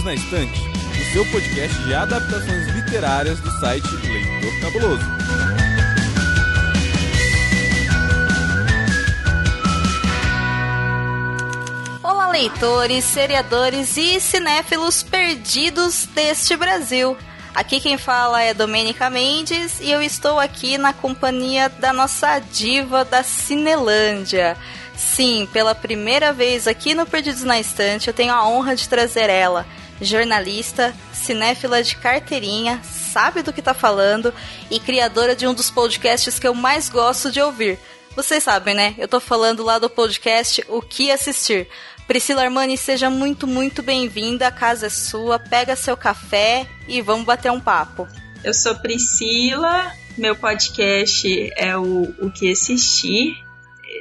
Perdidos 0.00 0.04
na 0.04 0.14
Estante, 0.14 0.60
o 0.60 1.12
seu 1.12 1.26
podcast 1.26 1.82
de 1.82 1.94
adaptações 1.94 2.66
literárias 2.68 3.40
do 3.40 3.50
site 3.60 3.86
Leitor 4.06 4.60
Cabuloso. 4.60 5.04
Olá, 12.02 12.28
leitores, 12.28 13.04
seriadores 13.04 13.96
e 13.96 14.20
cinéfilos 14.20 15.02
perdidos 15.02 16.06
deste 16.06 16.56
Brasil. 16.56 17.16
Aqui 17.54 17.80
quem 17.80 17.98
fala 17.98 18.42
é 18.42 18.54
Domênica 18.54 19.10
Mendes 19.10 19.80
e 19.80 19.90
eu 19.90 20.02
estou 20.02 20.38
aqui 20.38 20.78
na 20.78 20.92
companhia 20.92 21.68
da 21.68 21.92
nossa 21.92 22.38
diva 22.38 23.04
da 23.04 23.22
Cinelândia. 23.22 24.56
Sim, 24.96 25.48
pela 25.52 25.74
primeira 25.74 26.32
vez 26.32 26.68
aqui 26.68 26.94
no 26.94 27.06
Perdidos 27.06 27.42
na 27.42 27.58
Estante 27.58 28.08
eu 28.08 28.14
tenho 28.14 28.32
a 28.32 28.46
honra 28.46 28.76
de 28.76 28.88
trazer 28.88 29.30
ela, 29.30 29.66
jornalista, 30.00 30.94
cinéfila 31.12 31.82
de 31.82 31.96
carteirinha, 31.96 32.80
sabe 32.82 33.42
do 33.42 33.52
que 33.52 33.62
tá 33.62 33.74
falando 33.74 34.32
e 34.70 34.80
criadora 34.80 35.36
de 35.36 35.46
um 35.46 35.54
dos 35.54 35.70
podcasts 35.70 36.38
que 36.38 36.46
eu 36.46 36.54
mais 36.54 36.88
gosto 36.88 37.30
de 37.30 37.40
ouvir. 37.40 37.78
Vocês 38.16 38.42
sabem, 38.42 38.74
né? 38.74 38.94
Eu 38.98 39.06
tô 39.06 39.20
falando 39.20 39.62
lá 39.62 39.78
do 39.78 39.88
podcast 39.88 40.64
O 40.68 40.82
que 40.82 41.10
assistir. 41.10 41.68
Priscila 42.06 42.42
Armani, 42.42 42.76
seja 42.76 43.08
muito, 43.08 43.46
muito 43.46 43.82
bem-vinda. 43.82 44.48
A 44.48 44.50
casa 44.50 44.86
é 44.86 44.90
sua. 44.90 45.38
Pega 45.38 45.76
seu 45.76 45.96
café 45.96 46.66
e 46.88 47.00
vamos 47.00 47.24
bater 47.24 47.52
um 47.52 47.60
papo. 47.60 48.08
Eu 48.42 48.52
sou 48.52 48.74
Priscila, 48.74 49.92
meu 50.18 50.34
podcast 50.34 51.52
é 51.56 51.76
o 51.76 52.12
O 52.20 52.30
que 52.30 52.50
assistir. 52.50 53.36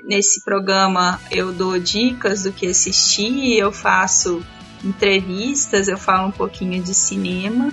Nesse 0.04 0.44
programa 0.44 1.22
eu 1.30 1.54
dou 1.54 1.78
dicas 1.78 2.44
do 2.44 2.52
que 2.52 2.68
assistir, 2.68 3.58
eu 3.58 3.72
faço 3.72 4.44
entrevistas, 4.84 5.88
eu 5.88 5.98
falo 5.98 6.28
um 6.28 6.32
pouquinho 6.32 6.82
de 6.82 6.94
cinema. 6.94 7.72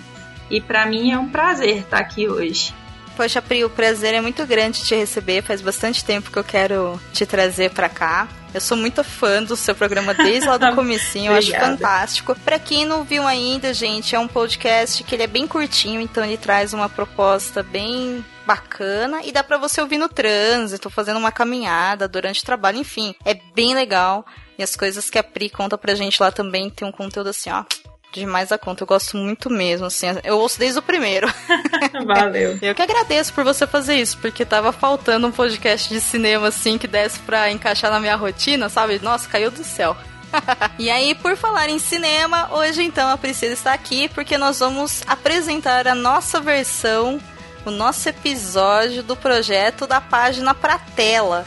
E 0.51 0.61
para 0.61 0.87
mim 0.87 1.11
é 1.11 1.19
um 1.19 1.29
prazer 1.29 1.79
estar 1.79 1.99
aqui 1.99 2.29
hoje. 2.29 2.75
Poxa, 3.17 3.41
Pri, 3.41 3.65
o 3.65 3.71
prazer 3.71 4.13
é 4.13 4.21
muito 4.21 4.45
grande 4.47 4.85
te 4.85 4.95
receber. 4.95 5.43
Faz 5.43 5.63
bastante 5.63 6.05
tempo 6.05 6.31
que 6.31 6.39
eu 6.39 6.45
quero 6.45 7.01
te 7.13 7.25
trazer 7.25 7.71
para 7.71 7.89
cá. 7.89 8.29
Eu 8.53 8.61
sou 8.61 8.77
muito 8.77 9.03
fã 9.03 9.43
do 9.43 9.57
seu 9.57 9.75
programa 9.75 10.15
desde 10.15 10.49
lá 10.49 10.57
do 10.57 10.73
comecinho, 10.77 11.33
eu 11.33 11.37
acho 11.37 11.51
fantástico. 11.53 12.35
Para 12.45 12.59
quem 12.59 12.85
não 12.85 13.05
viu 13.05 13.27
ainda, 13.27 13.75
gente, 13.75 14.15
é 14.15 14.19
um 14.19 14.29
podcast 14.29 15.03
que 15.03 15.15
ele 15.15 15.25
é 15.25 15.27
bem 15.27 15.47
curtinho, 15.47 16.01
então 16.01 16.25
ele 16.25 16.37
traz 16.37 16.73
uma 16.73 16.89
proposta 16.89 17.63
bem 17.63 18.25
bacana 18.47 19.21
e 19.25 19.33
dá 19.33 19.43
para 19.43 19.59
você 19.59 19.81
ouvir 19.81 19.99
no 19.99 20.09
trânsito, 20.09 20.89
fazendo 20.89 21.19
uma 21.19 21.33
caminhada 21.33 22.07
durante 22.07 22.43
o 22.43 22.47
trabalho, 22.47 22.79
enfim, 22.79 23.15
é 23.25 23.35
bem 23.35 23.75
legal. 23.75 24.25
E 24.59 24.63
as 24.63 24.75
coisas 24.75 25.11
que 25.11 25.19
a 25.19 25.23
Pri 25.23 25.51
conta 25.51 25.77
pra 25.77 25.95
gente 25.95 26.21
lá 26.23 26.31
também 26.31 26.71
tem 26.71 26.87
um 26.87 26.93
conteúdo 26.93 27.29
assim, 27.29 27.51
ó, 27.51 27.65
demais 28.13 28.51
a 28.51 28.59
conta. 28.59 28.83
Eu 28.83 28.87
gosto 28.87 29.17
muito 29.17 29.51
mesmo, 29.51 29.87
assim. 29.87 30.07
Eu 30.25 30.39
ouço 30.39 30.59
desde 30.59 30.79
o 30.79 30.83
primeiro. 30.83 31.29
Valeu. 32.07 32.59
Eu 32.63 32.75
que 32.75 32.83
agradeço 32.83 33.33
por 33.33 33.45
você 33.45 33.67
fazer 33.67 33.97
isso, 33.97 34.19
porque 34.19 34.45
tava 34.45 34.73
faltando 34.73 35.27
um 35.27 35.33
podcast 35.33 35.89
de 35.89 36.01
cinema, 36.01 36.49
assim, 36.49 36.79
que 36.79 36.87
desse 36.87 37.19
pra 37.21 37.51
encaixar 37.51 37.91
na 37.91 38.01
minha 38.01 38.17
rotina, 38.17 38.69
sabe? 38.69 38.99
Nossa, 39.01 39.29
caiu 39.29 39.51
do 39.51 39.65
céu. 39.65 39.97
e 40.79 40.91
aí, 40.91 41.15
por 41.15 41.37
falar 41.37 41.69
em 41.69 41.79
cinema, 41.79 42.49
hoje 42.53 42.83
então 42.83 43.09
a 43.09 43.19
Priscila 43.19 43.53
está 43.53 43.73
aqui 43.73 44.09
porque 44.09 44.37
nós 44.37 44.59
vamos 44.59 45.03
apresentar 45.07 45.87
a 45.87 45.95
nossa 45.95 46.41
versão, 46.41 47.21
o 47.65 47.71
nosso 47.71 48.09
episódio 48.09 49.03
do 49.03 49.15
projeto 49.15 49.87
da 49.87 50.01
página 50.01 50.55
pra 50.55 50.79
tela 50.79 51.47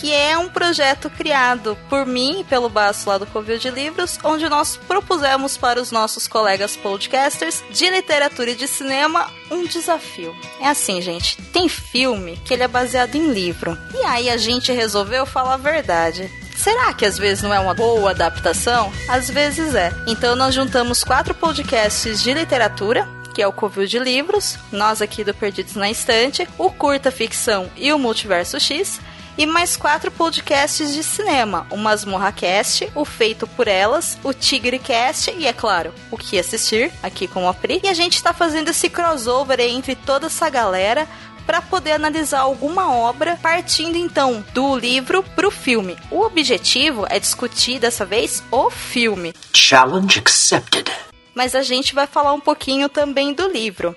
que 0.00 0.10
é 0.12 0.36
um 0.38 0.48
projeto 0.48 1.10
criado 1.10 1.76
por 1.90 2.06
mim 2.06 2.40
e 2.40 2.44
pelo 2.44 2.70
Baço 2.70 3.06
lá 3.08 3.18
do 3.18 3.26
Covil 3.26 3.58
de 3.58 3.70
Livros, 3.70 4.18
onde 4.24 4.48
nós 4.48 4.76
propusemos 4.76 5.58
para 5.58 5.80
os 5.80 5.92
nossos 5.92 6.26
colegas 6.26 6.74
podcasters 6.74 7.62
de 7.70 7.90
literatura 7.90 8.50
e 8.50 8.56
de 8.56 8.66
cinema 8.66 9.30
um 9.50 9.66
desafio. 9.66 10.34
É 10.58 10.68
assim, 10.68 11.02
gente, 11.02 11.36
tem 11.52 11.68
filme 11.68 12.38
que 12.46 12.54
ele 12.54 12.62
é 12.62 12.68
baseado 12.68 13.14
em 13.14 13.30
livro. 13.30 13.76
E 13.94 13.98
aí 14.06 14.30
a 14.30 14.38
gente 14.38 14.72
resolveu 14.72 15.26
falar 15.26 15.54
a 15.54 15.58
verdade. 15.58 16.30
Será 16.56 16.94
que 16.94 17.04
às 17.04 17.18
vezes 17.18 17.42
não 17.42 17.52
é 17.52 17.60
uma 17.60 17.74
boa 17.74 18.10
adaptação? 18.10 18.90
Às 19.06 19.28
vezes 19.28 19.74
é. 19.74 19.92
Então 20.06 20.34
nós 20.34 20.54
juntamos 20.54 21.04
quatro 21.04 21.34
podcasts 21.34 22.22
de 22.22 22.32
literatura, 22.32 23.06
que 23.34 23.42
é 23.42 23.46
o 23.46 23.52
Covil 23.52 23.86
de 23.86 23.98
Livros, 23.98 24.58
nós 24.72 25.00
aqui 25.00 25.24
do 25.24 25.32
Perdidos 25.32 25.74
na 25.74 25.90
Estante, 25.90 26.48
o 26.58 26.70
Curta 26.70 27.10
Ficção 27.10 27.70
e 27.76 27.92
o 27.92 27.98
Multiverso 27.98 28.58
X, 28.58 29.00
e 29.36 29.46
mais 29.46 29.76
quatro 29.76 30.10
podcasts 30.10 30.92
de 30.92 31.02
cinema: 31.02 31.66
o 31.70 31.76
Masmorra 31.76 32.32
Cast, 32.32 32.90
o 32.94 33.04
Feito 33.04 33.46
por 33.46 33.68
Elas, 33.68 34.18
o 34.22 34.32
Tigre 34.32 34.78
Cast 34.78 35.30
e, 35.30 35.46
é 35.46 35.52
claro, 35.52 35.92
o 36.10 36.16
que 36.16 36.38
assistir, 36.38 36.92
aqui 37.02 37.26
com 37.26 37.48
a 37.48 37.54
Pri. 37.54 37.80
E 37.82 37.88
a 37.88 37.94
gente 37.94 38.14
está 38.14 38.32
fazendo 38.32 38.68
esse 38.68 38.88
crossover 38.88 39.60
entre 39.60 39.94
toda 39.94 40.26
essa 40.26 40.48
galera 40.48 41.08
para 41.46 41.62
poder 41.62 41.92
analisar 41.92 42.40
alguma 42.40 42.94
obra, 42.94 43.38
partindo 43.42 43.96
então 43.96 44.44
do 44.54 44.76
livro 44.76 45.22
para 45.22 45.48
o 45.48 45.50
filme. 45.50 45.96
O 46.10 46.20
objetivo 46.20 47.06
é 47.10 47.18
discutir 47.18 47.78
dessa 47.78 48.04
vez 48.04 48.42
o 48.50 48.70
filme. 48.70 49.34
Challenge 49.52 50.18
accepted. 50.18 50.90
Mas 51.34 51.54
a 51.54 51.62
gente 51.62 51.94
vai 51.94 52.06
falar 52.06 52.32
um 52.32 52.40
pouquinho 52.40 52.88
também 52.88 53.32
do 53.32 53.48
livro. 53.48 53.96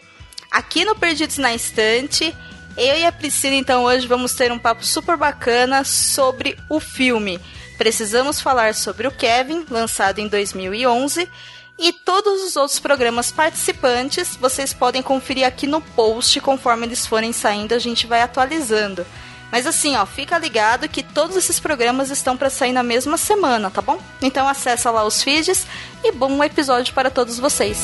Aqui 0.50 0.86
no 0.86 0.96
Perdidos 0.96 1.38
na 1.38 1.54
Estante, 1.54 2.36
eu 2.78 2.98
e 2.98 3.06
a 3.06 3.12
Priscila, 3.12 3.56
então, 3.56 3.84
hoje 3.84 4.08
vamos 4.08 4.34
ter 4.34 4.52
um 4.52 4.60
papo 4.60 4.86
super 4.86 5.18
bacana 5.18 5.84
sobre 5.84 6.58
o 6.70 6.80
filme. 6.80 7.40
Precisamos 7.78 8.40
falar 8.40 8.76
sobre 8.76 9.08
o 9.08 9.12
Kevin, 9.12 9.66
lançado 9.70 10.20
em 10.20 10.28
2011, 10.28 11.30
e 11.78 11.92
todos 11.92 12.44
os 12.44 12.56
outros 12.56 12.80
programas 12.80 13.32
participantes 13.32 14.36
vocês 14.36 14.74
podem 14.74 15.02
conferir 15.02 15.46
aqui 15.46 15.68
no 15.68 15.82
post, 15.82 16.40
conforme 16.40 16.86
eles 16.86 17.06
forem 17.06 17.34
saindo, 17.34 17.74
a 17.74 17.80
gente 17.80 18.08
vai 18.08 18.22
atualizando. 18.22 19.06
Mas 19.52 19.68
assim, 19.68 19.96
ó, 19.96 20.06
fica 20.06 20.38
ligado 20.38 20.90
que 20.90 21.04
todos 21.04 21.36
esses 21.36 21.60
programas 21.60 22.10
estão 22.10 22.36
para 22.36 22.50
sair 22.50 22.74
na 22.74 22.82
mesma 22.82 23.18
semana, 23.18 23.70
tá 23.70 23.82
bom? 23.82 24.00
Então 24.22 24.48
acessa 24.48 24.90
lá 24.90 25.04
os 25.04 25.22
feeds 25.22 25.68
e 26.04 26.12
bom 26.12 26.44
episódio 26.44 26.94
para 26.94 27.12
todos 27.12 27.38
vocês. 27.38 27.78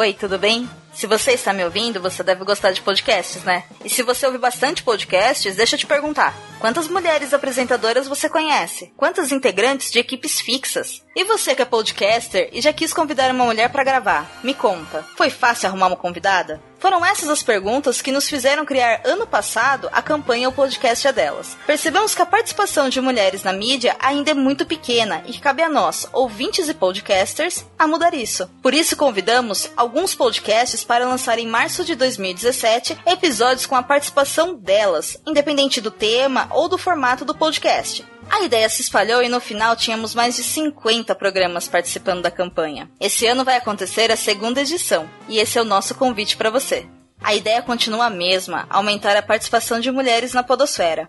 Oi, 0.00 0.14
tudo 0.14 0.38
bem? 0.38 0.66
Se 1.00 1.06
você 1.06 1.30
está 1.30 1.50
me 1.54 1.64
ouvindo, 1.64 1.98
você 1.98 2.22
deve 2.22 2.44
gostar 2.44 2.72
de 2.72 2.82
podcasts, 2.82 3.42
né? 3.42 3.64
E 3.82 3.88
se 3.88 4.02
você 4.02 4.26
ouve 4.26 4.36
bastante 4.36 4.82
podcasts, 4.82 5.56
deixa 5.56 5.74
eu 5.74 5.78
te 5.78 5.86
perguntar: 5.86 6.34
quantas 6.58 6.88
mulheres 6.88 7.32
apresentadoras 7.32 8.06
você 8.06 8.28
conhece? 8.28 8.92
Quantas 8.98 9.32
integrantes 9.32 9.90
de 9.90 9.98
equipes 9.98 10.42
fixas? 10.42 11.02
E 11.16 11.24
você 11.24 11.54
que 11.54 11.62
é 11.62 11.64
podcaster 11.64 12.50
e 12.52 12.60
já 12.60 12.70
quis 12.70 12.92
convidar 12.92 13.30
uma 13.30 13.46
mulher 13.46 13.70
para 13.70 13.82
gravar? 13.82 14.40
Me 14.44 14.52
conta, 14.52 15.02
foi 15.16 15.30
fácil 15.30 15.68
arrumar 15.68 15.86
uma 15.86 15.96
convidada? 15.96 16.60
Foram 16.80 17.04
essas 17.04 17.28
as 17.28 17.42
perguntas 17.42 18.00
que 18.00 18.10
nos 18.10 18.26
fizeram 18.26 18.64
criar 18.64 19.02
ano 19.04 19.26
passado 19.26 19.90
a 19.92 20.00
campanha 20.00 20.48
O 20.48 20.52
Podcast 20.52 21.06
é 21.06 21.12
Delas. 21.12 21.54
Percebemos 21.66 22.14
que 22.14 22.22
a 22.22 22.26
participação 22.26 22.88
de 22.88 23.02
mulheres 23.02 23.42
na 23.42 23.52
mídia 23.52 23.94
ainda 23.98 24.30
é 24.30 24.34
muito 24.34 24.64
pequena 24.64 25.22
e 25.26 25.32
que 25.32 25.42
cabe 25.42 25.62
a 25.62 25.68
nós, 25.68 26.08
ouvintes 26.10 26.70
e 26.70 26.74
podcasters, 26.74 27.66
a 27.78 27.86
mudar 27.86 28.14
isso. 28.14 28.48
Por 28.62 28.72
isso 28.72 28.96
convidamos 28.96 29.70
alguns 29.76 30.14
podcasts 30.14 30.82
para 30.90 31.06
lançar 31.06 31.38
em 31.38 31.46
março 31.46 31.84
de 31.84 31.94
2017 31.94 32.98
episódios 33.06 33.64
com 33.64 33.76
a 33.76 33.82
participação 33.82 34.56
delas, 34.56 35.16
independente 35.24 35.80
do 35.80 35.88
tema 35.88 36.48
ou 36.50 36.68
do 36.68 36.76
formato 36.76 37.24
do 37.24 37.32
podcast. 37.32 38.04
A 38.28 38.42
ideia 38.42 38.68
se 38.68 38.82
espalhou 38.82 39.22
e 39.22 39.28
no 39.28 39.38
final 39.38 39.76
tínhamos 39.76 40.16
mais 40.16 40.34
de 40.34 40.42
50 40.42 41.14
programas 41.14 41.68
participando 41.68 42.22
da 42.22 42.30
campanha. 42.30 42.90
Esse 42.98 43.24
ano 43.24 43.44
vai 43.44 43.56
acontecer 43.56 44.10
a 44.10 44.16
segunda 44.16 44.62
edição 44.62 45.08
e 45.28 45.38
esse 45.38 45.56
é 45.58 45.62
o 45.62 45.64
nosso 45.64 45.94
convite 45.94 46.36
para 46.36 46.50
você. 46.50 46.88
A 47.22 47.36
ideia 47.36 47.62
continua 47.62 48.06
a 48.06 48.10
mesma, 48.10 48.66
aumentar 48.68 49.16
a 49.16 49.22
participação 49.22 49.78
de 49.78 49.92
mulheres 49.92 50.32
na 50.32 50.42
podosfera. 50.42 51.08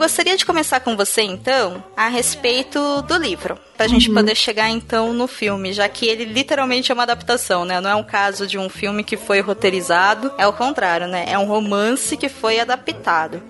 Gostaria 0.00 0.34
de 0.34 0.46
começar 0.46 0.80
com 0.80 0.96
você, 0.96 1.20
então, 1.20 1.84
a 1.94 2.08
respeito 2.08 3.02
do 3.02 3.18
livro. 3.18 3.58
Pra 3.76 3.84
uhum. 3.84 3.92
gente 3.92 4.10
poder 4.10 4.34
chegar, 4.34 4.70
então, 4.70 5.12
no 5.12 5.26
filme, 5.26 5.74
já 5.74 5.86
que 5.90 6.06
ele 6.06 6.24
literalmente 6.24 6.90
é 6.90 6.94
uma 6.94 7.02
adaptação, 7.02 7.66
né? 7.66 7.82
Não 7.82 7.90
é 7.90 7.94
um 7.94 8.02
caso 8.02 8.46
de 8.46 8.56
um 8.56 8.70
filme 8.70 9.04
que 9.04 9.18
foi 9.18 9.40
roteirizado, 9.40 10.32
é 10.38 10.46
o 10.46 10.54
contrário, 10.54 11.06
né? 11.06 11.26
É 11.28 11.38
um 11.38 11.44
romance 11.44 12.16
que 12.16 12.30
foi 12.30 12.58
adaptado. 12.58 13.42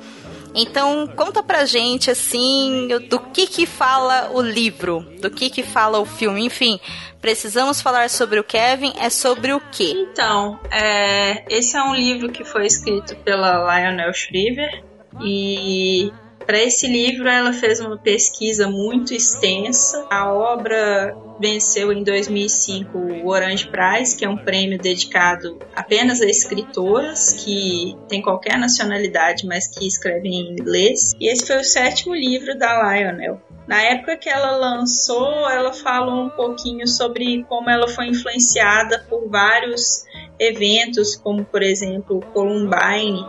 Então, 0.53 1.07
conta 1.15 1.41
pra 1.41 1.65
gente, 1.65 2.11
assim, 2.11 2.89
do 3.09 3.21
que 3.21 3.47
que 3.47 3.65
fala 3.65 4.31
o 4.33 4.43
livro, 4.43 5.07
do 5.21 5.31
que 5.31 5.51
que 5.51 5.63
fala 5.63 6.01
o 6.01 6.05
filme, 6.05 6.45
enfim. 6.45 6.81
Precisamos 7.21 7.81
falar 7.81 8.11
sobre 8.11 8.41
o 8.41 8.45
Kevin, 8.45 8.93
é 8.99 9.09
sobre 9.09 9.53
o 9.53 9.61
quê? 9.71 9.95
Então, 9.95 10.59
é, 10.69 11.45
esse 11.49 11.77
é 11.77 11.83
um 11.85 11.95
livro 11.95 12.33
que 12.33 12.45
foi 12.45 12.67
escrito 12.67 13.15
pela 13.19 13.79
Lionel 13.79 14.13
Shriver 14.13 14.83
e 15.23 16.13
para 16.51 16.61
esse 16.61 16.89
livro, 16.89 17.29
ela 17.29 17.53
fez 17.53 17.79
uma 17.79 17.97
pesquisa 17.97 18.69
muito 18.69 19.15
extensa. 19.15 20.05
A 20.11 20.35
obra 20.35 21.17
venceu 21.39 21.93
em 21.93 22.03
2005 22.03 22.99
o 22.99 23.29
Orange 23.29 23.69
Prize, 23.69 24.17
que 24.17 24.25
é 24.25 24.29
um 24.29 24.37
prêmio 24.37 24.77
dedicado 24.77 25.61
apenas 25.77 26.21
a 26.21 26.27
escritoras 26.27 27.35
que 27.35 27.97
têm 28.09 28.21
qualquer 28.21 28.59
nacionalidade, 28.59 29.47
mas 29.47 29.69
que 29.69 29.87
escrevem 29.87 30.41
em 30.41 30.51
inglês. 30.51 31.13
E 31.21 31.31
esse 31.31 31.47
foi 31.47 31.59
o 31.59 31.65
sétimo 31.65 32.17
livro 32.17 32.59
da 32.59 32.83
Lionel. 32.83 33.41
Na 33.69 33.81
época 33.83 34.17
que 34.17 34.29
ela 34.29 34.57
lançou, 34.57 35.49
ela 35.49 35.73
falou 35.73 36.25
um 36.25 36.31
pouquinho 36.31 36.89
sobre 36.89 37.45
como 37.45 37.71
ela 37.71 37.87
foi 37.87 38.09
influenciada 38.09 39.07
por 39.09 39.29
vários 39.29 40.05
eventos, 40.37 41.15
como 41.15 41.45
por 41.45 41.63
exemplo 41.63 42.19
Columbine, 42.33 43.25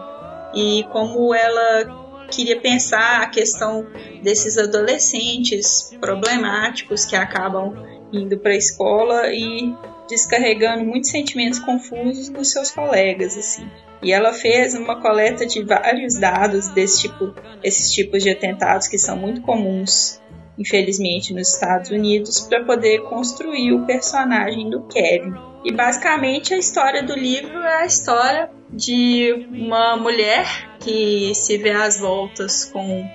e 0.56 0.84
como 0.92 1.36
ela 1.36 2.02
queria 2.32 2.60
pensar 2.60 3.22
a 3.22 3.28
questão 3.28 3.86
desses 4.24 4.58
adolescentes 4.58 5.96
problemáticos 6.00 7.06
que 7.06 7.16
acabam 7.16 7.76
indo 8.12 8.38
para 8.38 8.54
a 8.54 8.58
escola 8.58 9.28
e 9.34 9.74
descarregando 10.10 10.84
muitos 10.84 11.10
sentimentos 11.10 11.60
confusos 11.60 12.30
nos 12.30 12.52
seus 12.52 12.72
colegas, 12.72 13.38
assim. 13.38 13.70
E 14.04 14.12
ela 14.12 14.34
fez 14.34 14.74
uma 14.74 15.00
coleta 15.00 15.46
de 15.46 15.64
vários 15.64 16.16
dados 16.16 16.70
desse 16.70 17.04
tipo, 17.04 17.34
esses 17.64 17.92
tipos 17.92 18.24
de 18.24 18.30
atentados 18.30 18.88
que 18.88 18.98
são 18.98 19.16
muito 19.16 19.42
comuns, 19.42 20.20
infelizmente, 20.58 21.34
nos 21.34 21.54
Estados 21.54 21.92
Unidos, 21.92 22.42
para 22.42 22.64
poder 22.66 23.04
construir 23.04 23.74
o 23.74 23.86
personagem 23.86 24.70
do 24.70 24.82
Kevin. 24.88 25.34
E 25.64 25.72
basicamente 25.72 26.54
a 26.54 26.58
história 26.58 27.04
do 27.04 27.14
livro 27.14 27.60
é 27.60 27.84
a 27.84 27.86
história 27.86 28.50
de 28.74 29.48
uma 29.52 29.96
mulher 29.96 30.71
que 30.82 31.34
se 31.36 31.58
vê 31.58 31.72
às 31.72 32.00
voltas 32.00 32.66
com 32.66 33.10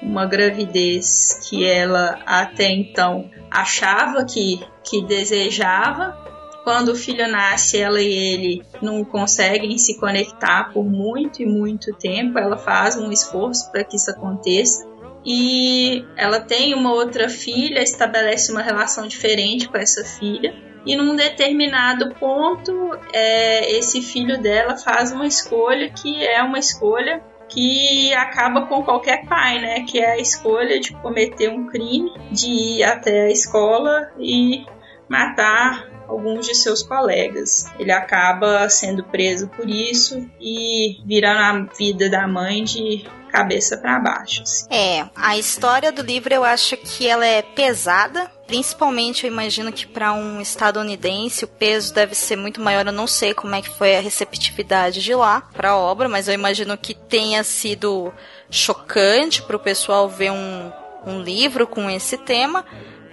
uma 0.00 0.26
gravidez 0.26 1.38
que 1.48 1.64
ela 1.64 2.18
até 2.26 2.70
então 2.70 3.30
achava 3.50 4.24
que, 4.24 4.60
que 4.82 5.02
desejava. 5.02 6.20
Quando 6.64 6.90
o 6.90 6.96
filho 6.96 7.26
nasce, 7.28 7.78
ela 7.78 8.00
e 8.00 8.12
ele 8.12 8.62
não 8.80 9.04
conseguem 9.04 9.76
se 9.78 9.98
conectar 9.98 10.72
por 10.72 10.84
muito 10.84 11.42
e 11.42 11.46
muito 11.46 11.92
tempo. 11.94 12.38
Ela 12.38 12.56
faz 12.56 12.96
um 12.96 13.10
esforço 13.10 13.70
para 13.70 13.84
que 13.84 13.96
isso 13.96 14.10
aconteça. 14.10 14.86
E 15.24 16.04
ela 16.16 16.40
tem 16.40 16.74
uma 16.74 16.92
outra 16.92 17.28
filha, 17.28 17.82
estabelece 17.82 18.50
uma 18.50 18.62
relação 18.62 19.06
diferente 19.06 19.68
com 19.68 19.76
essa 19.76 20.04
filha 20.04 20.71
e 20.84 20.96
num 20.96 21.14
determinado 21.14 22.14
ponto 22.14 22.98
é, 23.12 23.70
esse 23.72 24.02
filho 24.02 24.40
dela 24.40 24.76
faz 24.76 25.12
uma 25.12 25.26
escolha 25.26 25.90
que 25.90 26.24
é 26.24 26.42
uma 26.42 26.58
escolha 26.58 27.22
que 27.48 28.12
acaba 28.14 28.66
com 28.66 28.82
qualquer 28.82 29.26
pai, 29.26 29.60
né? 29.60 29.84
Que 29.84 29.98
é 30.00 30.12
a 30.12 30.18
escolha 30.18 30.80
de 30.80 30.92
cometer 30.94 31.50
um 31.50 31.66
crime, 31.66 32.10
de 32.30 32.48
ir 32.48 32.82
até 32.82 33.26
a 33.26 33.30
escola 33.30 34.10
e 34.18 34.64
matar 35.08 35.86
alguns 36.08 36.46
de 36.46 36.54
seus 36.54 36.82
colegas. 36.82 37.70
Ele 37.78 37.92
acaba 37.92 38.68
sendo 38.70 39.04
preso 39.04 39.48
por 39.48 39.68
isso 39.68 40.26
e 40.40 41.00
virando 41.04 41.68
a 41.70 41.74
vida 41.74 42.08
da 42.08 42.26
mãe 42.26 42.64
de 42.64 43.04
cabeça 43.32 43.78
para 43.78 43.98
baixo. 43.98 44.42
Assim. 44.42 44.66
É, 44.70 45.06
a 45.16 45.36
história 45.38 45.90
do 45.90 46.02
livro 46.02 46.32
eu 46.32 46.44
acho 46.44 46.76
que 46.76 47.08
ela 47.08 47.26
é 47.26 47.40
pesada, 47.40 48.30
principalmente 48.46 49.26
eu 49.26 49.32
imagino 49.32 49.72
que 49.72 49.86
para 49.86 50.12
um 50.12 50.40
estadunidense 50.40 51.44
o 51.44 51.48
peso 51.48 51.94
deve 51.94 52.14
ser 52.14 52.36
muito 52.36 52.60
maior. 52.60 52.86
Eu 52.86 52.92
não 52.92 53.06
sei 53.06 53.32
como 53.32 53.54
é 53.54 53.62
que 53.62 53.70
foi 53.70 53.96
a 53.96 54.00
receptividade 54.00 55.02
de 55.02 55.14
lá 55.14 55.40
para 55.52 55.70
a 55.70 55.76
obra, 55.76 56.08
mas 56.08 56.28
eu 56.28 56.34
imagino 56.34 56.76
que 56.76 56.94
tenha 56.94 57.42
sido 57.42 58.12
chocante 58.50 59.42
para 59.42 59.56
o 59.56 59.60
pessoal 59.60 60.08
ver 60.08 60.30
um, 60.30 60.70
um 61.06 61.22
livro 61.22 61.66
com 61.66 61.88
esse 61.88 62.18
tema. 62.18 62.64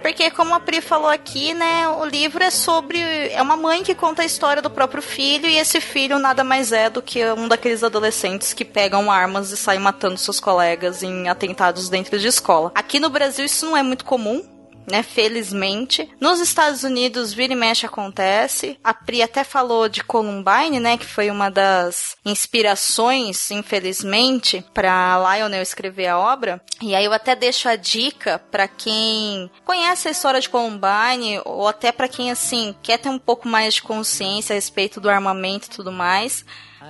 Porque, 0.02 0.30
como 0.30 0.54
a 0.54 0.60
Pri 0.60 0.80
falou 0.80 1.10
aqui, 1.10 1.52
né, 1.52 1.88
o 1.88 2.04
livro 2.04 2.42
é 2.42 2.50
sobre. 2.50 2.98
É 3.30 3.40
uma 3.42 3.56
mãe 3.56 3.82
que 3.82 3.94
conta 3.94 4.22
a 4.22 4.24
história 4.24 4.62
do 4.62 4.70
próprio 4.70 5.02
filho, 5.02 5.46
e 5.46 5.58
esse 5.58 5.80
filho 5.80 6.18
nada 6.18 6.42
mais 6.42 6.72
é 6.72 6.88
do 6.88 7.02
que 7.02 7.24
um 7.32 7.46
daqueles 7.46 7.84
adolescentes 7.84 8.52
que 8.52 8.64
pegam 8.64 9.10
armas 9.10 9.50
e 9.50 9.56
saem 9.56 9.80
matando 9.80 10.16
seus 10.16 10.40
colegas 10.40 11.02
em 11.02 11.28
atentados 11.28 11.88
dentro 11.88 12.18
de 12.18 12.26
escola. 12.26 12.72
Aqui 12.74 12.98
no 12.98 13.10
Brasil 13.10 13.44
isso 13.44 13.66
não 13.66 13.76
é 13.76 13.82
muito 13.82 14.04
comum, 14.04 14.42
né? 14.90 15.02
Felizmente. 15.02 16.08
Nos 16.20 16.40
Estados 16.40 16.82
Unidos, 16.82 17.32
vira 17.32 17.52
e 17.52 17.56
mexe 17.56 17.86
acontece. 17.86 18.78
A 18.82 18.92
Pri 18.92 19.22
até 19.22 19.44
falou 19.44 19.88
de 19.88 20.02
Columbine, 20.04 20.80
né? 20.80 20.96
Que 20.96 21.06
foi 21.06 21.30
uma 21.30 21.50
das 21.50 22.16
inspirações, 22.24 23.50
infelizmente, 23.50 24.64
para 24.74 25.18
Lionel 25.18 25.62
escrever 25.62 26.08
a 26.08 26.18
obra. 26.18 26.60
E 26.80 26.94
aí 26.94 27.04
eu 27.04 27.12
até 27.12 27.34
deixo 27.34 27.68
a 27.68 27.76
dica 27.76 28.38
para 28.50 28.66
quem 28.66 29.50
conhece 29.64 30.08
a 30.08 30.10
história 30.10 30.40
de 30.40 30.48
Columbine 30.48 31.40
ou 31.44 31.68
até 31.68 31.92
para 31.92 32.08
quem 32.08 32.30
assim 32.30 32.74
quer 32.82 32.98
ter 32.98 33.08
um 33.08 33.18
pouco 33.18 33.48
mais 33.48 33.74
de 33.74 33.82
consciência 33.82 34.54
a 34.54 34.56
respeito 34.56 35.00
do 35.00 35.10
armamento 35.10 35.66
e 35.66 35.70
tudo 35.70 35.92
mais. 35.92 36.44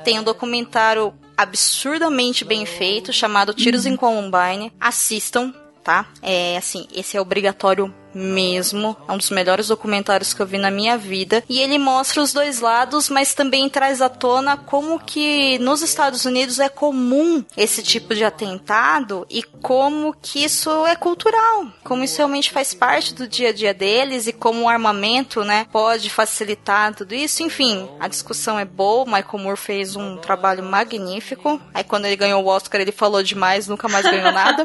Tem 0.04 0.18
um 0.18 0.22
documentário 0.22 1.12
absurdamente 1.36 2.44
bem 2.44 2.64
feito 2.64 3.12
chamado 3.12 3.54
Tiros 3.54 3.86
em 3.86 3.96
Columbine. 3.96 4.72
Assistam, 4.78 5.52
tá? 5.82 6.08
É 6.22 6.56
assim, 6.56 6.86
esse 6.94 7.16
é 7.16 7.20
obrigatório 7.20 7.94
mesmo. 8.14 8.96
É 9.08 9.12
um 9.12 9.18
dos 9.18 9.30
melhores 9.30 9.68
documentários 9.68 10.32
que 10.32 10.40
eu 10.40 10.46
vi 10.46 10.58
na 10.58 10.70
minha 10.70 10.96
vida. 10.96 11.42
E 11.48 11.60
ele 11.60 11.78
mostra 11.78 12.22
os 12.22 12.32
dois 12.32 12.60
lados, 12.60 13.08
mas 13.08 13.34
também 13.34 13.68
traz 13.68 14.00
à 14.00 14.08
tona 14.08 14.56
como 14.56 14.98
que 14.98 15.58
nos 15.58 15.82
Estados 15.82 16.24
Unidos 16.24 16.58
é 16.58 16.68
comum 16.68 17.44
esse 17.56 17.82
tipo 17.82 18.14
de 18.14 18.24
atentado 18.24 19.26
e 19.28 19.42
como 19.42 20.14
que 20.20 20.44
isso 20.44 20.86
é 20.86 20.96
cultural, 20.96 21.66
como 21.84 22.04
isso 22.04 22.18
realmente 22.18 22.50
faz 22.50 22.74
parte 22.74 23.14
do 23.14 23.26
dia 23.26 23.50
a 23.50 23.52
dia 23.52 23.74
deles 23.74 24.26
e 24.26 24.32
como 24.32 24.62
o 24.62 24.68
armamento, 24.68 25.44
né, 25.44 25.66
pode 25.72 26.10
facilitar 26.10 26.94
tudo 26.94 27.14
isso. 27.14 27.42
Enfim, 27.42 27.88
a 27.98 28.08
discussão 28.08 28.58
é 28.58 28.64
boa. 28.64 29.04
Michael 29.04 29.38
Moore 29.38 29.56
fez 29.56 29.96
um 29.96 30.16
trabalho 30.16 30.62
magnífico. 30.62 31.60
Aí 31.74 31.84
quando 31.84 32.06
ele 32.06 32.16
ganhou 32.16 32.42
o 32.44 32.48
Oscar, 32.48 32.80
ele 32.80 32.92
falou 32.92 33.22
demais, 33.22 33.68
nunca 33.68 33.88
mais 33.88 34.04
ganhou 34.04 34.32
nada. 34.32 34.64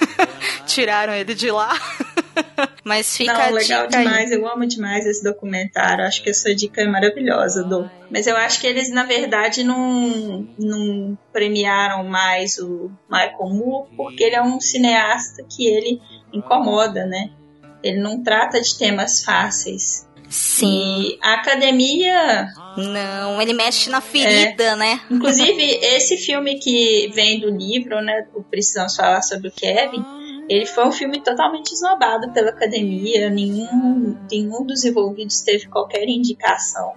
Tiraram 0.66 1.12
ele 1.12 1.34
de 1.34 1.50
lá. 1.50 1.78
Mas 2.84 3.16
fica 3.16 3.32
Não, 3.32 3.52
legal 3.52 3.86
demais. 3.86 4.30
Aí. 4.30 4.38
Eu 4.38 4.46
amo 4.46 4.66
demais 4.66 5.06
esse 5.06 5.22
documentário. 5.22 6.04
Acho 6.04 6.22
que 6.22 6.30
essa 6.30 6.54
dica 6.54 6.80
é 6.80 6.86
maravilhosa, 6.86 7.64
do. 7.64 7.90
Mas 8.10 8.26
eu 8.26 8.36
acho 8.36 8.60
que 8.60 8.66
eles, 8.66 8.90
na 8.90 9.04
verdade, 9.04 9.64
não, 9.64 10.46
não 10.58 11.18
premiaram 11.32 12.04
mais 12.04 12.58
o 12.58 12.90
Michael 13.10 13.50
Moore 13.50 13.88
porque 13.96 14.24
ele 14.24 14.36
é 14.36 14.42
um 14.42 14.60
cineasta 14.60 15.44
que 15.48 15.66
ele 15.66 16.00
incomoda, 16.32 17.04
né? 17.06 17.30
Ele 17.82 18.00
não 18.00 18.22
trata 18.22 18.60
de 18.60 18.76
temas 18.76 19.24
fáceis. 19.24 20.06
Sim. 20.28 20.66
E 20.66 21.18
a 21.22 21.34
academia. 21.34 22.48
Não, 22.76 23.40
ele 23.40 23.52
mexe 23.52 23.88
na 23.88 24.00
ferida, 24.00 24.64
é. 24.64 24.76
né? 24.76 25.00
Inclusive, 25.10 25.62
esse 25.62 26.16
filme 26.16 26.58
que 26.58 27.10
vem 27.14 27.40
do 27.40 27.48
livro, 27.48 28.00
né? 28.02 28.26
O 28.34 28.42
Precisamos 28.42 28.96
Falar 28.96 29.22
sobre 29.22 29.48
o 29.48 29.52
Kevin 29.52 30.04
ele 30.48 30.66
foi 30.66 30.86
um 30.86 30.92
filme 30.92 31.20
totalmente 31.20 31.72
esnobado 31.72 32.30
pela 32.32 32.50
academia, 32.50 33.28
nenhum, 33.30 34.16
nenhum 34.30 34.64
dos 34.64 34.84
envolvidos 34.84 35.40
teve 35.40 35.66
qualquer 35.66 36.08
indicação. 36.08 36.94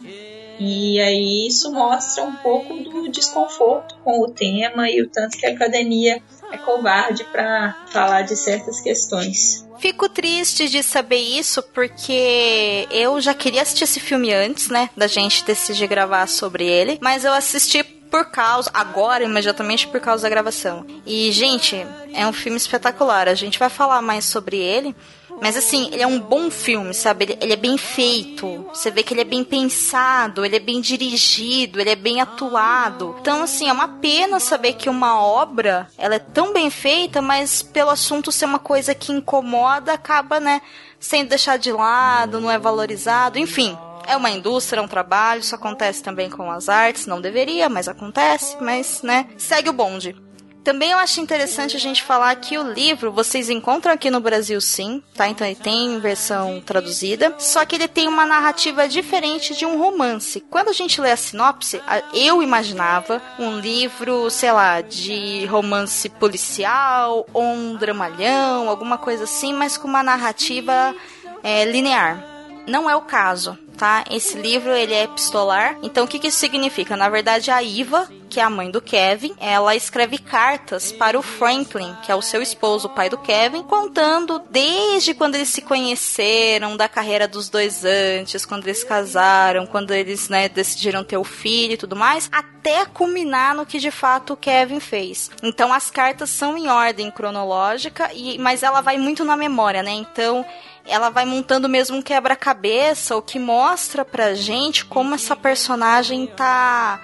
E 0.59 0.99
aí 0.99 1.47
isso 1.47 1.71
mostra 1.71 2.23
um 2.23 2.35
pouco 2.35 2.75
do 2.75 3.09
desconforto 3.09 3.95
com 4.03 4.21
o 4.21 4.29
tema 4.29 4.89
e 4.89 5.01
o 5.01 5.09
tanto 5.09 5.37
que 5.37 5.45
a 5.45 5.51
academia 5.51 6.21
é 6.51 6.57
covarde 6.57 7.23
para 7.25 7.85
falar 7.87 8.23
de 8.23 8.35
certas 8.35 8.81
questões. 8.81 9.65
Fico 9.79 10.09
triste 10.09 10.67
de 10.67 10.83
saber 10.83 11.21
isso 11.21 11.63
porque 11.63 12.85
eu 12.91 13.21
já 13.21 13.33
queria 13.33 13.61
assistir 13.61 13.85
esse 13.85 13.99
filme 14.01 14.33
antes, 14.33 14.67
né, 14.67 14.89
da 14.97 15.07
gente 15.07 15.45
decidir 15.45 15.87
gravar 15.87 16.27
sobre 16.27 16.65
ele, 16.65 16.99
mas 17.01 17.23
eu 17.23 17.31
assisti 17.31 17.81
por 18.09 18.25
causa, 18.25 18.69
agora 18.73 19.23
imediatamente 19.23 19.87
por 19.87 19.99
causa 19.99 20.23
da 20.23 20.29
gravação. 20.29 20.85
E, 21.05 21.31
gente, 21.31 21.75
é 22.13 22.25
um 22.25 22.33
filme 22.33 22.57
espetacular. 22.57 23.27
A 23.27 23.35
gente 23.35 23.59
vai 23.59 23.69
falar 23.69 24.01
mais 24.01 24.25
sobre 24.25 24.57
ele. 24.57 24.95
Mas 25.41 25.55
assim, 25.55 25.89
ele 25.91 26.01
é 26.01 26.07
um 26.07 26.19
bom 26.19 26.51
filme, 26.51 26.93
sabe? 26.93 27.25
Ele, 27.25 27.37
ele, 27.41 27.53
é 27.53 27.55
bem 27.55 27.77
feito. 27.77 28.65
Você 28.73 28.91
vê 28.91 29.03
que 29.03 29.13
ele 29.13 29.21
é 29.21 29.25
bem 29.25 29.43
pensado, 29.43 30.43
ele 30.43 30.55
é 30.55 30.59
bem 30.59 30.81
dirigido, 30.81 31.79
ele 31.79 31.91
é 31.91 31.95
bem 31.95 32.19
atuado. 32.19 33.15
Então, 33.21 33.43
assim, 33.43 33.69
é 33.69 33.71
uma 33.73 33.87
pena 33.87 34.39
saber 34.39 34.73
que 34.73 34.89
uma 34.89 35.21
obra 35.21 35.87
ela 35.97 36.15
é 36.15 36.19
tão 36.19 36.51
bem 36.51 36.69
feita, 36.69 37.21
mas 37.21 37.61
pelo 37.61 37.89
assunto 37.89 38.31
ser 38.31 38.45
uma 38.45 38.59
coisa 38.59 38.93
que 38.93 39.13
incomoda, 39.13 39.93
acaba, 39.93 40.39
né, 40.39 40.61
sendo 40.99 41.29
deixado 41.29 41.61
de 41.61 41.71
lado, 41.71 42.41
não 42.41 42.51
é 42.51 42.59
valorizado, 42.59 43.39
enfim. 43.39 43.77
É 44.09 44.17
uma 44.17 44.31
indústria, 44.31 44.81
é 44.81 44.83
um 44.83 44.87
trabalho, 44.87 45.41
isso 45.41 45.53
acontece 45.53 46.01
também 46.01 46.31
com 46.31 46.49
as 46.49 46.67
artes, 46.67 47.05
não 47.05 47.21
deveria, 47.21 47.69
mas 47.69 47.87
acontece, 47.87 48.57
mas, 48.59 49.03
né, 49.03 49.27
segue 49.37 49.69
o 49.69 49.73
bonde. 49.73 50.15
Também 50.63 50.89
eu 50.89 50.97
acho 50.97 51.21
interessante 51.21 51.77
a 51.77 51.79
gente 51.79 52.01
falar 52.01 52.35
que 52.37 52.57
o 52.57 52.71
livro 52.71 53.11
vocês 53.11 53.51
encontram 53.51 53.93
aqui 53.93 54.09
no 54.09 54.19
Brasil 54.19 54.59
sim, 54.59 55.03
tá? 55.13 55.27
Então 55.27 55.45
ele 55.45 55.55
tem 55.55 55.99
versão 55.99 56.59
traduzida, 56.59 57.35
só 57.37 57.63
que 57.65 57.75
ele 57.75 57.87
tem 57.87 58.07
uma 58.07 58.25
narrativa 58.25 58.87
diferente 58.87 59.55
de 59.55 59.63
um 59.63 59.77
romance. 59.77 60.43
Quando 60.49 60.69
a 60.69 60.73
gente 60.73 60.99
lê 60.99 61.11
a 61.11 61.17
sinopse, 61.17 61.79
eu 62.11 62.41
imaginava 62.41 63.21
um 63.37 63.59
livro, 63.59 64.27
sei 64.31 64.51
lá, 64.51 64.81
de 64.81 65.45
romance 65.45 66.09
policial 66.09 67.27
ou 67.31 67.43
um 67.43 67.75
dramalhão, 67.75 68.69
alguma 68.69 68.97
coisa 68.97 69.25
assim, 69.25 69.53
mas 69.53 69.77
com 69.77 69.87
uma 69.87 70.01
narrativa 70.01 70.95
é, 71.43 71.63
linear. 71.63 72.28
Não 72.69 72.89
é 72.89 72.95
o 72.95 73.01
caso 73.01 73.57
tá? 73.79 74.03
Esse 74.11 74.37
livro 74.37 74.71
ele 74.71 74.93
é 74.93 75.03
epistolar. 75.03 75.77
Então 75.81 76.03
o 76.03 76.07
que, 76.07 76.19
que 76.19 76.27
isso 76.27 76.37
significa? 76.37 76.97
Na 76.97 77.07
verdade, 77.07 77.49
a 77.49 77.63
Iva, 77.63 78.09
que 78.29 78.39
é 78.39 78.43
a 78.43 78.49
mãe 78.49 78.69
do 78.69 78.81
Kevin, 78.81 79.33
ela 79.39 79.73
escreve 79.73 80.17
cartas 80.17 80.91
para 80.91 81.17
o 81.17 81.21
Franklin, 81.21 81.95
que 82.03 82.11
é 82.11 82.15
o 82.15 82.21
seu 82.21 82.41
esposo, 82.41 82.87
o 82.87 82.91
pai 82.91 83.09
do 83.09 83.17
Kevin, 83.17 83.63
contando 83.63 84.39
desde 84.51 85.13
quando 85.13 85.35
eles 85.35 85.47
se 85.49 85.61
conheceram, 85.61 86.75
da 86.75 86.89
carreira 86.89 87.27
dos 87.27 87.49
dois 87.49 87.85
antes, 87.85 88.45
quando 88.45 88.65
eles 88.65 88.83
casaram, 88.83 89.65
quando 89.65 89.91
eles 89.91 90.27
né, 90.27 90.49
decidiram 90.49 91.03
ter 91.03 91.17
o 91.17 91.23
filho 91.23 91.73
e 91.73 91.77
tudo 91.77 91.95
mais, 91.95 92.29
até 92.31 92.85
culminar 92.85 93.55
no 93.55 93.65
que 93.65 93.79
de 93.79 93.91
fato 93.91 94.33
o 94.33 94.37
Kevin 94.37 94.81
fez. 94.81 95.31
Então 95.41 95.73
as 95.73 95.89
cartas 95.89 96.29
são 96.29 96.57
em 96.57 96.67
ordem 96.67 97.09
cronológica, 97.09 98.11
e, 98.13 98.37
mas 98.37 98.61
ela 98.61 98.81
vai 98.81 98.97
muito 98.97 99.23
na 99.23 99.37
memória, 99.37 99.81
né? 99.81 99.91
Então 99.91 100.45
ela 100.89 101.09
vai 101.09 101.25
montando 101.25 101.69
mesmo 101.69 101.97
um 101.97 102.01
quebra-cabeça, 102.01 103.15
o 103.15 103.21
que 103.21 103.39
mostra 103.39 104.03
pra 104.03 104.33
gente 104.33 104.85
como 104.85 105.15
essa 105.15 105.35
personagem 105.35 106.27
tá 106.27 107.01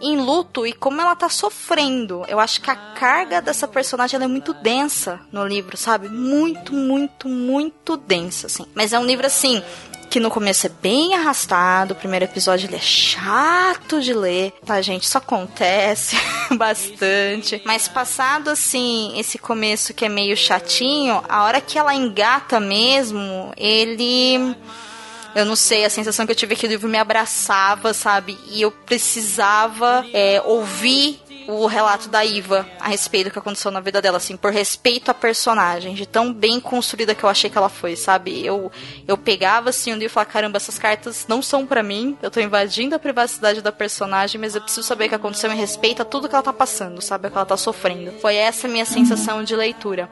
em 0.00 0.16
luto 0.16 0.66
e 0.66 0.72
como 0.72 1.00
ela 1.00 1.16
tá 1.16 1.28
sofrendo. 1.28 2.24
Eu 2.28 2.38
acho 2.38 2.60
que 2.60 2.70
a 2.70 2.76
carga 2.76 3.40
dessa 3.40 3.66
personagem 3.66 4.20
é 4.22 4.26
muito 4.26 4.52
densa 4.52 5.20
no 5.32 5.46
livro, 5.46 5.76
sabe? 5.76 6.08
Muito, 6.08 6.74
muito, 6.74 7.28
muito 7.28 7.96
densa, 7.96 8.46
assim. 8.46 8.66
Mas 8.74 8.92
é 8.92 8.98
um 8.98 9.06
livro 9.06 9.26
assim 9.26 9.62
que 10.16 10.20
no 10.20 10.30
começo 10.30 10.66
é 10.66 10.70
bem 10.70 11.12
arrastado, 11.12 11.92
o 11.92 11.94
primeiro 11.94 12.24
episódio 12.24 12.66
ele 12.66 12.76
é 12.76 12.80
chato 12.80 14.00
de 14.00 14.14
ler, 14.14 14.50
tá, 14.64 14.80
gente? 14.80 15.02
Isso 15.02 15.18
acontece 15.18 16.16
bastante. 16.56 17.60
Mas 17.66 17.86
passado, 17.86 18.48
assim, 18.48 19.12
esse 19.18 19.36
começo 19.36 19.92
que 19.92 20.06
é 20.06 20.08
meio 20.08 20.34
chatinho, 20.34 21.22
a 21.28 21.44
hora 21.44 21.60
que 21.60 21.78
ela 21.78 21.94
engata 21.94 22.58
mesmo, 22.58 23.52
ele. 23.58 24.56
Eu 25.34 25.44
não 25.44 25.54
sei, 25.54 25.84
a 25.84 25.90
sensação 25.90 26.24
que 26.24 26.32
eu 26.32 26.36
tive 26.36 26.54
é 26.54 26.56
que 26.56 26.64
o 26.64 26.70
livro 26.70 26.88
me 26.88 26.96
abraçava, 26.96 27.92
sabe? 27.92 28.38
E 28.48 28.62
eu 28.62 28.70
precisava 28.70 30.02
é, 30.14 30.40
ouvir 30.46 31.20
o 31.48 31.66
relato 31.66 32.08
da 32.08 32.24
Iva 32.24 32.66
a 32.80 32.88
respeito 32.88 33.28
do 33.28 33.32
que 33.32 33.38
aconteceu 33.38 33.70
na 33.70 33.80
vida 33.80 34.00
dela, 34.02 34.16
assim, 34.16 34.36
por 34.36 34.52
respeito 34.52 35.10
à 35.10 35.14
personagem, 35.14 35.94
de 35.94 36.06
tão 36.06 36.32
bem 36.32 36.60
construída 36.60 37.14
que 37.14 37.24
eu 37.24 37.28
achei 37.28 37.48
que 37.48 37.58
ela 37.58 37.68
foi, 37.68 37.96
sabe? 37.96 38.44
Eu, 38.44 38.70
eu 39.06 39.16
pegava 39.16 39.70
assim 39.70 39.92
um 39.92 39.98
dia 39.98 40.06
e 40.06 40.08
falava, 40.08 40.30
caramba, 40.30 40.56
essas 40.56 40.78
cartas 40.78 41.26
não 41.28 41.40
são 41.42 41.66
para 41.66 41.82
mim, 41.82 42.16
eu 42.22 42.30
tô 42.30 42.40
invadindo 42.40 42.94
a 42.94 42.98
privacidade 42.98 43.60
da 43.60 43.72
personagem, 43.72 44.40
mas 44.40 44.54
eu 44.54 44.60
preciso 44.60 44.86
saber 44.86 45.06
o 45.06 45.08
que 45.08 45.14
aconteceu 45.14 45.50
em 45.52 45.56
respeito 45.56 46.02
a 46.02 46.04
tudo 46.04 46.28
que 46.28 46.34
ela 46.34 46.42
tá 46.42 46.52
passando, 46.52 47.00
sabe? 47.00 47.28
O 47.28 47.30
que 47.30 47.36
ela 47.36 47.46
tá 47.46 47.56
sofrendo. 47.56 48.12
Foi 48.20 48.34
essa 48.34 48.66
a 48.66 48.70
minha 48.70 48.84
sensação 48.84 49.42
de 49.42 49.54
leitura. 49.54 50.08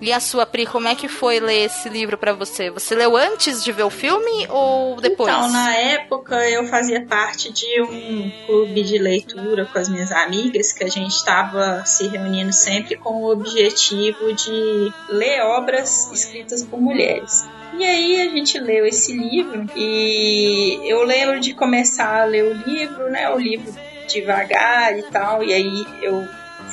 E 0.00 0.12
a 0.12 0.20
sua, 0.20 0.46
Pri, 0.46 0.64
como 0.64 0.86
é 0.86 0.94
que 0.94 1.08
foi 1.08 1.40
ler 1.40 1.64
esse 1.64 1.88
livro 1.88 2.16
para 2.16 2.32
você? 2.32 2.70
Você 2.70 2.94
leu 2.94 3.16
antes 3.16 3.64
de 3.64 3.72
ver 3.72 3.82
o 3.82 3.90
filme 3.90 4.46
ou 4.48 5.00
depois? 5.00 5.28
Então, 5.28 5.50
na 5.50 5.74
época 5.74 6.36
eu 6.48 6.64
fazia 6.66 7.04
parte 7.04 7.52
de 7.52 7.82
um 7.82 8.30
clube 8.46 8.82
de 8.84 8.98
leitura 8.98 9.66
com 9.66 9.78
as 9.78 9.88
minhas 9.88 10.12
amigas, 10.12 10.72
que 10.72 10.84
a 10.84 10.88
gente 10.88 11.10
estava 11.10 11.84
se 11.84 12.06
reunindo 12.06 12.52
sempre 12.52 12.96
com 12.96 13.22
o 13.22 13.32
objetivo 13.32 14.32
de 14.32 14.92
ler 15.08 15.40
obras 15.42 16.10
escritas 16.12 16.62
por 16.62 16.80
mulheres. 16.80 17.48
E 17.76 17.84
aí 17.84 18.20
a 18.22 18.30
gente 18.30 18.58
leu 18.58 18.86
esse 18.86 19.12
livro 19.12 19.66
e 19.76 20.80
eu 20.84 21.02
lembro 21.02 21.40
de 21.40 21.54
começar 21.54 22.22
a 22.22 22.24
ler 22.24 22.44
o 22.44 22.52
livro, 22.52 23.10
né? 23.10 23.30
O 23.30 23.38
livro 23.38 23.72
devagar 24.08 24.98
e 24.98 25.02
tal, 25.02 25.44
e 25.44 25.52
aí 25.52 25.86
eu 26.02 26.26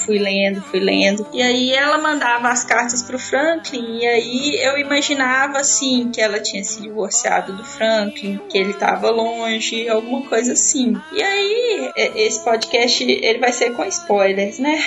fui 0.05 0.19
lendo, 0.19 0.61
fui 0.61 0.79
lendo. 0.79 1.27
E 1.33 1.41
aí 1.41 1.73
ela 1.73 1.97
mandava 1.97 2.49
as 2.49 2.63
cartas 2.63 3.01
pro 3.01 3.17
Franklin, 3.17 3.99
e 3.99 4.07
aí 4.07 4.55
eu 4.63 4.77
imaginava 4.77 5.57
assim 5.57 6.11
que 6.11 6.21
ela 6.21 6.39
tinha 6.39 6.63
se 6.63 6.81
divorciado 6.81 7.53
do 7.53 7.63
Franklin, 7.63 8.39
que 8.49 8.57
ele 8.57 8.73
tava 8.73 9.09
longe, 9.09 9.89
alguma 9.89 10.27
coisa 10.27 10.53
assim. 10.53 10.95
E 11.11 11.21
aí 11.21 11.91
esse 12.15 12.43
podcast 12.43 13.03
ele 13.03 13.39
vai 13.39 13.51
ser 13.51 13.71
com 13.71 13.83
spoilers, 13.85 14.59
né? 14.59 14.79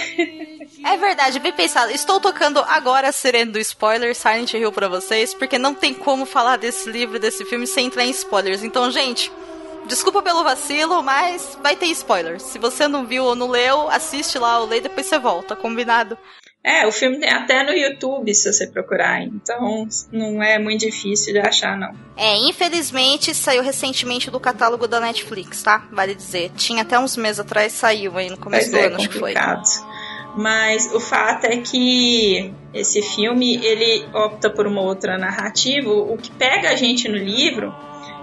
É 0.84 0.96
verdade, 0.96 1.40
bem 1.40 1.52
pensado. 1.52 1.90
Estou 1.92 2.20
tocando 2.20 2.60
agora 2.60 3.08
a 3.08 3.12
sirene 3.12 3.50
do 3.50 3.58
spoiler 3.58 4.14
Silent 4.14 4.54
Hill 4.54 4.70
para 4.70 4.88
vocês, 4.88 5.34
porque 5.34 5.58
não 5.58 5.75
tem 5.75 5.92
como 5.92 6.25
falar 6.25 6.56
desse 6.56 6.88
livro, 6.88 7.18
desse 7.18 7.44
filme 7.44 7.66
sem 7.66 7.87
entrar 7.87 8.04
em 8.04 8.10
spoilers. 8.10 8.62
Então, 8.62 8.90
gente, 8.90 9.32
Desculpa 9.88 10.23
pelo 10.23 10.45
vacilo, 10.45 11.02
mas 11.02 11.59
vai 11.62 11.75
ter 11.75 11.87
spoilers. 11.87 12.42
Se 12.42 12.59
você 12.59 12.87
não 12.87 13.07
viu 13.07 13.25
ou 13.25 13.35
não 13.35 13.49
leu, 13.49 13.88
assiste 13.88 14.38
lá 14.38 14.61
ou 14.61 14.66
lê, 14.66 14.80
depois 14.80 15.07
você 15.07 15.18
volta, 15.18 15.57
combinado? 15.57 16.16
É, 16.62 16.87
o 16.87 16.92
filme 16.92 17.18
tem 17.18 17.30
até 17.30 17.64
no 17.64 17.73
YouTube, 17.73 18.35
se 18.35 18.52
você 18.52 18.66
procurar, 18.66 19.23
então 19.23 19.88
não 20.12 20.42
é 20.42 20.59
muito 20.59 20.80
difícil 20.80 21.33
de 21.33 21.38
achar, 21.38 21.78
não. 21.78 21.95
É, 22.14 22.37
infelizmente 22.37 23.35
saiu 23.35 23.62
recentemente 23.62 24.30
do 24.30 24.38
catálogo 24.38 24.87
da 24.87 25.00
Netflix, 25.00 25.62
tá? 25.62 25.88
Vale 25.90 26.14
dizer. 26.14 26.50
Tinha 26.57 26.83
até 26.83 26.99
uns 26.99 27.16
meses 27.16 27.40
atrás, 27.40 27.73
saiu 27.73 28.18
aí 28.18 28.28
no 28.28 28.37
começo 28.37 28.71
pois 28.71 28.83
do 28.83 28.85
é, 28.85 28.87
ano, 28.88 28.97
acho 28.97 29.09
que 29.09 29.18
foi. 29.18 29.35
Mas 30.37 30.92
o 30.92 31.00
fato 31.00 31.47
é 31.47 31.57
que 31.57 32.52
esse 32.75 33.00
filme, 33.00 33.57
ele 33.64 34.07
opta 34.12 34.50
por 34.50 34.66
uma 34.66 34.83
outra 34.83 35.16
narrativa. 35.16 35.90
O 35.90 36.18
que 36.18 36.30
pega 36.30 36.68
a 36.68 36.76
gente 36.76 37.09
no 37.09 37.16
livro 37.16 37.75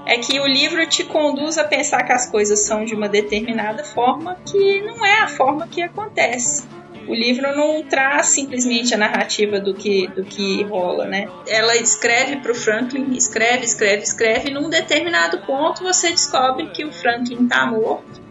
é 0.06 0.18
que 0.18 0.40
o 0.40 0.46
livro 0.46 0.88
te 0.88 1.04
conduz 1.04 1.58
a 1.58 1.64
pensar 1.64 2.04
que 2.04 2.14
as 2.14 2.30
coisas 2.30 2.66
são 2.66 2.86
de 2.86 2.94
uma 2.94 3.10
determinada 3.10 3.84
forma 3.84 4.38
que 4.46 4.82
não 4.82 5.06
é 5.06 5.22
a 5.22 5.28
forma 5.28 5.68
que 5.68 5.82
acontece. 5.82 6.68
O 7.08 7.14
livro 7.14 7.56
não 7.56 7.84
traz 7.84 8.28
simplesmente 8.28 8.94
a 8.94 8.98
narrativa 8.98 9.60
do 9.60 9.76
que, 9.76 10.08
do 10.08 10.24
que 10.24 10.64
rola, 10.64 11.06
né? 11.06 11.28
Ela 11.48 11.76
escreve 11.76 12.38
para 12.38 12.52
o 12.52 12.56
Franklin, 12.56 13.14
escreve, 13.14 13.64
escreve, 13.64 14.04
escreve, 14.04 14.50
e 14.50 14.54
num 14.54 14.70
determinado 14.70 15.40
ponto 15.40 15.84
você 15.84 16.10
descobre 16.10 16.68
que 16.72 16.84
o 16.84 16.92
Franklin 16.92 17.44
está 17.44 17.66
morto 17.68 18.22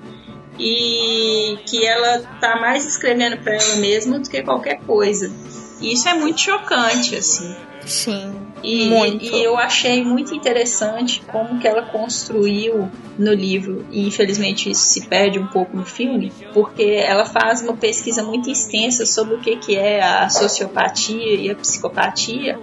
e 0.58 1.58
que 1.66 1.84
ela 1.84 2.16
está 2.16 2.56
mais 2.60 2.84
escrevendo 2.84 3.38
para 3.38 3.54
ela 3.54 3.76
mesma 3.76 4.18
do 4.18 4.28
que 4.28 4.42
qualquer 4.42 4.80
coisa. 4.80 5.32
E 5.80 5.92
isso 5.92 6.08
é 6.08 6.14
muito 6.14 6.40
chocante, 6.40 7.16
assim. 7.16 7.54
Sim. 7.86 8.34
E, 8.64 8.88
e, 9.20 9.44
eu 9.44 9.58
achei 9.58 10.02
muito 10.02 10.34
interessante 10.34 11.22
como 11.30 11.60
que 11.60 11.68
ela 11.68 11.82
construiu 11.82 12.90
no 13.18 13.32
livro, 13.34 13.84
e 13.90 14.06
infelizmente 14.06 14.70
isso 14.70 14.86
se 14.86 15.06
perde 15.06 15.38
um 15.38 15.46
pouco 15.46 15.76
no 15.76 15.84
filme, 15.84 16.32
porque 16.54 16.82
ela 16.82 17.26
faz 17.26 17.60
uma 17.62 17.76
pesquisa 17.76 18.22
muito 18.22 18.50
extensa 18.50 19.04
sobre 19.04 19.34
o 19.34 19.40
que, 19.40 19.56
que 19.56 19.76
é 19.76 20.02
a 20.02 20.30
sociopatia 20.30 21.34
e 21.34 21.50
a 21.50 21.54
psicopatia 21.54 22.58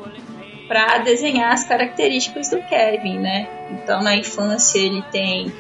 para 0.68 0.98
desenhar 0.98 1.54
as 1.54 1.66
características 1.66 2.50
do 2.50 2.62
Kevin, 2.64 3.20
né? 3.20 3.48
Então, 3.70 4.02
na 4.02 4.16
infância 4.16 4.80
ele 4.80 5.04
tem 5.12 5.52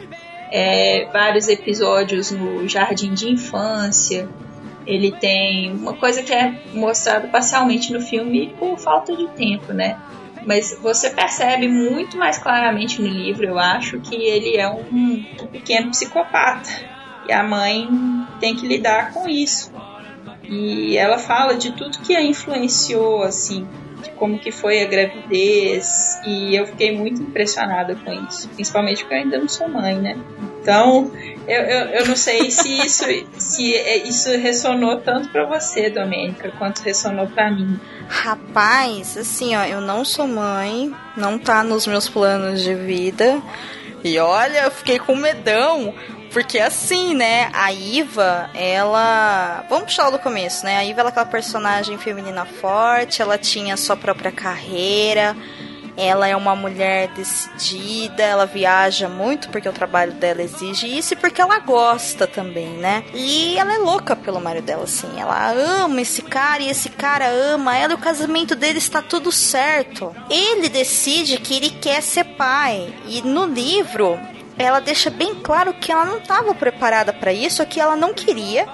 é, 0.52 1.08
vários 1.14 1.48
episódios 1.48 2.32
no 2.32 2.68
jardim 2.68 3.14
de 3.14 3.30
infância, 3.30 4.28
ele 4.88 5.12
tem 5.12 5.72
uma 5.72 5.94
coisa 5.94 6.24
que 6.24 6.34
é 6.34 6.54
mostrado 6.74 7.28
parcialmente 7.28 7.94
no 7.94 8.02
filme 8.02 8.56
por 8.58 8.80
falta 8.80 9.16
de 9.16 9.28
tempo, 9.30 9.72
né? 9.72 10.00
Mas 10.46 10.78
você 10.82 11.10
percebe 11.10 11.68
muito 11.68 12.18
mais 12.18 12.38
claramente 12.38 13.02
no 13.02 13.08
livro, 13.08 13.46
eu 13.46 13.60
acho, 13.60 14.00
que 14.00 14.16
ele 14.16 14.58
é 14.58 14.68
um, 14.68 15.26
um 15.42 15.48
pequeno 15.48 15.92
psicopata. 15.92 16.70
E 17.28 17.32
a 17.32 17.44
mãe 17.44 17.88
tem 18.40 18.56
que 18.56 18.68
lidar 18.68 19.14
com 19.14 19.30
isso. 19.30 19.72
E 20.44 20.98
ela 20.98 21.18
fala 21.18 21.56
de 21.56 21.72
tudo 21.72 22.00
que 22.00 22.16
a 22.16 22.22
influenciou, 22.22 23.24
assim, 23.24 23.68
de 24.04 24.10
como 24.12 24.40
que 24.40 24.52
foi 24.52 24.82
a 24.82 24.88
gravidez. 24.88 26.20
E 26.26 26.56
eu 26.56 26.66
fiquei 26.66 26.98
muito 26.98 27.22
impressionada 27.22 27.96
com 27.96 28.12
isso. 28.28 28.50
Principalmente 28.50 29.04
porque 29.04 29.14
eu 29.14 29.20
ainda 29.20 29.38
não 29.38 29.48
sou 29.48 29.70
mãe, 29.70 29.96
né? 29.96 30.18
Então, 30.62 31.12
eu, 31.48 31.62
eu, 31.62 31.86
eu 31.88 32.08
não 32.08 32.16
sei 32.16 32.52
se 32.52 32.70
isso, 32.86 33.04
se 33.38 33.76
é, 33.76 33.98
isso 33.98 34.30
ressonou 34.38 35.00
tanto 35.00 35.30
para 35.30 35.44
você, 35.46 35.90
Domênica, 35.90 36.52
quanto 36.58 36.84
ressonou 36.84 37.28
para 37.28 37.50
mim. 37.50 37.80
Rapaz, 38.08 39.18
assim, 39.18 39.56
ó, 39.56 39.64
eu 39.64 39.82
não 39.82 40.06
sou 40.06 40.28
mãe, 40.28 40.94
não 41.18 41.40
tá 41.40 41.64
nos 41.64 41.88
meus 41.88 42.08
planos 42.08 42.62
de 42.62 42.76
vida. 42.76 43.42
E 44.04 44.20
olha, 44.20 44.66
eu 44.66 44.72
fiquei 44.72 45.00
com 45.00 45.16
medão, 45.16 45.96
porque 46.32 46.60
assim, 46.60 47.16
né, 47.16 47.50
a 47.54 47.74
Iva, 47.74 48.50
ela. 48.54 49.66
Vamos 49.68 49.86
puxar 49.86 50.12
do 50.12 50.20
começo, 50.20 50.64
né? 50.64 50.78
A 50.78 50.86
Iva 50.86 51.02
ela 51.02 51.10
é 51.10 51.12
aquela 51.12 51.26
personagem 51.26 51.98
feminina 51.98 52.46
forte, 52.46 53.22
ela 53.22 53.38
tinha 53.38 53.76
sua 53.78 53.98
própria 53.98 54.32
carreira 54.32 55.36
ela 55.98 56.28
é 56.28 56.36
uma 56.36 56.56
mulher 56.56 57.10
decidida, 57.10 58.24
ela 58.24 58.46
viaja 58.46 59.10
muito 59.10 59.50
porque 59.50 59.68
o 59.68 59.74
trabalho 59.74 60.14
dela 60.14 60.42
exige 60.42 60.88
isso 60.88 61.14
e 61.14 61.18
porque 61.18 61.42
ela 61.42 61.60
gosta 61.60 62.26
também, 62.26 62.70
né? 62.70 63.04
E 63.14 63.58
ela 63.58 63.74
é 63.74 63.78
louca 63.78 64.16
pelo 64.16 64.40
marido 64.40 64.66
dela, 64.66 64.84
assim. 64.84 65.20
Ela 65.20 65.52
ama 65.52 66.02
esse 66.02 66.22
cara 66.22 66.64
e 66.64 66.70
esse 66.70 66.90
cara 66.90 67.28
ama 67.30 67.78
ela 67.78 67.94
e 67.94 67.96
o 67.96 68.00
casamento 68.00 68.56
dele 68.56 68.78
está 68.78 69.02
tudo 69.02 69.32
certo. 69.32 70.16
Ele 70.30 70.70
decide 70.70 71.38
que 71.38 71.56
ele 71.56 71.70
quer 71.70 72.02
ser 72.02 72.24
pai. 72.24 72.94
E 73.08 73.22
no 73.22 73.46
livro, 73.46 74.20
ela 74.58 74.80
deixa 74.80 75.10
bem 75.10 75.36
claro 75.36 75.74
que 75.74 75.92
ela 75.92 76.06
não 76.06 76.18
estava 76.18 76.54
preparada 76.54 77.12
para 77.12 77.34
isso, 77.34 77.66
que 77.66 77.80
ela 77.80 77.96
não 77.96 78.14
queria 78.14 78.68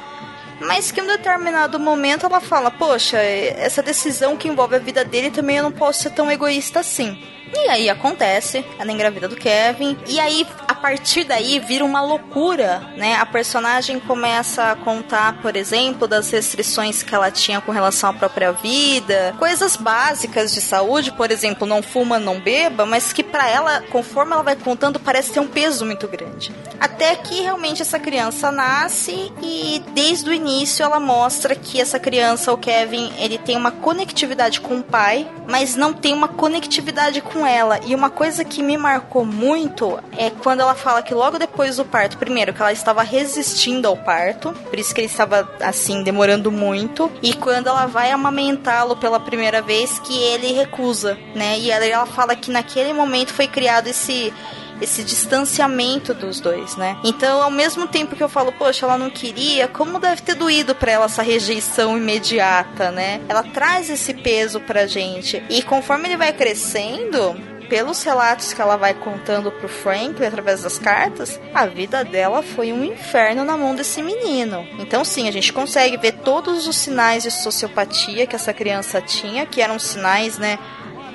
mas 0.60 0.92
que 0.92 1.00
em 1.00 1.04
um 1.04 1.08
determinado 1.08 1.80
momento 1.80 2.26
ela 2.26 2.40
fala: 2.40 2.72
Poxa, 2.72 3.18
essa 3.18 3.84
decisão 3.84 4.36
que 4.36 4.48
envolve 4.48 4.76
a 4.76 4.80
vida 4.80 5.06
dele 5.06 5.32
também 5.32 5.58
eu 5.58 5.64
não 5.64 5.72
posso 5.72 6.04
ser 6.04 6.12
tão 6.12 6.32
egoísta 6.32 6.80
assim. 6.80 7.18
E 7.54 7.70
aí 7.70 7.90
acontece, 7.90 8.64
ela 8.80 8.92
engravida 8.92 9.28
do 9.28 9.36
Kevin, 9.36 9.98
e 10.08 10.20
aí 10.20 10.46
a 10.68 10.76
partir 10.76 11.24
daí 11.24 11.60
vira 11.60 11.84
uma 11.84 12.02
loucura, 12.02 12.82
né? 12.96 13.16
A 13.16 13.26
personagem 13.26 14.00
começa 14.00 14.72
a 14.72 14.76
contar, 14.76 15.42
por 15.42 15.56
exemplo, 15.56 16.08
das 16.08 16.30
restrições 16.30 17.04
que 17.04 17.14
ela 17.14 17.32
tinha 17.32 17.62
com 17.62 17.72
relação 17.72 18.10
à 18.10 18.14
própria 18.14 18.52
vida, 18.52 19.36
coisas 19.40 19.76
básicas 19.76 20.54
de 20.54 20.62
saúde, 20.62 21.12
por 21.12 21.32
exemplo, 21.32 21.68
não 21.68 21.82
fuma, 21.82 22.20
não 22.20 22.40
beba, 22.40 22.86
mas 22.86 23.12
que 23.12 23.24
para 23.24 23.50
ela, 23.50 23.82
conforme 23.90 24.34
ela 24.34 24.44
vai 24.44 24.56
contando, 24.56 25.00
parece 25.00 25.32
ter 25.32 25.40
um 25.40 25.48
peso 25.48 25.86
muito 25.86 26.08
grande. 26.08 26.54
Até 26.80 27.16
que 27.16 27.42
realmente 27.42 27.82
essa 27.82 28.00
criança 28.00 28.52
nasce 28.52 29.32
e 29.42 29.84
desde 29.94 30.30
o 30.30 30.34
início 30.34 30.84
ela 30.84 31.00
mostra 31.00 31.56
que 31.56 31.82
essa 31.82 32.00
criança, 32.00 32.54
o 32.54 32.58
Kevin, 32.58 33.12
ele 33.18 33.38
tem 33.38 33.58
uma 33.58 33.72
conectividade 33.72 34.62
com 34.62 34.78
o 34.80 34.84
pai, 34.84 35.28
mas 35.48 35.76
não 35.76 35.94
tem 35.94 36.14
uma 36.14 36.28
conectividade 36.28 37.22
com 37.22 37.37
com 37.38 37.46
ela. 37.46 37.80
E 37.86 37.94
uma 37.94 38.10
coisa 38.10 38.44
que 38.44 38.64
me 38.64 38.76
marcou 38.78 39.24
muito 39.24 40.00
é 40.18 40.32
quando 40.32 40.62
ela 40.62 40.74
fala 40.74 41.04
que 41.04 41.14
logo 41.14 41.38
depois 41.38 41.78
do 41.78 41.86
parto, 41.86 42.18
primeiro, 42.18 42.54
que 42.54 42.62
ela 42.62 42.72
estava 42.72 43.04
resistindo 43.04 43.88
ao 43.88 43.96
parto, 43.96 44.52
por 44.54 44.80
isso 44.80 44.94
que 44.94 45.02
ele 45.02 45.08
estava 45.08 45.48
assim, 45.62 46.02
demorando 46.02 46.52
muito. 46.52 47.12
E 47.22 47.34
quando 47.34 47.68
ela 47.68 47.86
vai 47.86 48.12
amamentá-lo 48.12 48.98
pela 48.98 49.20
primeira 49.20 49.62
vez, 49.62 50.00
que 50.00 50.18
ele 50.18 50.54
recusa, 50.54 51.18
né? 51.36 51.60
E 51.60 51.70
ela, 51.70 51.86
ela 51.86 52.06
fala 52.06 52.36
que 52.36 52.50
naquele 52.50 52.92
momento 52.92 53.34
foi 53.34 53.48
criado 53.48 53.88
esse 53.88 54.34
esse 54.82 55.04
distanciamento 55.04 56.14
dos 56.14 56.40
dois, 56.40 56.76
né? 56.76 56.98
Então, 57.04 57.42
ao 57.42 57.52
mesmo 57.52 57.88
tempo 57.88 58.16
que 58.16 58.24
eu 58.24 58.30
falo, 58.30 58.52
poxa, 58.52 58.86
ela 58.86 58.98
não 58.98 59.10
queria, 59.10 59.68
como 59.68 60.00
deve 60.00 60.22
ter 60.22 60.36
doído 60.36 60.76
para 60.76 60.92
ela 60.92 61.06
essa 61.06 61.22
rejeição 61.22 61.98
imediata, 61.98 62.92
né? 62.92 63.22
Ela 63.28 63.44
traz 63.44 63.90
esse 63.90 64.14
peso 64.14 64.60
pra 64.60 64.88
gente. 64.88 65.44
E 65.50 65.62
conforme 65.62 66.08
ele 66.08 66.18
vai 66.18 66.34
crescendo, 66.34 67.36
pelos 67.70 68.02
relatos 68.04 68.54
que 68.54 68.62
ela 68.62 68.78
vai 68.78 68.94
contando 68.94 69.52
pro 69.52 69.68
Frank 69.68 70.24
através 70.24 70.64
das 70.64 70.78
cartas, 70.78 71.40
a 71.54 71.66
vida 71.66 72.04
dela 72.04 72.42
foi 72.42 72.72
um 72.72 72.84
inferno 72.84 73.44
na 73.44 73.58
mão 73.58 73.76
desse 73.76 74.02
menino. 74.02 74.66
Então, 74.80 75.04
sim, 75.04 75.28
a 75.28 75.32
gente 75.32 75.52
consegue 75.54 75.98
ver 75.98 76.14
todos 76.14 76.68
os 76.68 76.78
sinais 76.78 77.24
de 77.24 77.32
sociopatia 77.32 78.26
que 78.26 78.36
essa 78.36 78.54
criança 78.54 79.02
tinha, 79.02 79.46
que 79.46 79.62
eram 79.62 79.78
sinais, 79.80 80.38
né? 80.38 80.58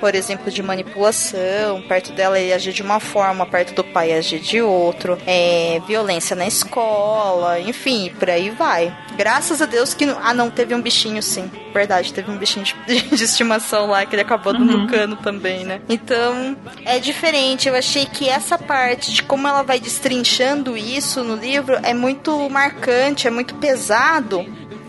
Por 0.03 0.15
exemplo, 0.15 0.51
de 0.51 0.61
manipulação, 0.61 1.81
perto 1.87 2.11
dela 2.11 2.37
ele 2.37 2.51
agir 2.51 2.73
de 2.73 2.81
uma 2.81 2.99
forma, 2.99 3.45
perto 3.45 3.73
do 3.73 3.85
pai 3.85 4.11
agir 4.11 4.41
de 4.41 4.61
outro, 4.61 5.17
é, 5.25 5.81
violência 5.87 6.35
na 6.35 6.45
escola, 6.45 7.57
enfim, 7.61 8.11
por 8.19 8.29
aí 8.29 8.49
vai. 8.49 8.93
Graças 9.15 9.61
a 9.61 9.65
Deus 9.65 9.93
que. 9.93 10.03
Ah, 10.21 10.33
não, 10.33 10.49
teve 10.49 10.75
um 10.75 10.81
bichinho 10.81 11.23
sim. 11.23 11.49
Verdade, 11.73 12.13
teve 12.13 12.29
um 12.29 12.37
bichinho 12.37 12.65
de, 12.65 13.01
de 13.15 13.23
estimação 13.23 13.87
lá 13.87 14.05
que 14.05 14.13
ele 14.13 14.23
acabou 14.23 14.51
dando 14.51 14.75
uhum. 14.75 14.87
cano 14.87 15.15
também, 15.15 15.63
né? 15.63 15.79
Então, 15.87 16.57
é 16.83 16.99
diferente. 16.99 17.69
Eu 17.69 17.75
achei 17.75 18.05
que 18.05 18.27
essa 18.27 18.57
parte 18.57 19.13
de 19.13 19.23
como 19.23 19.47
ela 19.47 19.63
vai 19.63 19.79
destrinchando 19.79 20.75
isso 20.75 21.23
no 21.23 21.35
livro 21.35 21.79
é 21.81 21.93
muito 21.93 22.49
marcante, 22.49 23.27
é 23.27 23.31
muito 23.31 23.55
pesado. 23.55 24.45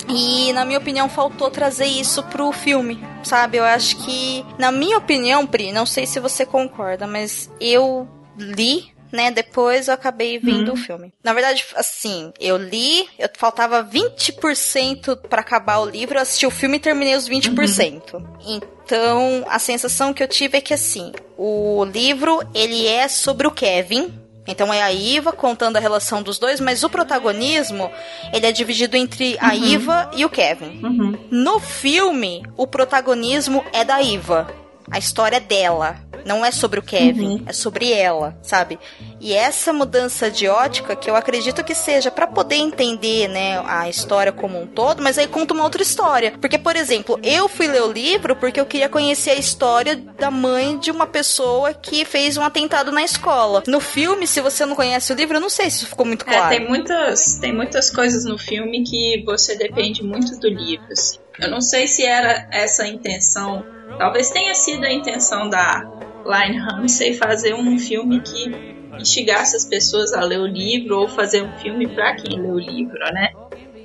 E, 0.08 0.52
na 0.52 0.64
minha 0.64 0.78
opinião, 0.78 1.08
faltou 1.08 1.50
trazer 1.50 1.86
isso 1.86 2.22
pro 2.24 2.52
filme 2.52 2.98
sabe? 3.24 3.58
Eu 3.58 3.64
acho 3.64 3.96
que, 4.04 4.44
na 4.58 4.70
minha 4.70 4.98
opinião, 4.98 5.46
Pri, 5.46 5.72
não 5.72 5.86
sei 5.86 6.06
se 6.06 6.20
você 6.20 6.44
concorda, 6.44 7.06
mas 7.06 7.50
eu 7.60 8.08
li 8.36 8.92
né? 9.12 9.30
Depois 9.30 9.86
eu 9.86 9.94
acabei 9.94 10.40
vendo 10.40 10.72
hum. 10.72 10.74
o 10.74 10.76
filme. 10.76 11.14
Na 11.22 11.32
verdade, 11.32 11.64
assim, 11.76 12.32
eu 12.40 12.56
li, 12.56 13.08
eu 13.16 13.28
faltava 13.36 13.84
20% 13.84 15.16
para 15.28 15.40
acabar 15.40 15.78
o 15.78 15.88
livro, 15.88 16.18
eu 16.18 16.22
assisti 16.22 16.44
o 16.44 16.50
filme 16.50 16.78
e 16.78 16.80
terminei 16.80 17.14
os 17.14 17.28
20%. 17.28 18.14
Uhum. 18.14 18.24
Então, 18.44 19.44
a 19.48 19.60
sensação 19.60 20.12
que 20.12 20.20
eu 20.20 20.26
tive 20.26 20.58
é 20.58 20.60
que 20.60 20.74
assim, 20.74 21.12
o 21.38 21.84
livro 21.84 22.42
ele 22.52 22.88
é 22.88 23.06
sobre 23.06 23.46
o 23.46 23.52
Kevin, 23.52 24.12
então 24.46 24.72
é 24.72 24.82
a 24.82 24.92
Iva 24.92 25.32
contando 25.32 25.76
a 25.76 25.80
relação 25.80 26.22
dos 26.22 26.38
dois, 26.38 26.60
mas 26.60 26.82
o 26.82 26.90
protagonismo 26.90 27.90
ele 28.32 28.46
é 28.46 28.52
dividido 28.52 28.96
entre 28.96 29.36
a 29.40 29.48
uhum. 29.48 29.64
Iva 29.64 30.10
e 30.14 30.24
o 30.24 30.30
Kevin. 30.30 30.80
Uhum. 30.82 31.18
No 31.30 31.58
filme, 31.58 32.42
o 32.56 32.66
protagonismo 32.66 33.64
é 33.72 33.84
da 33.84 34.00
Iva. 34.02 34.63
A 34.90 34.98
história 34.98 35.36
é 35.36 35.40
dela. 35.40 35.96
Não 36.24 36.44
é 36.44 36.50
sobre 36.50 36.80
o 36.80 36.82
Kevin, 36.82 37.26
uhum. 37.26 37.42
é 37.46 37.52
sobre 37.52 37.92
ela, 37.92 38.36
sabe? 38.42 38.78
E 39.20 39.34
essa 39.34 39.74
mudança 39.74 40.30
de 40.30 40.48
ótica, 40.48 40.96
que 40.96 41.10
eu 41.10 41.16
acredito 41.16 41.62
que 41.62 41.74
seja 41.74 42.10
para 42.10 42.26
poder 42.26 42.56
entender, 42.56 43.28
né, 43.28 43.62
a 43.66 43.90
história 43.90 44.32
como 44.32 44.58
um 44.58 44.66
todo, 44.66 45.02
mas 45.02 45.18
aí 45.18 45.26
conta 45.26 45.52
uma 45.52 45.64
outra 45.64 45.82
história. 45.82 46.32
Porque, 46.40 46.56
por 46.56 46.76
exemplo, 46.76 47.18
eu 47.22 47.46
fui 47.46 47.66
ler 47.66 47.82
o 47.82 47.92
livro 47.92 48.36
porque 48.36 48.58
eu 48.58 48.64
queria 48.64 48.88
conhecer 48.88 49.30
a 49.30 49.38
história 49.38 49.96
da 49.96 50.30
mãe 50.30 50.78
de 50.78 50.90
uma 50.90 51.06
pessoa 51.06 51.74
que 51.74 52.06
fez 52.06 52.38
um 52.38 52.42
atentado 52.42 52.90
na 52.90 53.02
escola. 53.02 53.62
No 53.66 53.80
filme, 53.80 54.26
se 54.26 54.40
você 54.40 54.64
não 54.64 54.74
conhece 54.74 55.12
o 55.12 55.16
livro, 55.16 55.36
eu 55.36 55.40
não 55.40 55.50
sei 55.50 55.68
se 55.68 55.78
isso 55.78 55.88
ficou 55.88 56.06
muito 56.06 56.22
é, 56.22 56.32
claro. 56.32 56.54
É, 56.54 56.58
tem 56.58 56.66
muitas, 56.66 57.38
tem 57.38 57.52
muitas 57.52 57.90
coisas 57.90 58.24
no 58.24 58.38
filme 58.38 58.82
que 58.82 59.22
você 59.26 59.56
depende 59.56 60.02
muito 60.02 60.38
do 60.38 60.48
livro. 60.48 60.86
Assim. 60.90 61.18
Eu 61.38 61.50
não 61.50 61.60
sei 61.60 61.86
se 61.86 62.04
era 62.04 62.48
essa 62.50 62.84
a 62.84 62.88
intenção. 62.88 63.64
Talvez 63.98 64.30
tenha 64.30 64.54
sido 64.54 64.84
a 64.84 64.92
intenção 64.92 65.48
da 65.48 65.82
Line 66.24 66.58
Ramsey 66.58 67.14
fazer 67.14 67.54
um 67.54 67.78
filme 67.78 68.20
que 68.20 68.74
instigasse 68.98 69.56
as 69.56 69.64
pessoas 69.64 70.12
a 70.12 70.20
ler 70.20 70.38
o 70.38 70.46
livro 70.46 71.00
ou 71.00 71.08
fazer 71.08 71.42
um 71.42 71.58
filme 71.58 71.86
para 71.88 72.14
quem 72.14 72.40
lê 72.40 72.48
o 72.48 72.58
livro, 72.58 72.98
né? 73.12 73.32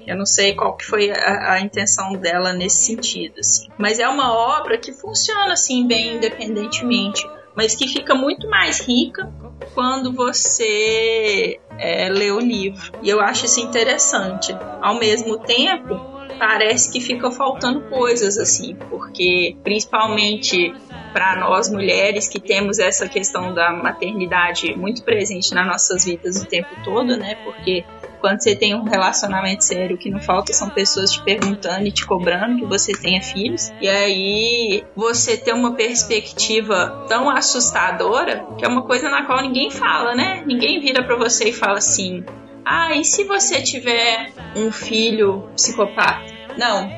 Eu 0.08 0.18
não 0.18 0.26
sei 0.26 0.56
qual 0.56 0.76
que 0.76 0.86
foi 0.86 1.12
a, 1.12 1.54
a, 1.54 1.62
intenção 1.62 2.14
dela 2.14 2.52
nesse 2.52 2.84
sentido, 2.84 3.40
assim. 3.40 3.68
Mas 3.78 4.00
é 4.00 4.08
uma 4.08 4.34
obra 4.34 4.78
que 4.78 4.92
funciona 4.92 5.54
assim 5.54 5.88
bem 5.88 6.16
independentemente, 6.16 7.28
mas 7.56 7.76
que 7.76 7.88
fica 7.88 8.16
muito 8.16 8.50
mais 8.50 8.80
rica 8.80 9.32
quando 9.76 10.12
você 10.12 11.60
é, 11.78 12.10
lê 12.10 12.32
o 12.32 12.40
livro. 12.40 12.92
E 13.04 13.10
eu 13.10 13.22
acho 13.22 13.46
isso 13.46 13.60
interessante. 13.60 14.56
Ao 14.82 14.96
mesmo 14.96 15.38
tempo, 15.40 16.09
parece 16.39 16.91
que 16.91 17.02
fica 17.02 17.30
faltando 17.30 17.82
coisas 17.82 18.38
assim, 18.38 18.75
porque 18.89 19.58
principalmente 19.63 20.73
para 21.13 21.36
nós 21.36 21.69
mulheres 21.69 22.28
que 22.28 22.39
temos 22.39 22.80
essa 22.80 23.08
questão 23.08 23.54
da 23.54 23.71
maternidade 23.71 24.75
muito 24.75 25.04
presente 25.04 25.54
nas 25.54 25.67
nossas 25.67 26.06
vidas 26.06 26.41
o 26.41 26.45
tempo 26.45 26.69
todo, 26.84 27.17
né? 27.17 27.36
Porque 27.43 27.84
quando 28.19 28.41
você 28.41 28.56
tem 28.56 28.75
um 28.75 28.84
relacionamento 28.84 29.63
sério, 29.63 29.95
o 29.95 29.99
que 29.99 30.10
não 30.10 30.19
falta 30.19 30.54
são 30.54 30.69
pessoas 30.69 31.12
te 31.12 31.21
perguntando 31.23 31.88
e 31.88 31.91
te 31.91 32.06
cobrando 32.06 32.58
que 32.58 32.65
você 32.65 32.91
tenha 32.91 33.21
filhos. 33.21 33.71
E 33.82 33.88
aí 33.88 34.84
você 34.95 35.38
tem 35.38 35.54
uma 35.54 35.73
perspectiva 35.73 37.06
tão 37.08 37.30
assustadora 37.30 38.45
que 38.58 38.65
é 38.65 38.67
uma 38.67 38.84
coisa 38.84 39.10
na 39.10 39.25
qual 39.25 39.41
ninguém 39.41 39.71
fala, 39.71 40.15
né? 40.15 40.43
Ninguém 40.45 40.80
vira 40.80 41.04
para 41.04 41.15
você 41.15 41.49
e 41.49 41.54
fala 41.54 41.78
assim: 41.78 42.23
"Ah, 42.65 42.95
e 42.95 43.04
se 43.04 43.24
você 43.24 43.62
tiver 43.62 44.32
um 44.56 44.72
filho 44.72 45.50
psicopata?" 45.56 46.30
Não, 46.58 46.89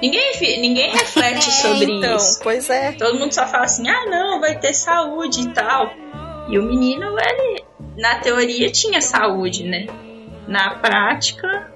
Ninguém, 0.00 0.60
ninguém 0.60 0.90
reflete 0.92 1.50
sobre 1.50 1.92
então, 1.92 2.16
isso. 2.16 2.40
Pois 2.42 2.70
é. 2.70 2.92
Todo 2.92 3.18
mundo 3.18 3.32
só 3.32 3.46
fala 3.46 3.64
assim: 3.64 3.88
ah, 3.88 4.06
não, 4.06 4.40
vai 4.40 4.58
ter 4.58 4.72
saúde 4.72 5.42
e 5.42 5.48
tal. 5.48 5.90
E 6.48 6.58
o 6.58 6.62
menino, 6.62 7.16
ele, 7.18 7.64
na 7.96 8.20
teoria, 8.20 8.70
tinha 8.70 9.00
saúde, 9.00 9.64
né? 9.64 9.86
Na 10.46 10.76
prática, 10.76 11.72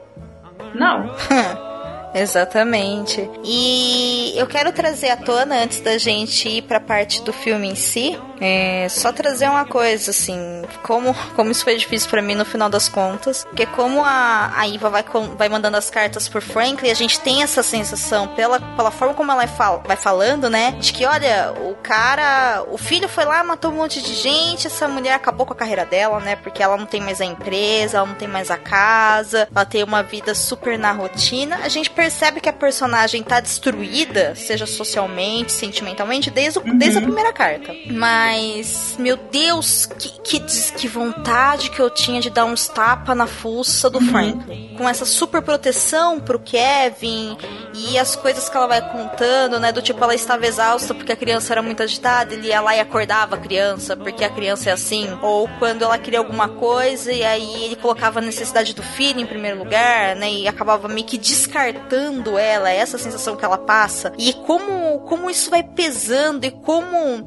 não. 0.74 1.14
Exatamente. 2.14 3.28
E 3.44 4.32
eu 4.36 4.46
quero 4.46 4.72
trazer 4.72 5.10
à 5.10 5.16
tona, 5.16 5.62
antes 5.62 5.80
da 5.80 5.96
gente 5.98 6.48
ir 6.48 6.62
pra 6.62 6.80
parte 6.80 7.22
do 7.22 7.32
filme 7.32 7.68
em 7.68 7.74
si, 7.74 8.18
é, 8.44 8.88
só 8.88 9.12
trazer 9.12 9.48
uma 9.48 9.64
coisa, 9.64 10.10
assim, 10.10 10.62
como, 10.82 11.14
como 11.36 11.52
isso 11.52 11.62
foi 11.62 11.76
difícil 11.76 12.10
para 12.10 12.20
mim 12.20 12.34
no 12.34 12.44
final 12.44 12.68
das 12.68 12.88
contas, 12.88 13.44
porque 13.44 13.64
como 13.66 14.02
a, 14.04 14.52
a 14.56 14.66
Iva 14.66 14.90
vai, 14.90 15.04
vai 15.36 15.48
mandando 15.48 15.76
as 15.76 15.88
cartas 15.88 16.28
por 16.28 16.42
Franklin, 16.42 16.90
a 16.90 16.94
gente 16.94 17.20
tem 17.20 17.44
essa 17.44 17.62
sensação, 17.62 18.26
pela, 18.28 18.58
pela 18.60 18.90
forma 18.90 19.14
como 19.14 19.30
ela 19.30 19.46
fala, 19.46 19.80
vai 19.86 19.96
falando, 19.96 20.50
né, 20.50 20.72
de 20.72 20.92
que, 20.92 21.06
olha, 21.06 21.54
o 21.60 21.76
cara, 21.76 22.64
o 22.68 22.76
filho 22.76 23.08
foi 23.08 23.24
lá, 23.24 23.44
matou 23.44 23.70
um 23.70 23.76
monte 23.76 24.02
de 24.02 24.12
gente, 24.12 24.66
essa 24.66 24.88
mulher 24.88 25.14
acabou 25.14 25.46
com 25.46 25.52
a 25.52 25.56
carreira 25.56 25.86
dela, 25.86 26.18
né, 26.18 26.34
porque 26.34 26.62
ela 26.62 26.76
não 26.76 26.86
tem 26.86 27.00
mais 27.00 27.20
a 27.20 27.24
empresa, 27.24 27.98
ela 27.98 28.06
não 28.08 28.16
tem 28.16 28.26
mais 28.26 28.50
a 28.50 28.56
casa, 28.56 29.48
ela 29.54 29.64
tem 29.64 29.84
uma 29.84 30.02
vida 30.02 30.34
super 30.34 30.76
na 30.76 30.90
rotina, 30.90 31.60
a 31.62 31.68
gente 31.68 31.90
percebe 32.02 32.40
que 32.40 32.48
a 32.48 32.52
personagem 32.52 33.22
tá 33.22 33.38
destruída, 33.38 34.34
seja 34.34 34.66
socialmente, 34.66 35.52
sentimentalmente, 35.52 36.32
desde, 36.32 36.58
o, 36.58 36.62
uhum. 36.62 36.76
desde 36.76 36.98
a 36.98 37.00
primeira 37.00 37.32
carta. 37.32 37.72
Mas, 37.86 38.96
meu 38.98 39.16
Deus, 39.16 39.86
que, 39.86 40.10
que, 40.20 40.40
que 40.40 40.88
vontade 40.88 41.70
que 41.70 41.78
eu 41.78 41.88
tinha 41.88 42.20
de 42.20 42.28
dar 42.28 42.44
uns 42.44 42.66
tapas 42.66 43.16
na 43.16 43.28
fuça 43.28 43.88
do 43.88 44.00
uhum. 44.00 44.08
Franklin. 44.08 44.74
Com 44.76 44.88
essa 44.88 45.04
super 45.04 45.42
proteção 45.42 46.18
pro 46.18 46.40
Kevin 46.40 47.36
e 47.72 47.96
as 47.96 48.16
coisas 48.16 48.48
que 48.48 48.56
ela 48.56 48.66
vai 48.66 48.82
contando, 48.90 49.60
né? 49.60 49.70
Do 49.70 49.80
tipo, 49.80 50.02
ela 50.02 50.14
estava 50.14 50.44
exausta 50.44 50.92
porque 50.92 51.12
a 51.12 51.16
criança 51.16 51.54
era 51.54 51.62
muito 51.62 51.84
agitada, 51.84 52.34
ele 52.34 52.48
ia 52.48 52.60
lá 52.60 52.74
e 52.74 52.80
acordava 52.80 53.36
a 53.36 53.38
criança 53.38 53.96
porque 53.96 54.24
a 54.24 54.30
criança 54.30 54.70
é 54.70 54.72
assim. 54.72 55.06
Ou 55.22 55.48
quando 55.60 55.84
ela 55.84 55.98
queria 55.98 56.18
alguma 56.18 56.48
coisa 56.48 57.12
e 57.12 57.22
aí 57.22 57.66
ele 57.66 57.76
colocava 57.76 58.18
a 58.18 58.22
necessidade 58.22 58.74
do 58.74 58.82
filho 58.82 59.20
em 59.20 59.26
primeiro 59.26 59.56
lugar, 59.56 60.16
né? 60.16 60.28
E 60.32 60.48
acabava 60.48 60.88
meio 60.88 61.06
que 61.06 61.16
descartando 61.16 61.91
ela, 62.38 62.70
é 62.70 62.76
essa 62.76 62.98
sensação 62.98 63.36
que 63.36 63.44
ela 63.44 63.58
passa. 63.58 64.12
E 64.18 64.32
como, 64.32 65.00
como 65.00 65.30
isso 65.30 65.50
vai 65.50 65.62
pesando 65.62 66.44
e 66.44 66.50
como 66.50 67.26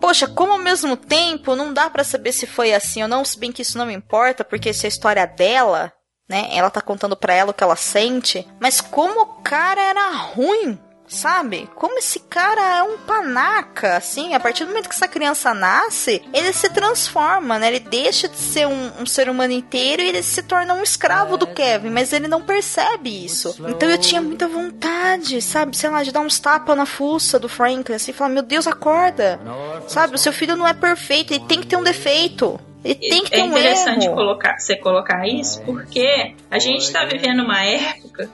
poxa, 0.00 0.26
como 0.26 0.52
ao 0.52 0.58
mesmo 0.58 0.96
tempo 0.96 1.54
não 1.54 1.74
dá 1.74 1.90
para 1.90 2.02
saber 2.02 2.32
se 2.32 2.46
foi 2.46 2.72
assim 2.72 3.02
ou 3.02 3.08
não, 3.08 3.24
se 3.24 3.38
bem 3.38 3.52
que 3.52 3.60
isso 3.62 3.76
não 3.76 3.84
me 3.84 3.92
importa, 3.92 4.42
porque 4.42 4.72
se 4.72 4.86
é 4.86 4.88
a 4.88 4.88
história 4.88 5.26
dela, 5.26 5.92
né? 6.28 6.48
Ela 6.52 6.70
tá 6.70 6.80
contando 6.80 7.14
para 7.14 7.34
ela 7.34 7.50
o 7.50 7.54
que 7.54 7.62
ela 7.62 7.76
sente, 7.76 8.46
mas 8.58 8.80
como 8.80 9.20
o 9.20 9.26
cara 9.42 9.80
era 9.80 10.10
ruim 10.10 10.78
sabe? 11.10 11.68
Como 11.74 11.98
esse 11.98 12.20
cara 12.20 12.78
é 12.78 12.82
um 12.82 12.96
panaca, 12.98 13.96
assim, 13.96 14.32
a 14.32 14.40
partir 14.40 14.64
do 14.64 14.68
momento 14.68 14.88
que 14.88 14.94
essa 14.94 15.08
criança 15.08 15.52
nasce, 15.52 16.22
ele 16.32 16.52
se 16.52 16.70
transforma, 16.70 17.58
né? 17.58 17.66
Ele 17.66 17.80
deixa 17.80 18.28
de 18.28 18.36
ser 18.36 18.66
um, 18.66 18.90
um 19.00 19.06
ser 19.06 19.28
humano 19.28 19.52
inteiro 19.52 20.02
e 20.02 20.08
ele 20.08 20.22
se 20.22 20.42
torna 20.42 20.72
um 20.72 20.82
escravo 20.82 21.36
do 21.36 21.46
Kevin, 21.48 21.90
mas 21.90 22.12
ele 22.12 22.28
não 22.28 22.40
percebe 22.40 23.24
isso. 23.24 23.56
Então 23.68 23.90
eu 23.90 23.98
tinha 23.98 24.22
muita 24.22 24.46
vontade, 24.46 25.42
sabe? 25.42 25.76
Sei 25.76 25.90
lá, 25.90 26.02
de 26.02 26.12
dar 26.12 26.20
uns 26.20 26.38
tapas 26.38 26.76
na 26.76 26.86
fuça 26.86 27.38
do 27.38 27.48
Franklin, 27.48 27.96
assim, 27.96 28.12
falar: 28.12 28.30
Meu 28.30 28.42
Deus, 28.42 28.66
acorda, 28.66 29.40
sabe? 29.88 30.14
O 30.14 30.18
seu 30.18 30.32
filho 30.32 30.56
não 30.56 30.66
é 30.66 30.72
perfeito, 30.72 31.32
ele 31.32 31.44
tem 31.44 31.60
que 31.60 31.66
ter 31.66 31.76
um 31.76 31.82
defeito. 31.82 32.58
Ele 32.82 32.94
tem 32.94 33.24
que 33.24 33.30
ter 33.30 33.40
é 33.40 33.40
interessante 33.40 34.08
um 34.08 34.14
colocar, 34.14 34.58
você 34.58 34.74
colocar 34.74 35.26
isso, 35.28 35.60
porque 35.62 36.34
a 36.50 36.58
gente 36.58 36.82
está 36.82 37.04
vivendo 37.04 37.42
uma 37.42 37.62
época 37.62 38.30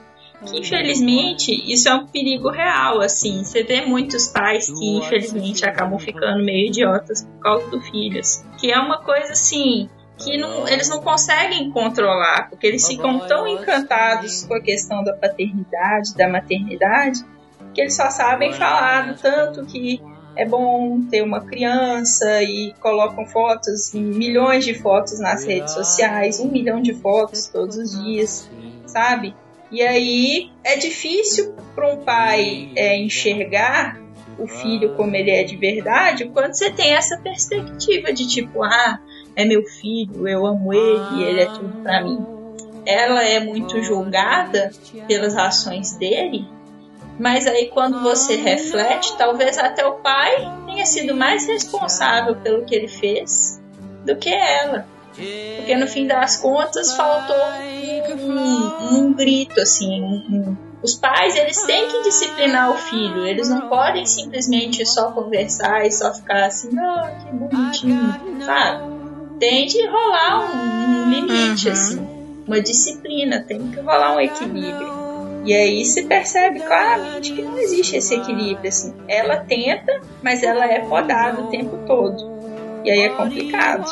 infelizmente 0.53 1.53
isso 1.73 1.89
é 1.89 1.95
um 1.95 2.07
perigo 2.07 2.51
real, 2.51 3.01
assim. 3.01 3.45
Você 3.45 3.63
vê 3.63 3.85
muitos 3.85 4.29
pais 4.29 4.71
que 4.71 4.97
infelizmente 4.99 5.65
acabam 5.65 5.99
ficando 5.99 6.45
meio 6.45 6.69
idiotas 6.69 7.23
por 7.23 7.41
causa 7.41 7.71
do 7.71 7.81
filho, 7.81 8.21
assim. 8.21 8.45
Que 8.59 8.73
é 8.73 8.79
uma 8.79 8.99
coisa 8.99 9.33
assim 9.33 9.89
que 10.19 10.39
não, 10.39 10.67
eles 10.67 10.89
não 10.89 11.01
conseguem 11.01 11.71
controlar, 11.71 12.49
porque 12.49 12.67
eles 12.67 12.87
ficam 12.87 13.19
tão 13.27 13.47
encantados 13.47 14.45
com 14.45 14.55
a 14.55 14.61
questão 14.61 15.05
da 15.05 15.13
paternidade, 15.13 16.15
da 16.17 16.29
maternidade, 16.29 17.23
que 17.75 17.83
eles 17.83 17.95
só 17.95 18.11
sabem 18.11 18.53
falar 18.53 19.13
do 19.13 19.21
tanto 19.21 19.67
que 19.67 20.01
é 20.35 20.45
bom 20.45 21.03
ter 21.11 21.23
uma 21.23 21.41
criança 21.41 22.43
e 22.43 22.75
colocam 22.81 23.27
fotos, 23.27 23.93
milhões 23.95 24.65
de 24.65 24.75
fotos 24.75 25.19
nas 25.19 25.45
redes 25.45 25.73
sociais, 25.73 26.41
um 26.41 26.51
milhão 26.51 26.81
de 26.81 26.95
fotos 26.95 27.49
todos 27.49 27.77
os 27.77 28.03
dias, 28.03 28.51
sabe? 28.87 29.35
E 29.71 29.83
aí 29.83 30.51
é 30.63 30.77
difícil 30.77 31.55
para 31.75 31.93
um 31.93 31.99
pai 31.99 32.71
é, 32.77 32.97
enxergar 32.97 34.01
o 34.39 34.47
filho 34.47 34.95
como 34.95 35.15
ele 35.17 35.31
é 35.31 35.43
de 35.45 35.57
verdade 35.57 36.27
quando 36.27 36.55
você 36.55 36.71
tem 36.71 36.95
essa 36.95 37.17
perspectiva 37.19 38.13
de 38.13 38.27
tipo, 38.27 38.63
ah, 38.63 39.01
é 39.35 39.45
meu 39.45 39.65
filho, 39.65 40.29
eu 40.29 40.47
amo 40.47 40.73
ele, 40.73 41.25
ele 41.25 41.41
é 41.41 41.47
tudo 41.47 41.83
para 41.83 42.03
mim. 42.03 42.25
Ela 42.85 43.25
é 43.25 43.41
muito 43.41 43.83
julgada 43.83 44.71
pelas 45.09 45.37
ações 45.37 45.97
dele, 45.97 46.47
mas 47.19 47.47
aí 47.47 47.67
quando 47.67 48.01
você 48.01 48.37
reflete, 48.37 49.17
talvez 49.17 49.59
até 49.59 49.85
o 49.85 49.95
pai 49.95 50.53
tenha 50.67 50.87
sido 50.87 51.15
mais 51.15 51.47
responsável 51.47 52.37
pelo 52.37 52.65
que 52.65 52.75
ele 52.75 52.89
fez 52.89 53.61
do 54.05 54.17
que 54.17 54.29
ela. 54.29 54.87
Porque 55.17 55.77
no 55.77 55.87
fim 55.87 56.07
das 56.07 56.37
contas 56.37 56.95
faltou 56.95 57.37
um, 58.19 58.99
um 58.99 59.13
grito, 59.13 59.61
assim. 59.61 60.03
Um, 60.03 60.57
os 60.83 60.95
pais, 60.95 61.35
eles 61.37 61.63
têm 61.63 61.89
que 61.89 62.03
disciplinar 62.03 62.71
o 62.71 62.77
filho. 62.77 63.27
Eles 63.27 63.49
não 63.49 63.69
podem 63.69 64.05
simplesmente 64.05 64.85
só 64.85 65.11
conversar 65.11 65.87
e 65.87 65.91
só 65.91 66.13
ficar 66.13 66.47
assim, 66.47 66.69
oh, 66.79 67.25
que 67.25 67.35
bonitinho, 67.35 68.15
sabe? 68.45 68.85
Tem 69.41 69.67
de 69.67 69.85
rolar 69.87 70.41
um, 70.41 71.07
um 71.07 71.11
limite, 71.11 71.67
uhum. 71.67 71.73
assim. 71.73 72.09
Uma 72.47 72.61
disciplina, 72.61 73.41
tem 73.41 73.69
que 73.69 73.81
rolar 73.81 74.17
um 74.17 74.21
equilíbrio. 74.21 74.95
E 75.45 75.53
aí 75.53 75.85
se 75.85 76.05
percebe 76.05 76.61
claramente 76.61 77.33
que 77.33 77.43
não 77.43 77.57
existe 77.59 77.97
esse 77.97 78.15
equilíbrio, 78.15 78.69
assim. 78.69 78.95
Ela 79.09 79.39
tenta, 79.39 80.01
mas 80.23 80.43
ela 80.43 80.67
é 80.67 80.81
podada 80.81 81.41
o 81.41 81.47
tempo 81.49 81.79
todo. 81.87 82.37
E 82.85 82.91
aí 82.91 83.01
é 83.01 83.09
complicado. 83.09 83.85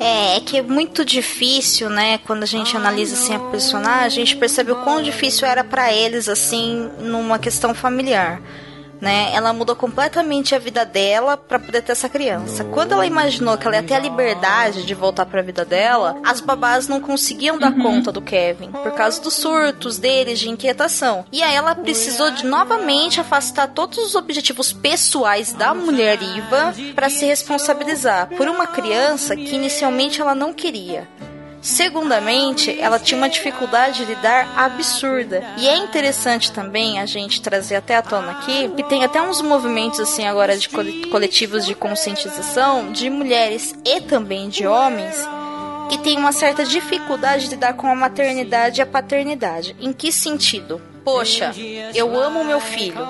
É, 0.00 0.36
é 0.36 0.40
que 0.40 0.58
é 0.58 0.62
muito 0.62 1.04
difícil, 1.04 1.88
né? 1.88 2.18
Quando 2.18 2.42
a 2.42 2.46
gente 2.46 2.76
analisa 2.76 3.14
assim 3.14 3.34
a 3.34 3.38
personagem, 3.38 4.22
a 4.22 4.26
gente 4.26 4.36
percebe 4.36 4.72
o 4.72 4.76
quão 4.76 5.02
difícil 5.02 5.46
era 5.46 5.62
para 5.62 5.92
eles 5.92 6.28
assim 6.28 6.90
numa 6.98 7.38
questão 7.38 7.74
familiar 7.74 8.40
né? 9.04 9.30
Ela 9.34 9.52
mudou 9.52 9.76
completamente 9.76 10.54
a 10.54 10.58
vida 10.58 10.84
dela 10.84 11.36
para 11.36 11.58
poder 11.58 11.82
ter 11.82 11.92
essa 11.92 12.08
criança. 12.08 12.64
Quando 12.64 12.92
ela 12.92 13.06
imaginou 13.06 13.58
que 13.58 13.66
ela 13.66 13.76
ia 13.76 13.82
ter 13.82 13.94
a 13.94 13.98
liberdade 13.98 14.84
de 14.84 14.94
voltar 14.94 15.26
para 15.26 15.40
a 15.40 15.42
vida 15.42 15.62
dela, 15.62 16.16
as 16.24 16.40
babás 16.40 16.88
não 16.88 17.00
conseguiam 17.00 17.58
dar 17.58 17.72
uhum. 17.72 17.82
conta 17.82 18.10
do 18.10 18.22
Kevin 18.22 18.72
por 18.72 18.92
causa 18.92 19.20
dos 19.20 19.34
surtos 19.34 19.98
deles 19.98 20.38
de 20.38 20.48
inquietação. 20.48 21.26
E 21.30 21.42
aí 21.42 21.54
ela 21.54 21.74
precisou 21.74 22.30
de 22.30 22.46
novamente 22.46 23.20
afastar 23.20 23.68
todos 23.68 23.98
os 23.98 24.14
objetivos 24.14 24.72
pessoais 24.72 25.52
da 25.52 25.74
mulher 25.74 26.18
Iva 26.22 26.72
para 26.94 27.10
se 27.10 27.26
responsabilizar 27.26 28.30
por 28.30 28.48
uma 28.48 28.66
criança 28.66 29.36
que 29.36 29.54
inicialmente 29.54 30.18
ela 30.18 30.34
não 30.34 30.54
queria. 30.54 31.06
Segundamente, 31.64 32.78
ela 32.78 32.98
tinha 32.98 33.16
uma 33.16 33.28
dificuldade 33.28 33.96
de 33.96 34.04
lidar 34.04 34.52
absurda. 34.54 35.42
E 35.56 35.66
é 35.66 35.78
interessante 35.78 36.52
também 36.52 37.00
a 37.00 37.06
gente 37.06 37.40
trazer 37.40 37.76
até 37.76 37.96
a 37.96 38.02
tona 38.02 38.32
aqui 38.32 38.68
que 38.76 38.82
tem 38.82 39.02
até 39.02 39.22
uns 39.22 39.40
movimentos 39.40 39.98
assim 39.98 40.26
agora 40.26 40.58
de 40.58 40.68
coletivos 40.68 41.64
de 41.64 41.74
conscientização 41.74 42.92
de 42.92 43.08
mulheres 43.08 43.74
e 43.82 43.98
também 44.02 44.50
de 44.50 44.66
homens 44.66 45.16
que 45.88 45.96
tem 45.96 46.18
uma 46.18 46.32
certa 46.32 46.66
dificuldade 46.66 47.44
de 47.44 47.50
lidar 47.54 47.72
com 47.72 47.86
a 47.86 47.94
maternidade 47.94 48.80
e 48.80 48.82
a 48.82 48.86
paternidade. 48.86 49.74
Em 49.80 49.90
que 49.90 50.12
sentido? 50.12 50.82
Poxa, 51.02 51.54
eu 51.94 52.14
amo 52.14 52.44
meu 52.44 52.60
filho, 52.60 53.06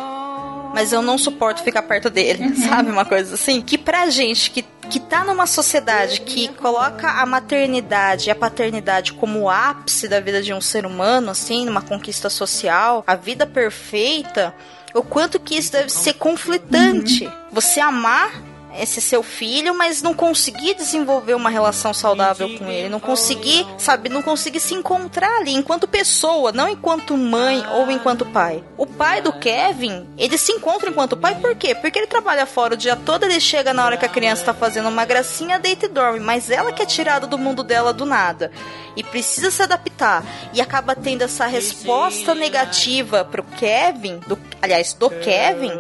mas 0.75 0.93
eu 0.93 1.01
não 1.01 1.17
suporto 1.17 1.63
ficar 1.63 1.83
perto 1.83 2.11
dele, 2.11 2.49
uhum. 2.49 2.57
sabe? 2.57 2.91
Uma 2.91 3.05
coisa 3.05 3.35
assim. 3.35 3.63
Que 3.63 3.79
pra 3.79 4.11
gente 4.11 4.51
que, 4.51 4.63
que 4.91 4.99
tá 4.99 5.25
numa 5.25 5.47
sociedade 5.47 6.21
que 6.23 6.49
coloca 6.49 7.09
a 7.09 7.25
maternidade 7.25 8.29
e 8.29 8.33
a 8.33 8.35
paternidade 8.35 9.13
como 9.13 9.43
o 9.43 9.49
ápice 9.49 10.09
da 10.09 10.19
vida 10.19 10.43
de 10.43 10.53
um 10.53 10.61
ser 10.61 10.85
humano, 10.85 11.31
assim, 11.31 11.65
numa 11.65 11.81
conquista 11.81 12.29
social, 12.29 13.05
a 13.07 13.15
vida 13.15 13.47
perfeita, 13.47 14.53
o 14.93 15.03
quanto 15.03 15.39
que 15.39 15.55
isso 15.55 15.71
deve 15.71 15.91
ser 15.91 16.15
conflitante. 16.15 17.25
Uhum. 17.25 17.33
Você 17.53 17.79
amar 17.79 18.33
esse 18.79 19.01
seu 19.01 19.23
filho, 19.23 19.75
mas 19.77 20.03
não 20.03 20.15
conseguir 20.15 20.75
desenvolver 20.75 21.35
uma 21.35 21.51
relação 21.51 21.93
saudável 21.93 22.59
com 22.59 22.69
ele, 22.69 22.89
não 22.89 23.01
conseguir, 23.01 23.67
sabe, 23.79 24.09
não 24.09 24.23
conseguir 24.23 24.61
se 24.61 24.75
encontrar 24.75 25.39
ali 25.39 25.55
enquanto 25.55 25.89
pessoa, 25.89 26.53
não 26.53 26.69
enquanto 26.69 27.17
mãe 27.17 27.65
ou 27.73 27.91
enquanto 27.91 28.27
pai. 28.27 28.63
O 28.77 28.87
pai 28.87 29.21
do 29.21 29.33
Kevin, 29.33 30.07
ele 30.19 30.39
se 30.39 30.53
encontra 30.53 30.91
enquanto 30.91 31.17
pai 31.17 31.35
por 31.37 31.55
quê? 31.55 31.75
Porque 31.75 31.99
ele 31.99 32.07
trabalha 32.07 32.47
fora 32.47 32.75
o 32.75 32.77
dia 32.77 32.97
todo, 32.97 33.25
ele 33.25 33.41
chega 33.41 33.73
na 33.73 33.85
hora 33.85 33.97
que 33.97 34.07
a 34.07 34.09
criança 34.09 34.45
tá 34.45 34.55
fazendo 34.55 34.89
uma 34.89 35.05
gracinha, 35.05 35.59
deita 35.59 35.87
e 35.87 35.89
dorme, 35.89 36.21
mas 36.21 36.51
ela 36.51 36.73
que 36.73 36.83
é 36.83 36.87
tirada 36.87 37.27
do 37.27 37.39
mundo 37.39 37.63
dela 37.63 37.93
do 37.93 38.05
nada 38.05 38.51
e 38.97 39.03
precisa 39.03 39.51
se 39.51 39.63
adaptar 39.63 40.25
e 40.53 40.61
acaba 40.61 40.95
tendo 40.95 41.23
essa 41.23 41.47
resposta 41.47 42.35
negativa 42.35 43.25
pro 43.25 43.43
Kevin, 43.43 44.21
do, 44.27 44.39
aliás, 44.61 44.93
do 44.93 45.11
Kevin, 45.11 45.73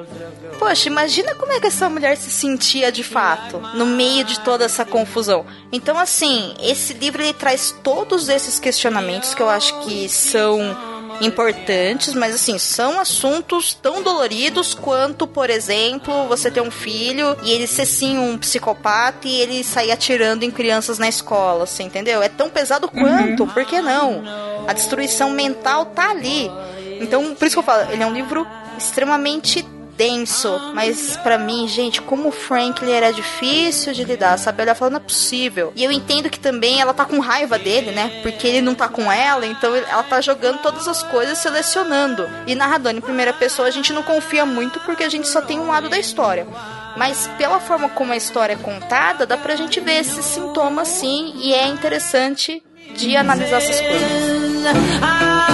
poxa, 0.59 0.89
imagina 0.89 1.35
como 1.35 1.53
é 1.53 1.61
que 1.61 1.67
essa 1.67 1.89
mulher 1.89 2.17
se 2.17 2.31
sentia 2.31 2.91
de 2.91 3.03
fato 3.03 3.59
no 3.75 3.87
meio 3.87 4.25
de 4.25 4.41
toda 4.41 4.65
essa 4.65 4.85
confusão. 4.85 5.45
Então, 5.73 5.99
assim, 5.99 6.55
esse 6.61 6.95
livro 6.95 7.23
ele 7.23 7.33
traz 7.33 7.75
todos 7.83 8.29
esses 8.29 8.59
questionamentos 8.59 9.35
que 9.35 9.43
eu 9.43 9.49
acho 9.49 9.79
que 9.81 10.09
são 10.09 10.94
importantes, 11.25 12.15
mas 12.15 12.35
assim, 12.35 12.59
são 12.59 13.01
assuntos 13.01 13.75
tão 13.75 14.03
doloridos 14.03 14.75
quanto, 14.75 15.27
por 15.27 15.51
exemplo, 15.51 16.27
você 16.29 16.51
ter 16.51 16.61
um 16.61 16.71
filho 16.71 17.37
e 17.43 17.53
ele 17.53 17.67
ser 17.67 17.87
sim 17.87 18.19
um 18.19 18.39
psicopata 18.39 19.27
e 19.29 19.41
ele 19.41 19.65
sair 19.65 19.91
atirando 19.91 20.45
em 20.45 20.51
crianças 20.51 20.99
na 20.99 21.09
escola, 21.09 21.67
você 21.67 21.83
entendeu? 21.83 22.23
É 22.23 22.29
tão 22.29 22.51
pesado 22.51 22.89
quanto, 22.89 23.45
uhum. 23.45 23.49
por 23.49 23.65
que 23.65 23.81
não? 23.81 24.23
A 24.67 24.73
destruição 24.73 25.31
mental 25.31 25.87
tá 25.87 26.11
ali. 26.11 26.51
Então, 27.01 27.35
por 27.35 27.47
isso 27.47 27.57
que 27.57 27.59
eu 27.59 27.65
falo, 27.65 27.91
ele 27.93 28.03
é 28.03 28.07
um 28.07 28.13
livro 28.13 28.47
extremamente 28.79 29.65
denso, 29.97 30.73
mas 30.75 31.17
para 31.17 31.39
mim, 31.39 31.67
gente, 31.69 32.01
como 32.01 32.29
o 32.29 32.33
Frank 32.33 32.83
ele 32.83 32.93
era 32.93 33.13
difícil 33.13 33.93
de 33.93 34.05
lidar, 34.05 34.39
sabe? 34.39 34.63
Ela 34.63 34.75
falando, 34.75 34.95
não 34.95 35.01
é 35.01 35.05
possível. 35.05 35.73
E 35.75 35.85
eu 35.85 35.91
entendo 35.91 36.31
que 36.31 36.39
também 36.39 36.81
ela 36.81 36.93
tá 36.93 37.05
com 37.05 37.19
raiva 37.19 37.59
dele, 37.59 37.91
né? 37.91 38.21
Porque 38.23 38.47
ele 38.47 38.61
não 38.61 38.75
tá 38.75 38.89
com 38.89 39.11
ela, 39.11 39.47
então 39.47 39.75
ela 39.75 40.03
tá 40.03 40.21
jogando 40.21 40.59
todas 40.59 40.87
as 40.89 41.03
coisas, 41.03 41.39
selecionando. 41.39 42.29
E 42.47 42.55
narrador 42.55 42.93
em 42.93 43.01
primeira 43.01 43.33
pessoa 43.33 43.69
a 43.69 43.71
gente 43.71 43.93
não 43.93 44.03
confia 44.03 44.45
muito 44.45 44.81
porque 44.81 45.05
a 45.05 45.09
gente 45.09 45.29
só 45.29 45.41
tem 45.41 45.59
um 45.59 45.69
lado 45.69 45.89
da 45.89 45.99
história. 45.99 46.47
Mas 46.97 47.29
pela 47.37 47.59
forma 47.59 47.89
como 47.89 48.13
a 48.13 48.17
história 48.17 48.55
é 48.55 48.57
contada, 48.57 49.27
dá 49.27 49.37
pra 49.37 49.57
gente 49.57 49.81
ver 49.81 50.01
esses 50.01 50.25
sintomas 50.25 50.89
sim, 50.89 51.35
e 51.37 51.53
é 51.53 51.67
interessante 51.67 52.63
de 52.95 53.17
analisar 53.17 53.57
essas 53.57 53.81
coisas. 53.81 55.54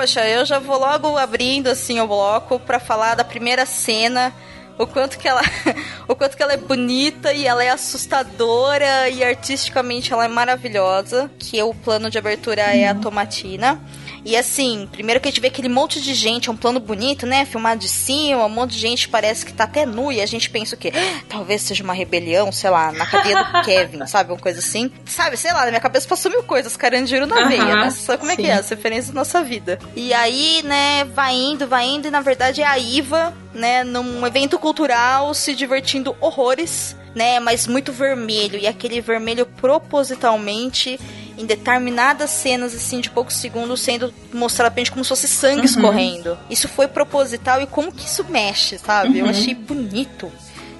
Poxa, 0.00 0.26
eu 0.26 0.46
já 0.46 0.58
vou 0.58 0.78
logo 0.78 1.18
abrindo 1.18 1.66
assim 1.66 2.00
o 2.00 2.06
bloco 2.06 2.58
para 2.58 2.80
falar 2.80 3.14
da 3.14 3.22
primeira 3.22 3.66
cena 3.66 4.32
o 4.78 4.86
quanto 4.86 5.18
que 5.18 5.28
ela 5.28 5.42
o 6.08 6.16
quanto 6.16 6.38
que 6.38 6.42
ela 6.42 6.54
é 6.54 6.56
bonita 6.56 7.34
e 7.34 7.46
ela 7.46 7.62
é 7.62 7.68
assustadora 7.68 9.10
e 9.10 9.22
artisticamente 9.22 10.10
ela 10.10 10.24
é 10.24 10.28
maravilhosa, 10.28 11.30
que 11.38 11.62
o 11.62 11.74
plano 11.74 12.08
de 12.08 12.16
abertura 12.16 12.62
é 12.62 12.88
a 12.88 12.94
Tomatina. 12.94 13.78
E 14.24 14.36
assim, 14.36 14.88
primeiro 14.90 15.20
que 15.20 15.28
a 15.28 15.30
gente 15.30 15.40
vê 15.40 15.48
aquele 15.48 15.68
monte 15.68 16.00
de 16.00 16.14
gente, 16.14 16.48
é 16.48 16.52
um 16.52 16.56
plano 16.56 16.80
bonito, 16.80 17.26
né? 17.26 17.44
Filmado 17.44 17.80
de 17.80 17.88
cima, 17.88 18.44
um 18.44 18.48
monte 18.48 18.72
de 18.72 18.78
gente 18.78 19.08
parece 19.08 19.44
que 19.44 19.52
tá 19.52 19.64
até 19.64 19.86
nu 19.86 20.12
e 20.12 20.20
a 20.20 20.26
gente 20.26 20.50
pensa 20.50 20.74
o 20.74 20.78
quê? 20.78 20.92
Talvez 21.28 21.62
seja 21.62 21.82
uma 21.82 21.92
rebelião, 21.92 22.52
sei 22.52 22.70
lá, 22.70 22.92
na 22.92 23.06
cadeia 23.06 23.44
do 23.44 23.62
Kevin, 23.64 24.06
sabe? 24.06 24.32
Uma 24.32 24.38
coisa 24.38 24.58
assim. 24.58 24.90
Sabe, 25.06 25.36
sei 25.36 25.52
lá, 25.52 25.64
na 25.64 25.68
minha 25.68 25.80
cabeça 25.80 26.06
passou 26.08 26.30
mil 26.30 26.42
coisas, 26.42 26.76
carandiru 26.76 27.26
na 27.26 27.48
veia, 27.48 27.76
né? 27.76 27.90
Sabe 27.90 28.18
como 28.18 28.32
é 28.32 28.36
sim. 28.36 28.42
que 28.42 28.48
é? 28.48 28.54
As 28.54 28.68
referências 28.68 29.08
da 29.08 29.14
nossa 29.14 29.42
vida. 29.42 29.78
E 29.96 30.12
aí, 30.12 30.62
né, 30.64 31.04
vai 31.04 31.34
indo, 31.34 31.66
vai 31.66 31.86
indo, 31.86 32.08
e 32.08 32.10
na 32.10 32.20
verdade 32.20 32.62
é 32.62 32.66
a 32.66 32.78
Iva, 32.78 33.34
né, 33.54 33.84
num 33.84 34.26
evento 34.26 34.58
cultural, 34.58 35.34
se 35.34 35.54
divertindo 35.54 36.16
horrores, 36.20 36.96
né, 37.14 37.40
mas 37.40 37.66
muito 37.66 37.92
vermelho, 37.92 38.58
e 38.58 38.66
aquele 38.66 39.00
vermelho 39.00 39.46
propositalmente 39.46 40.98
em 41.40 41.46
determinadas 41.46 42.30
cenas, 42.30 42.74
assim, 42.74 43.00
de 43.00 43.10
poucos 43.10 43.36
segundos, 43.36 43.80
sendo 43.80 44.12
mostrado 44.32 44.72
pra 44.72 44.80
gente 44.80 44.92
como 44.92 45.04
se 45.04 45.08
fosse 45.08 45.28
sangue 45.28 45.60
uhum. 45.60 45.64
escorrendo. 45.64 46.38
Isso 46.48 46.68
foi 46.68 46.86
proposital 46.86 47.62
e 47.62 47.66
como 47.66 47.90
que 47.90 48.04
isso 48.04 48.24
mexe, 48.28 48.78
sabe? 48.78 49.20
Uhum. 49.20 49.26
Eu 49.26 49.30
achei 49.30 49.54
bonito. 49.54 50.30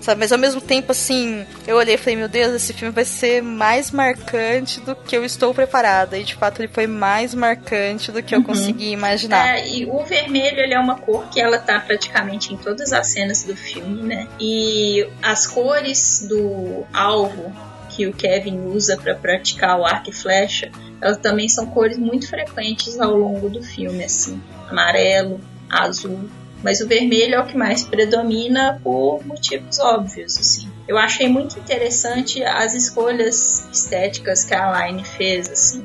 Sabe? 0.00 0.20
Mas 0.20 0.32
ao 0.32 0.38
mesmo 0.38 0.62
tempo, 0.62 0.92
assim, 0.92 1.44
eu 1.66 1.76
olhei 1.76 1.94
e 1.94 1.98
falei, 1.98 2.16
meu 2.16 2.28
Deus, 2.28 2.54
esse 2.54 2.72
filme 2.72 2.92
vai 2.92 3.04
ser 3.04 3.42
mais 3.42 3.90
marcante 3.90 4.80
do 4.80 4.96
que 4.96 5.14
eu 5.14 5.24
estou 5.24 5.52
preparada. 5.52 6.16
E 6.16 6.24
de 6.24 6.34
fato 6.34 6.60
ele 6.60 6.72
foi 6.72 6.86
mais 6.86 7.34
marcante 7.34 8.10
do 8.10 8.22
que 8.22 8.34
eu 8.34 8.38
uhum. 8.38 8.44
consegui 8.44 8.90
imaginar. 8.90 9.58
É, 9.58 9.68
e 9.68 9.84
o 9.84 10.02
vermelho, 10.04 10.58
ele 10.58 10.72
é 10.72 10.78
uma 10.78 10.96
cor 10.96 11.28
que 11.28 11.38
ela 11.38 11.58
tá 11.58 11.78
praticamente 11.78 12.54
em 12.54 12.56
todas 12.56 12.92
as 12.92 13.08
cenas 13.08 13.44
do 13.44 13.54
filme, 13.54 14.02
né? 14.02 14.26
E 14.40 15.06
as 15.22 15.46
cores 15.46 16.26
do 16.26 16.86
alvo 16.94 17.52
que 17.90 18.06
o 18.06 18.12
Kevin 18.12 18.60
usa 18.66 18.96
para 18.96 19.14
praticar 19.14 19.78
o 19.78 19.84
arco 19.84 20.10
e 20.10 20.12
flecha, 20.12 20.70
elas 21.00 21.18
também 21.18 21.48
são 21.48 21.66
cores 21.66 21.98
muito 21.98 22.28
frequentes 22.28 22.98
ao 23.00 23.16
longo 23.16 23.48
do 23.48 23.62
filme, 23.62 24.04
assim, 24.04 24.40
amarelo, 24.68 25.40
azul, 25.68 26.28
mas 26.62 26.80
o 26.80 26.86
vermelho 26.86 27.36
é 27.36 27.40
o 27.40 27.46
que 27.46 27.56
mais 27.56 27.82
predomina 27.82 28.78
por 28.82 29.24
motivos 29.24 29.78
óbvios, 29.78 30.38
assim. 30.38 30.68
Eu 30.86 30.98
achei 30.98 31.28
muito 31.28 31.58
interessante 31.58 32.42
as 32.42 32.74
escolhas 32.74 33.66
estéticas 33.72 34.44
que 34.44 34.54
a 34.54 34.86
Line 34.86 35.04
fez, 35.04 35.48
assim. 35.48 35.84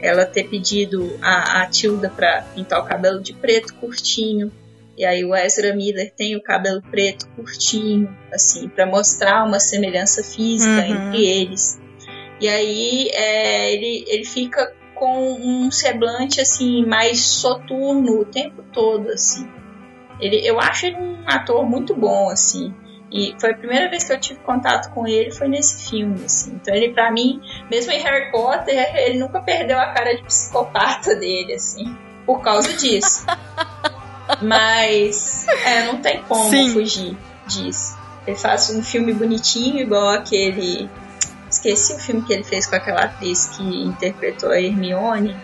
Ela 0.00 0.24
ter 0.24 0.44
pedido 0.44 1.18
a, 1.20 1.62
a 1.62 1.66
Tilda 1.66 2.08
para 2.08 2.42
pintar 2.54 2.80
o 2.80 2.84
cabelo 2.84 3.20
de 3.20 3.32
preto 3.34 3.74
curtinho, 3.74 4.50
e 4.96 5.04
aí 5.04 5.24
o 5.24 5.34
Ezra 5.34 5.74
Miller 5.74 6.12
tem 6.14 6.36
o 6.36 6.42
cabelo 6.42 6.82
preto 6.82 7.28
curtinho, 7.30 8.16
assim, 8.32 8.68
para 8.68 8.86
mostrar 8.86 9.44
uma 9.44 9.58
semelhança 9.58 10.22
física 10.22 10.70
uhum. 10.70 11.08
entre 11.08 11.24
eles. 11.24 11.80
E 12.40 12.48
aí 12.48 13.08
é, 13.12 13.72
ele, 13.72 14.04
ele 14.06 14.24
fica 14.24 14.72
com 14.94 15.34
um 15.34 15.70
semblante 15.70 16.40
assim 16.40 16.84
mais 16.86 17.20
soturno 17.20 18.20
o 18.20 18.24
tempo 18.24 18.62
todo, 18.72 19.10
assim. 19.10 19.48
Ele, 20.20 20.46
eu 20.46 20.60
acho 20.60 20.86
ele 20.86 20.96
um 20.96 21.24
ator 21.26 21.68
muito 21.68 21.94
bom, 21.94 22.28
assim. 22.28 22.72
E 23.12 23.34
foi 23.38 23.52
a 23.52 23.56
primeira 23.56 23.88
vez 23.88 24.04
que 24.04 24.12
eu 24.12 24.18
tive 24.18 24.40
contato 24.40 24.92
com 24.92 25.06
ele 25.06 25.30
foi 25.30 25.48
nesse 25.48 25.88
filme, 25.88 26.24
assim. 26.24 26.58
Então 26.60 26.74
ele, 26.74 26.92
para 26.92 27.10
mim, 27.12 27.40
mesmo 27.70 27.92
em 27.92 28.00
Harry 28.00 28.30
Potter, 28.32 28.96
ele 28.96 29.18
nunca 29.18 29.40
perdeu 29.40 29.78
a 29.78 29.92
cara 29.92 30.14
de 30.16 30.24
psicopata 30.24 31.14
dele, 31.14 31.54
assim, 31.54 31.96
por 32.26 32.42
causa 32.42 32.72
disso. 32.76 33.24
Mas 34.40 35.46
é, 35.48 35.84
não 35.86 36.00
tem 36.00 36.22
como 36.22 36.48
Sim. 36.50 36.72
fugir 36.72 37.16
disso. 37.46 37.96
Ele 38.26 38.36
faz 38.36 38.70
um 38.70 38.82
filme 38.82 39.12
bonitinho, 39.12 39.78
igual 39.80 40.10
aquele. 40.10 40.88
Esqueci 41.50 41.92
o 41.92 41.98
filme 41.98 42.22
que 42.22 42.32
ele 42.32 42.42
fez 42.42 42.66
com 42.66 42.74
aquela 42.74 43.04
atriz 43.04 43.46
que 43.46 43.62
interpretou 43.62 44.50
a 44.50 44.60
Hermione, 44.60 45.36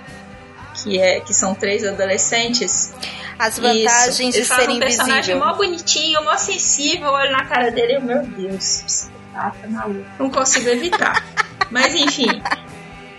que, 0.74 0.98
é, 0.98 1.20
que 1.20 1.32
são 1.32 1.54
três 1.54 1.84
adolescentes. 1.84 2.92
As 3.38 3.58
vantagens 3.58 4.34
Isso. 4.34 4.40
de 4.40 4.44
ser 4.44 4.68
um 4.68 4.72
invisível. 4.72 4.80
personagem 4.80 5.38
mó 5.38 5.54
bonitinho, 5.54 6.22
mó 6.24 6.36
sensível, 6.36 7.10
olho 7.10 7.32
na 7.32 7.44
cara 7.44 7.70
dele 7.70 7.94
e, 7.94 8.00
meu 8.00 8.22
Deus, 8.22 8.82
psicopata 8.84 9.68
maluco. 9.68 10.04
Não 10.18 10.30
consigo 10.30 10.68
evitar. 10.68 11.24
Mas 11.70 11.94
enfim, 11.94 12.42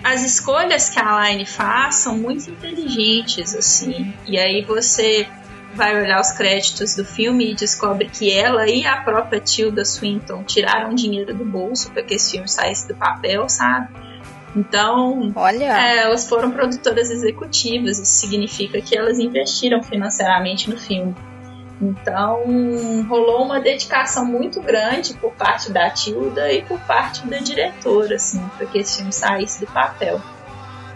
as 0.03 0.23
escolhas 0.23 0.89
que 0.89 0.99
a 0.99 1.29
Line 1.29 1.45
faz 1.45 1.95
são 1.95 2.17
muito 2.17 2.49
inteligentes, 2.49 3.55
assim. 3.55 4.13
E 4.25 4.37
aí 4.37 4.63
você 4.63 5.27
vai 5.73 5.95
olhar 6.01 6.19
os 6.19 6.31
créditos 6.31 6.95
do 6.95 7.05
filme 7.05 7.51
e 7.51 7.55
descobre 7.55 8.09
que 8.09 8.31
ela 8.31 8.67
e 8.67 8.85
a 8.85 8.97
própria 9.01 9.39
Tilda 9.39 9.85
Swinton 9.85 10.43
tiraram 10.43 10.93
dinheiro 10.93 11.33
do 11.33 11.45
bolso 11.45 11.91
para 11.91 12.03
que 12.03 12.15
esse 12.15 12.31
filme 12.31 12.47
saísse 12.47 12.87
do 12.87 12.95
papel, 12.95 13.47
sabe? 13.47 13.89
Então, 14.55 15.31
Olha. 15.35 15.77
É, 15.77 15.99
elas 15.99 16.27
foram 16.27 16.51
produtoras 16.51 17.09
executivas, 17.09 17.99
isso 17.99 18.19
significa 18.19 18.81
que 18.81 18.97
elas 18.97 19.17
investiram 19.17 19.81
financeiramente 19.81 20.69
no 20.69 20.77
filme. 20.77 21.15
Então, 21.81 22.43
rolou 23.09 23.43
uma 23.43 23.59
dedicação 23.59 24.23
muito 24.23 24.61
grande 24.61 25.15
por 25.15 25.31
parte 25.31 25.71
da 25.71 25.89
Tilda 25.89 26.51
e 26.51 26.61
por 26.61 26.79
parte 26.81 27.25
da 27.25 27.37
diretora, 27.37 28.15
assim, 28.15 28.39
para 28.55 28.67
que 28.67 28.77
esse 28.77 28.97
filme 28.97 29.11
saísse 29.11 29.65
do 29.65 29.71
papel. 29.71 30.21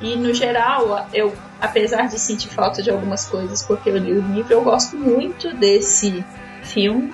E 0.02 0.16
no 0.16 0.34
geral, 0.34 1.08
eu, 1.14 1.34
apesar 1.60 2.08
de 2.08 2.20
sentir 2.20 2.50
falta 2.50 2.82
de 2.82 2.90
algumas 2.90 3.26
coisas 3.26 3.64
porque 3.64 3.90
eu 3.90 3.98
li 3.98 4.14
o 4.14 4.22
livro, 4.22 4.54
eu 4.54 4.64
gosto 4.64 4.98
muito 4.98 5.54
desse 5.56 6.24
filme 6.64 7.14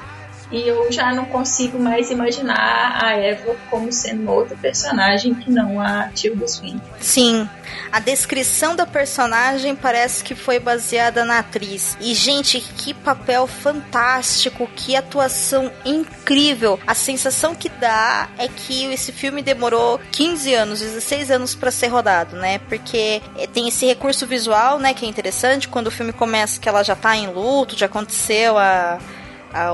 e 0.52 0.68
eu 0.68 0.92
já 0.92 1.14
não 1.14 1.26
consigo 1.26 1.80
mais 1.80 2.12
imaginar 2.12 3.00
a 3.04 3.14
Eva 3.14 3.56
como 3.70 3.92
sendo 3.92 4.30
outra 4.30 4.56
personagem 4.58 5.34
que 5.34 5.50
não 5.50 5.80
a 5.80 6.10
Tilda 6.10 6.48
Swinton. 6.48 6.82
Sim, 7.00 7.48
a 7.92 8.00
descrição 8.00 8.76
da 8.76 8.86
personagem 8.86 9.76
parece 9.76 10.24
que 10.24 10.36
foi 10.36 10.60
baseada 10.60 11.26
na 11.26 11.40
atriz. 11.40 11.98
E, 12.00 12.14
gente, 12.14 12.60
que 12.60 12.94
papel 12.94 13.48
fantástico, 13.48 14.70
que 14.76 14.96
atuação 14.96 15.72
incrível. 15.86 16.80
A 16.86 16.94
sensação 16.94 17.56
que 17.56 17.70
dá 17.70 18.30
é 18.38 18.48
que 18.48 18.86
esse 18.86 19.12
filme 19.12 19.42
demorou 19.42 20.00
15 20.12 20.54
anos, 20.54 20.80
16 20.80 21.32
anos 21.32 21.56
para 21.56 21.72
ser 21.72 21.88
rodado, 21.88 22.36
né? 22.36 22.60
Porque 22.60 23.22
tem 23.54 23.68
esse 23.68 23.86
recurso 23.86 24.26
visual, 24.26 24.80
né, 24.80 24.94
que 24.94 25.06
é 25.06 25.10
interessante. 25.10 25.68
Quando 25.68 25.88
o 25.88 25.92
filme 25.92 26.14
começa 26.14 26.60
que 26.60 26.68
ela 26.68 26.84
já 26.84 26.96
tá 26.96 27.16
em 27.16 27.28
luto, 27.28 27.78
já 27.78 27.86
aconteceu 27.86 28.58
a 28.58 29.00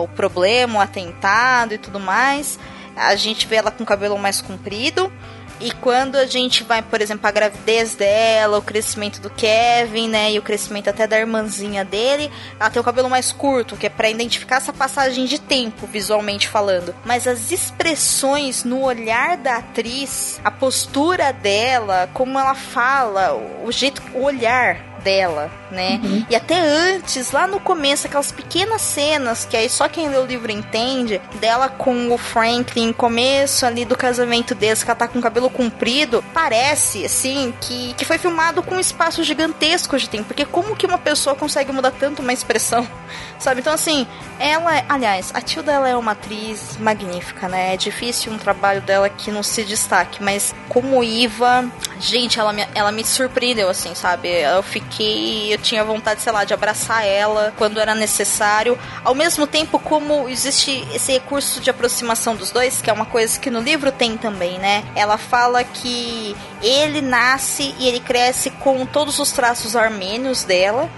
o 0.01 0.07
problema, 0.07 0.79
o 0.79 0.81
atentado 0.81 1.73
e 1.73 1.77
tudo 1.77 1.99
mais. 1.99 2.59
A 2.95 3.15
gente 3.15 3.47
vê 3.47 3.57
ela 3.57 3.71
com 3.71 3.83
o 3.83 3.85
cabelo 3.85 4.17
mais 4.17 4.41
comprido. 4.41 5.11
E 5.59 5.71
quando 5.71 6.17
a 6.17 6.25
gente 6.25 6.63
vai, 6.63 6.83
por 6.83 7.01
exemplo, 7.01 7.27
a 7.27 7.31
gravidez 7.31 7.95
dela, 7.95 8.59
o 8.59 8.61
crescimento 8.61 9.19
do 9.19 9.29
Kevin, 9.29 10.07
né, 10.07 10.31
e 10.31 10.37
o 10.37 10.41
crescimento 10.41 10.87
até 10.87 11.07
da 11.07 11.17
irmãzinha 11.17 11.83
dele, 11.83 12.31
ela 12.59 12.69
tem 12.69 12.79
o 12.79 12.85
cabelo 12.85 13.09
mais 13.09 13.31
curto, 13.31 13.75
que 13.75 13.87
é 13.87 13.89
para 13.89 14.09
identificar 14.09 14.57
essa 14.57 14.71
passagem 14.71 15.25
de 15.25 15.39
tempo, 15.39 15.87
visualmente 15.87 16.47
falando. 16.47 16.93
Mas 17.03 17.27
as 17.27 17.51
expressões 17.51 18.63
no 18.63 18.83
olhar 18.83 19.37
da 19.37 19.57
atriz, 19.57 20.39
a 20.43 20.51
postura 20.51 21.33
dela, 21.33 22.07
como 22.13 22.37
ela 22.37 22.53
fala, 22.53 23.33
o 23.63 23.71
jeito, 23.71 24.01
o 24.13 24.23
olhar 24.23 24.96
dela, 25.07 25.49
né? 25.71 26.01
Uhum. 26.03 26.25
E 26.29 26.35
até 26.35 26.59
antes, 26.59 27.31
lá 27.31 27.47
no 27.47 27.61
começo, 27.61 28.07
aquelas 28.07 28.29
pequenas 28.29 28.81
cenas 28.81 29.45
que 29.45 29.55
aí 29.55 29.69
só 29.69 29.87
quem 29.87 30.09
lê 30.09 30.17
o 30.17 30.25
livro 30.25 30.51
entende, 30.51 31.21
dela 31.39 31.69
com 31.69 32.11
o 32.11 32.17
Franklin, 32.17 32.91
começo 32.91 33.65
ali 33.65 33.85
do 33.85 33.95
casamento 33.95 34.53
deles, 34.53 34.83
que 34.83 34.89
ela 34.89 34.99
tá 34.99 35.07
com 35.07 35.19
o 35.19 35.21
cabelo 35.21 35.49
comprido, 35.49 36.21
parece, 36.33 37.05
assim, 37.05 37.53
que, 37.61 37.93
que 37.93 38.03
foi 38.03 38.17
filmado 38.17 38.61
com 38.61 38.75
um 38.75 38.79
espaço 38.81 39.23
gigantesco 39.23 39.97
de 39.97 40.09
tempo. 40.09 40.25
Porque 40.25 40.43
como 40.43 40.75
que 40.75 40.85
uma 40.85 40.97
pessoa 40.97 41.37
consegue 41.37 41.71
mudar 41.71 41.91
tanto 41.91 42.21
uma 42.21 42.33
expressão, 42.33 42.85
sabe? 43.39 43.61
Então, 43.61 43.71
assim, 43.71 44.05
ela, 44.37 44.83
aliás, 44.89 45.31
a 45.33 45.39
Tilda 45.39 45.71
ela 45.71 45.87
é 45.87 45.95
uma 45.95 46.11
atriz 46.11 46.75
magnífica, 46.81 47.47
né? 47.47 47.75
É 47.75 47.77
difícil 47.77 48.33
um 48.33 48.37
trabalho 48.37 48.81
dela 48.81 49.07
que 49.07 49.31
não 49.31 49.41
se 49.41 49.63
destaque, 49.63 50.21
mas 50.21 50.53
como 50.67 51.01
Iva, 51.01 51.65
gente, 51.97 52.37
ela 52.37 52.51
me, 52.51 52.67
ela 52.75 52.91
me 52.91 53.05
surpreendeu, 53.05 53.69
assim, 53.69 53.95
sabe? 53.95 54.27
Eu 54.27 54.61
fiquei 54.61 54.96
eu 55.03 55.57
tinha 55.57 55.83
vontade, 55.83 56.21
sei 56.21 56.31
lá, 56.31 56.43
de 56.43 56.53
abraçar 56.53 57.05
ela 57.05 57.53
quando 57.57 57.79
era 57.79 57.95
necessário. 57.95 58.77
Ao 59.03 59.15
mesmo 59.15 59.47
tempo, 59.47 59.79
como 59.79 60.27
existe 60.29 60.87
esse 60.93 61.11
recurso 61.11 61.59
de 61.59 61.69
aproximação 61.69 62.35
dos 62.35 62.51
dois, 62.51 62.81
que 62.81 62.89
é 62.89 62.93
uma 62.93 63.05
coisa 63.05 63.39
que 63.39 63.49
no 63.49 63.59
livro 63.59 63.91
tem 63.91 64.17
também, 64.17 64.59
né? 64.59 64.83
Ela 64.95 65.17
fala 65.17 65.63
que 65.63 66.35
ele 66.61 67.01
nasce 67.01 67.75
e 67.79 67.87
ele 67.87 67.99
cresce 67.99 68.49
com 68.51 68.85
todos 68.85 69.19
os 69.19 69.31
traços 69.31 69.75
armênios 69.75 70.43
dela 70.43 70.89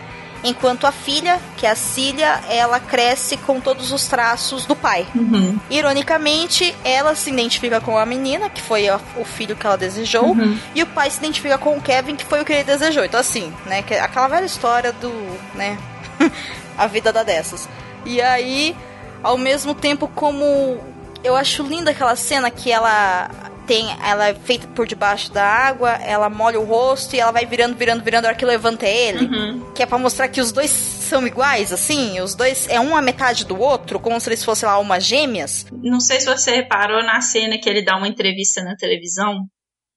enquanto 0.43 0.87
a 0.87 0.91
filha, 0.91 1.39
que 1.57 1.65
é 1.65 1.71
a 1.71 1.75
Cília, 1.75 2.41
ela 2.49 2.79
cresce 2.79 3.37
com 3.37 3.59
todos 3.59 3.91
os 3.91 4.07
traços 4.07 4.65
do 4.65 4.75
pai. 4.75 5.07
Uhum. 5.13 5.57
Ironicamente, 5.69 6.75
ela 6.83 7.15
se 7.15 7.29
identifica 7.29 7.81
com 7.81 7.97
a 7.97 8.05
menina, 8.05 8.49
que 8.49 8.61
foi 8.61 8.87
a, 8.87 8.99
o 9.17 9.25
filho 9.25 9.55
que 9.55 9.65
ela 9.65 9.77
desejou, 9.77 10.31
uhum. 10.31 10.57
e 10.73 10.83
o 10.83 10.87
pai 10.87 11.09
se 11.09 11.19
identifica 11.19 11.57
com 11.57 11.77
o 11.77 11.81
Kevin, 11.81 12.15
que 12.15 12.25
foi 12.25 12.41
o 12.41 12.45
que 12.45 12.53
ele 12.53 12.63
desejou. 12.63 13.03
Então, 13.03 13.19
assim, 13.19 13.53
né, 13.65 13.81
que 13.81 13.93
é 13.93 13.99
aquela 13.99 14.27
velha 14.27 14.45
história 14.45 14.91
do, 14.93 15.11
né, 15.55 15.77
a 16.77 16.87
vida 16.87 17.11
da 17.11 17.23
dessas. 17.23 17.67
E 18.05 18.21
aí, 18.21 18.75
ao 19.21 19.37
mesmo 19.37 19.73
tempo, 19.73 20.07
como 20.07 20.79
eu 21.23 21.35
acho 21.35 21.63
linda 21.63 21.91
aquela 21.91 22.15
cena 22.15 22.49
que 22.49 22.71
ela 22.71 23.29
tem, 23.69 23.85
ela 24.03 24.29
é 24.29 24.33
feita 24.33 24.67
por 24.69 24.87
debaixo 24.87 25.31
da 25.31 25.45
água, 25.45 25.91
ela 25.91 26.27
molha 26.27 26.59
o 26.59 26.65
rosto 26.65 27.15
e 27.15 27.19
ela 27.19 27.31
vai 27.31 27.45
virando, 27.45 27.77
virando, 27.77 28.03
virando, 28.03 28.25
a 28.25 28.29
hora 28.29 28.37
que 28.37 28.43
levanta 28.43 28.87
ele. 28.87 29.25
Uhum. 29.25 29.73
Que 29.75 29.83
é 29.83 29.85
pra 29.85 29.99
mostrar 29.99 30.27
que 30.27 30.41
os 30.41 30.51
dois 30.51 30.71
são 30.71 31.25
iguais, 31.27 31.71
assim, 31.71 32.19
os 32.19 32.33
dois 32.33 32.67
é 32.67 32.79
um 32.79 32.97
a 32.97 33.01
metade 33.01 33.45
do 33.45 33.59
outro, 33.59 33.99
como 33.99 34.19
se 34.19 34.27
eles 34.27 34.43
fossem 34.43 34.67
lá 34.67 34.79
umas 34.79 35.03
gêmeas. 35.03 35.67
Não 35.71 35.99
sei 35.99 36.19
se 36.19 36.25
você 36.25 36.55
reparou 36.55 37.03
na 37.03 37.21
cena 37.21 37.59
que 37.59 37.69
ele 37.69 37.83
dá 37.83 37.95
uma 37.95 38.07
entrevista 38.07 38.63
na 38.63 38.75
televisão. 38.75 39.45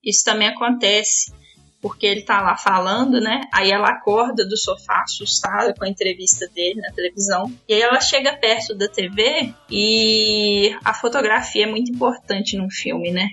Isso 0.05 0.23
também 0.23 0.49
acontece 0.49 1.33
porque 1.81 2.07
ele 2.07 2.23
tá 2.23 2.43
lá 2.43 2.57
falando, 2.57 3.21
né? 3.21 3.41
Aí 3.53 3.71
ela 3.71 3.89
acorda 3.89 4.47
do 4.47 4.57
sofá 4.57 5.03
assustada 5.03 5.75
com 5.75 5.85
a 5.85 5.89
entrevista 5.89 6.47
dele 6.55 6.81
na 6.81 6.93
televisão. 6.93 7.53
E 7.67 7.75
aí 7.75 7.81
ela 7.81 8.01
chega 8.01 8.37
perto 8.37 8.75
da 8.75 8.87
TV 8.87 9.53
e 9.71 10.77
a 10.85 10.93
fotografia 10.93 11.65
é 11.65 11.71
muito 11.71 11.91
importante 11.91 12.57
num 12.57 12.71
filme, 12.71 13.11
né? 13.11 13.31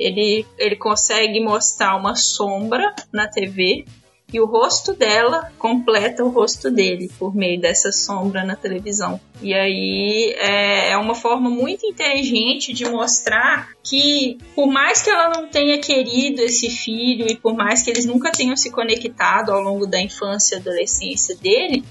Ele, 0.00 0.46
ele 0.58 0.76
consegue 0.76 1.40
mostrar 1.40 1.96
uma 1.96 2.16
sombra 2.16 2.94
na 3.12 3.28
TV 3.28 3.84
e 4.32 4.40
o 4.40 4.46
rosto 4.46 4.94
dela 4.94 5.50
completa 5.58 6.24
o 6.24 6.28
rosto 6.28 6.70
dele 6.70 7.10
por 7.18 7.34
meio 7.34 7.60
dessa 7.60 7.90
sombra 7.90 8.44
na 8.44 8.54
televisão. 8.54 9.20
E 9.42 9.52
aí 9.52 10.34
é, 10.38 10.90
é 10.90 10.96
uma 10.96 11.14
forma 11.14 11.50
muito 11.50 11.84
inteligente 11.84 12.72
de 12.72 12.88
mostrar 12.88 13.70
que, 13.82 14.38
por 14.54 14.68
mais 14.68 15.02
que 15.02 15.10
ela 15.10 15.30
não 15.30 15.48
tenha 15.48 15.78
querido 15.78 16.42
esse 16.42 16.70
filho 16.70 17.26
e 17.28 17.36
por 17.36 17.54
mais 17.54 17.82
que 17.82 17.90
eles 17.90 18.06
nunca 18.06 18.30
tenham 18.30 18.56
se 18.56 18.70
conectado 18.70 19.50
ao 19.50 19.60
longo 19.60 19.86
da 19.86 20.00
infância 20.00 20.56
e 20.56 20.58
adolescência 20.58 21.36
dele, 21.36 21.82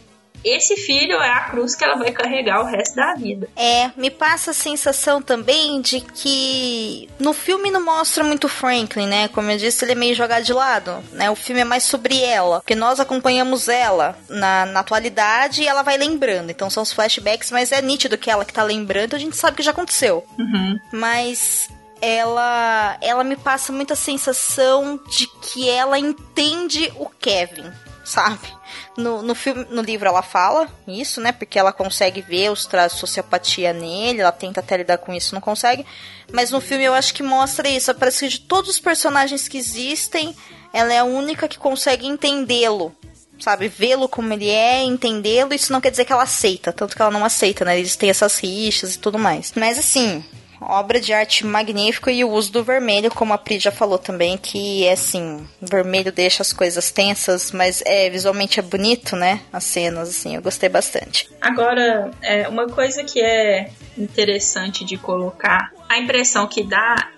esse 0.43 0.75
filho 0.78 1.17
é 1.17 1.32
a 1.32 1.41
cruz 1.41 1.75
que 1.75 1.84
ela 1.84 1.95
vai 1.95 2.12
carregar 2.12 2.62
o 2.62 2.65
resto 2.65 2.95
da 2.95 3.13
vida. 3.15 3.49
É, 3.56 3.91
me 3.97 4.10
passa 4.10 4.52
a 4.52 4.54
sensação 4.54 5.21
também 5.21 5.82
de 5.82 6.02
que 6.02 7.10
no 7.19 7.34
filme 7.34 7.69
não 7.71 7.84
mostra 7.84 8.23
muito 8.23 8.47
Franklin, 8.47 9.08
né? 9.08 9.28
Como 9.30 9.49
eu 9.52 9.58
disse, 9.58 9.84
ele 9.84 9.93
é 9.93 9.95
meio 9.95 10.15
jogado 10.15 10.43
de 10.43 10.54
lado, 10.54 11.04
né? 11.12 11.30
O 11.30 11.36
filme 11.36 11.62
é 11.62 11.65
mais 11.65 11.84
sobre 11.84 12.21
ela, 12.21 12.60
porque 12.60 12.75
nós 12.75 12.99
acompanhamos 12.99 13.67
ela 13.67 14.17
na, 14.30 14.65
na 14.65 14.80
atualidade 14.80 15.62
e 15.62 15.67
ela 15.67 15.84
vai 15.84 15.97
lembrando. 15.97 16.49
Então 16.49 16.69
são 16.69 16.84
os 16.84 16.93
flashbacks, 16.93 17.52
mas 17.52 17.71
é 17.71 17.82
nítido 17.82 18.17
que 18.17 18.30
ela 18.30 18.45
que 18.45 18.54
tá 18.54 18.63
lembrando, 18.63 19.15
a 19.15 19.19
gente 19.19 19.36
sabe 19.36 19.58
que 19.58 19.63
já 19.63 19.71
aconteceu. 19.71 20.25
Uhum. 20.38 20.80
Mas 20.93 21.69
ela 22.02 22.97
ela 23.02 23.23
me 23.23 23.36
passa 23.36 23.73
muita 23.73 23.95
sensação 23.95 24.99
de 25.10 25.28
que 25.41 25.69
ela 25.69 25.99
entende 25.99 26.91
o 26.95 27.10
Kevin, 27.10 27.71
sabe? 28.06 28.59
No, 28.97 29.21
no, 29.21 29.34
filme, 29.34 29.65
no 29.69 29.82
livro 29.82 30.08
ela 30.08 30.21
fala 30.21 30.67
isso, 30.88 31.21
né? 31.21 31.32
Porque 31.32 31.58
ela 31.58 31.71
consegue 31.71 32.21
ver 32.21 32.52
os 32.52 32.65
traços 32.65 32.95
de 32.95 32.99
sociopatia 32.99 33.71
nele, 33.71 34.21
ela 34.21 34.32
tenta 34.32 34.60
até 34.60 34.78
lidar 34.78 34.97
com 34.97 35.13
isso, 35.13 35.34
não 35.34 35.41
consegue. 35.41 35.86
Mas 36.32 36.52
no 36.52 36.60
filme 36.60 36.84
eu 36.84 36.93
acho 36.93 37.13
que 37.13 37.23
mostra 37.23 37.67
isso. 37.69 37.93
Parece 37.95 38.25
que 38.25 38.32
de 38.32 38.41
todos 38.41 38.69
os 38.69 38.80
personagens 38.80 39.47
que 39.47 39.58
existem, 39.58 40.36
ela 40.73 40.93
é 40.93 40.99
a 40.99 41.04
única 41.04 41.47
que 41.47 41.58
consegue 41.58 42.08
entendê-lo. 42.08 42.93
Sabe, 43.39 43.69
vê-lo 43.69 44.10
como 44.10 44.34
ele 44.34 44.49
é, 44.49 44.84
entendê-lo, 44.84 45.54
isso 45.54 45.71
não 45.71 45.80
quer 45.80 45.91
dizer 45.91 46.04
que 46.04 46.12
ela 46.12 46.23
aceita, 46.23 46.73
tanto 46.73 46.93
que 46.93 47.02
ela 47.02 47.10
não 47.10 47.23
aceita, 47.23 47.63
né? 47.63 47.80
Eles 47.80 47.95
têm 47.95 48.10
essas 48.10 48.38
rixas 48.38 48.95
e 48.95 48.99
tudo 48.99 49.17
mais. 49.17 49.54
Mas 49.56 49.80
assim, 49.80 50.21
obra 50.62 51.00
de 51.00 51.13
arte 51.13 51.45
magnífica 51.45 52.12
e 52.12 52.24
o 52.24 52.30
uso 52.30 52.52
do 52.52 52.63
vermelho, 52.63 53.10
como 53.12 53.34
a 53.34 53.38
Pri 53.38 53.60
já 53.60 53.72
falou 53.72 53.98
também, 53.98 54.38
que 54.38 54.86
é 54.86 54.93
assim, 54.93 55.48
vermelho 55.62 56.12
deixa 56.12 56.41
as 56.41 56.52
coisas 56.52 56.91
tensas, 56.91 57.52
mas 57.52 57.82
é 57.86 58.10
visualmente 58.10 58.60
é 58.60 58.63
bonito, 58.63 59.15
né? 59.15 59.41
As 59.52 59.63
cenas, 59.63 60.10
assim, 60.10 60.36
eu 60.36 60.41
gostei 60.41 60.69
bastante. 60.69 61.30
Agora, 61.41 62.12
é, 62.22 62.48
uma 62.48 62.67
coisa 62.67 63.04
que 63.04 63.22
é 63.22 63.69
interessante 63.98 64.84
de 64.84 64.98
colocar, 64.98 65.72
a 65.88 65.98
impressão 65.98 66.48
que 66.48 66.63
dá 66.63 67.10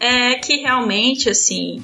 é 0.00 0.34
que 0.34 0.56
realmente, 0.56 1.30
assim, 1.30 1.82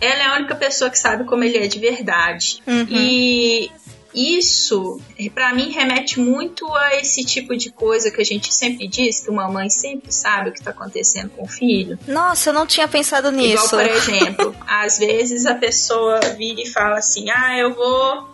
ela 0.00 0.22
é 0.22 0.26
a 0.26 0.36
única 0.36 0.54
pessoa 0.54 0.90
que 0.90 0.98
sabe 0.98 1.24
como 1.24 1.44
ele 1.44 1.58
é 1.58 1.66
de 1.66 1.78
verdade. 1.78 2.60
Uhum. 2.66 2.86
E 2.90 3.70
isso, 4.14 5.00
para 5.34 5.52
mim, 5.52 5.70
remete 5.70 6.20
muito 6.20 6.72
a 6.72 6.94
esse 6.94 7.24
tipo 7.24 7.56
de 7.56 7.70
coisa 7.70 8.10
que 8.10 8.20
a 8.20 8.24
gente 8.24 8.54
sempre 8.54 8.86
diz, 8.86 9.20
que 9.20 9.30
uma 9.30 9.48
mãe 9.48 9.68
sempre 9.68 10.12
sabe 10.12 10.50
o 10.50 10.52
que 10.52 10.62
tá 10.62 10.70
acontecendo 10.70 11.30
com 11.30 11.42
o 11.42 11.48
filho. 11.48 11.98
Nossa, 12.06 12.50
eu 12.50 12.54
não 12.54 12.64
tinha 12.66 12.86
pensado 12.86 13.32
nisso. 13.32 13.74
Igual, 13.74 13.88
por 13.88 13.90
exemplo, 13.90 14.56
às 14.66 14.98
vezes 14.98 15.46
a 15.46 15.54
pessoa 15.54 16.20
vira 16.36 16.60
e 16.62 16.66
fala 16.66 16.98
assim: 16.98 17.28
ah, 17.30 17.58
eu 17.58 17.74
vou, 17.74 18.28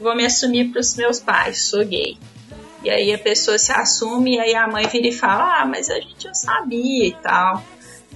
vou 0.00 0.16
me 0.16 0.24
assumir 0.24 0.72
pros 0.72 0.96
meus 0.96 1.20
pais, 1.20 1.68
sou 1.68 1.84
gay. 1.84 2.16
E 2.82 2.88
aí 2.88 3.12
a 3.12 3.18
pessoa 3.18 3.58
se 3.58 3.72
assume 3.72 4.36
e 4.36 4.40
aí 4.40 4.54
a 4.54 4.66
mãe 4.66 4.86
vira 4.86 5.08
e 5.08 5.12
fala: 5.12 5.60
ah, 5.60 5.66
mas 5.66 5.90
a 5.90 5.96
gente 5.96 6.24
já 6.24 6.32
sabia 6.32 7.08
e 7.08 7.12
tal. 7.12 7.62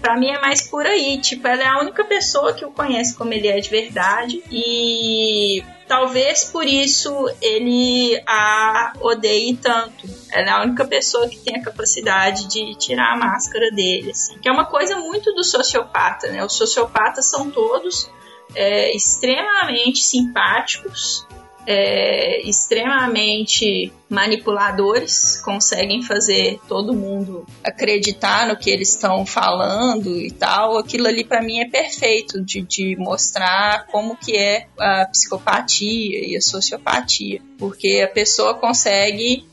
Pra 0.01 0.17
mim 0.17 0.31
é 0.31 0.41
mais 0.41 0.63
por 0.63 0.87
aí, 0.87 1.19
tipo, 1.19 1.47
ela 1.47 1.63
é 1.63 1.67
a 1.67 1.79
única 1.79 2.03
pessoa 2.05 2.55
que 2.55 2.65
o 2.65 2.71
conhece 2.71 3.15
como 3.15 3.35
ele 3.35 3.49
é 3.49 3.61
de 3.61 3.69
verdade 3.69 4.43
e 4.51 5.63
talvez 5.91 6.45
por 6.45 6.65
isso 6.65 7.29
ele 7.43 8.23
a 8.25 8.93
odeie 9.01 9.57
tanto. 9.57 10.09
Ela 10.31 10.47
é 10.47 10.51
a 10.51 10.63
única 10.63 10.85
pessoa 10.87 11.29
que 11.29 11.37
tem 11.39 11.57
a 11.57 11.65
capacidade 11.65 12.47
de 12.47 12.77
tirar 12.77 13.15
a 13.15 13.17
máscara 13.17 13.73
dele, 13.73 14.13
assim. 14.13 14.39
Que 14.39 14.49
é 14.49 14.53
uma 14.53 14.67
coisa 14.67 14.95
muito 14.95 15.35
do 15.35 15.43
sociopata, 15.43 16.29
né? 16.29 16.45
Os 16.45 16.53
sociopatas 16.53 17.29
são 17.29 17.51
todos 17.51 18.09
é, 18.55 18.95
extremamente 18.95 19.99
simpáticos, 20.05 21.27
é, 21.67 22.41
extremamente 22.49 23.93
manipuladores, 24.09 25.41
conseguem 25.45 26.03
fazer 26.03 26.59
todo 26.69 26.93
mundo 26.93 27.47
acreditar 27.63 28.49
no 28.49 28.57
que 28.57 28.71
eles 28.71 28.91
estão 28.91 29.25
falando 29.25 30.21
e 30.21 30.31
tal. 30.31 30.79
Aquilo 30.79 31.07
ali 31.07 31.25
para 31.25 31.43
mim 31.43 31.61
é 31.61 31.69
perfeito 31.69 32.43
de, 32.43 32.63
de 32.63 32.97
mostrar 32.97 33.87
como 33.87 34.17
que 34.17 34.37
é 34.37 34.67
a 34.79 35.07
psicopatia 35.07 36.29
e 36.29 36.37
a 36.37 36.41
sociopatia, 36.41 37.41
porque 37.59 38.03
a 38.05 38.13
pessoa 38.13 38.55
consegue 38.55 39.45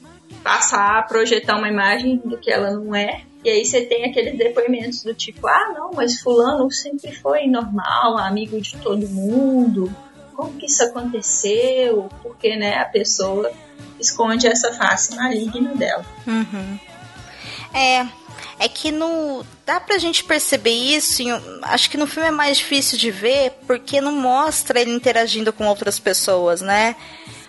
passar, 0.43 1.05
projetar 1.07 1.57
uma 1.57 1.67
imagem 1.67 2.17
do 2.17 2.37
que 2.37 2.51
ela 2.51 2.71
não 2.71 2.95
é. 2.95 3.21
E 3.43 3.49
aí 3.49 3.65
você 3.65 3.81
tem 3.81 4.05
aqueles 4.05 4.37
depoimentos 4.37 5.03
do 5.03 5.13
tipo, 5.13 5.47
ah, 5.47 5.73
não, 5.73 5.91
mas 5.93 6.19
fulano 6.19 6.69
sempre 6.71 7.13
foi 7.13 7.47
normal, 7.47 8.17
amigo 8.17 8.59
de 8.59 8.75
todo 8.77 9.07
mundo, 9.07 9.93
como 10.37 10.53
que 10.53 10.67
isso 10.67 10.83
aconteceu, 10.83 12.07
porque 12.21 12.55
né, 12.55 12.77
a 12.77 12.85
pessoa 12.85 13.51
esconde 13.99 14.47
essa 14.47 14.71
face 14.71 15.15
maligna 15.15 15.75
dela. 15.75 16.05
Uhum. 16.27 16.79
É, 17.73 18.05
é 18.59 18.69
que 18.69 18.91
no 18.91 19.43
dá 19.65 19.79
pra 19.79 19.97
gente 19.97 20.23
perceber 20.23 20.69
isso, 20.69 21.23
em, 21.23 21.31
acho 21.63 21.89
que 21.89 21.97
no 21.97 22.05
filme 22.05 22.29
é 22.29 22.31
mais 22.31 22.59
difícil 22.59 22.99
de 22.99 23.09
ver 23.09 23.51
porque 23.65 23.99
não 23.99 24.11
mostra 24.11 24.79
ele 24.79 24.91
interagindo 24.91 25.51
com 25.51 25.65
outras 25.65 25.97
pessoas, 25.97 26.61
né? 26.61 26.95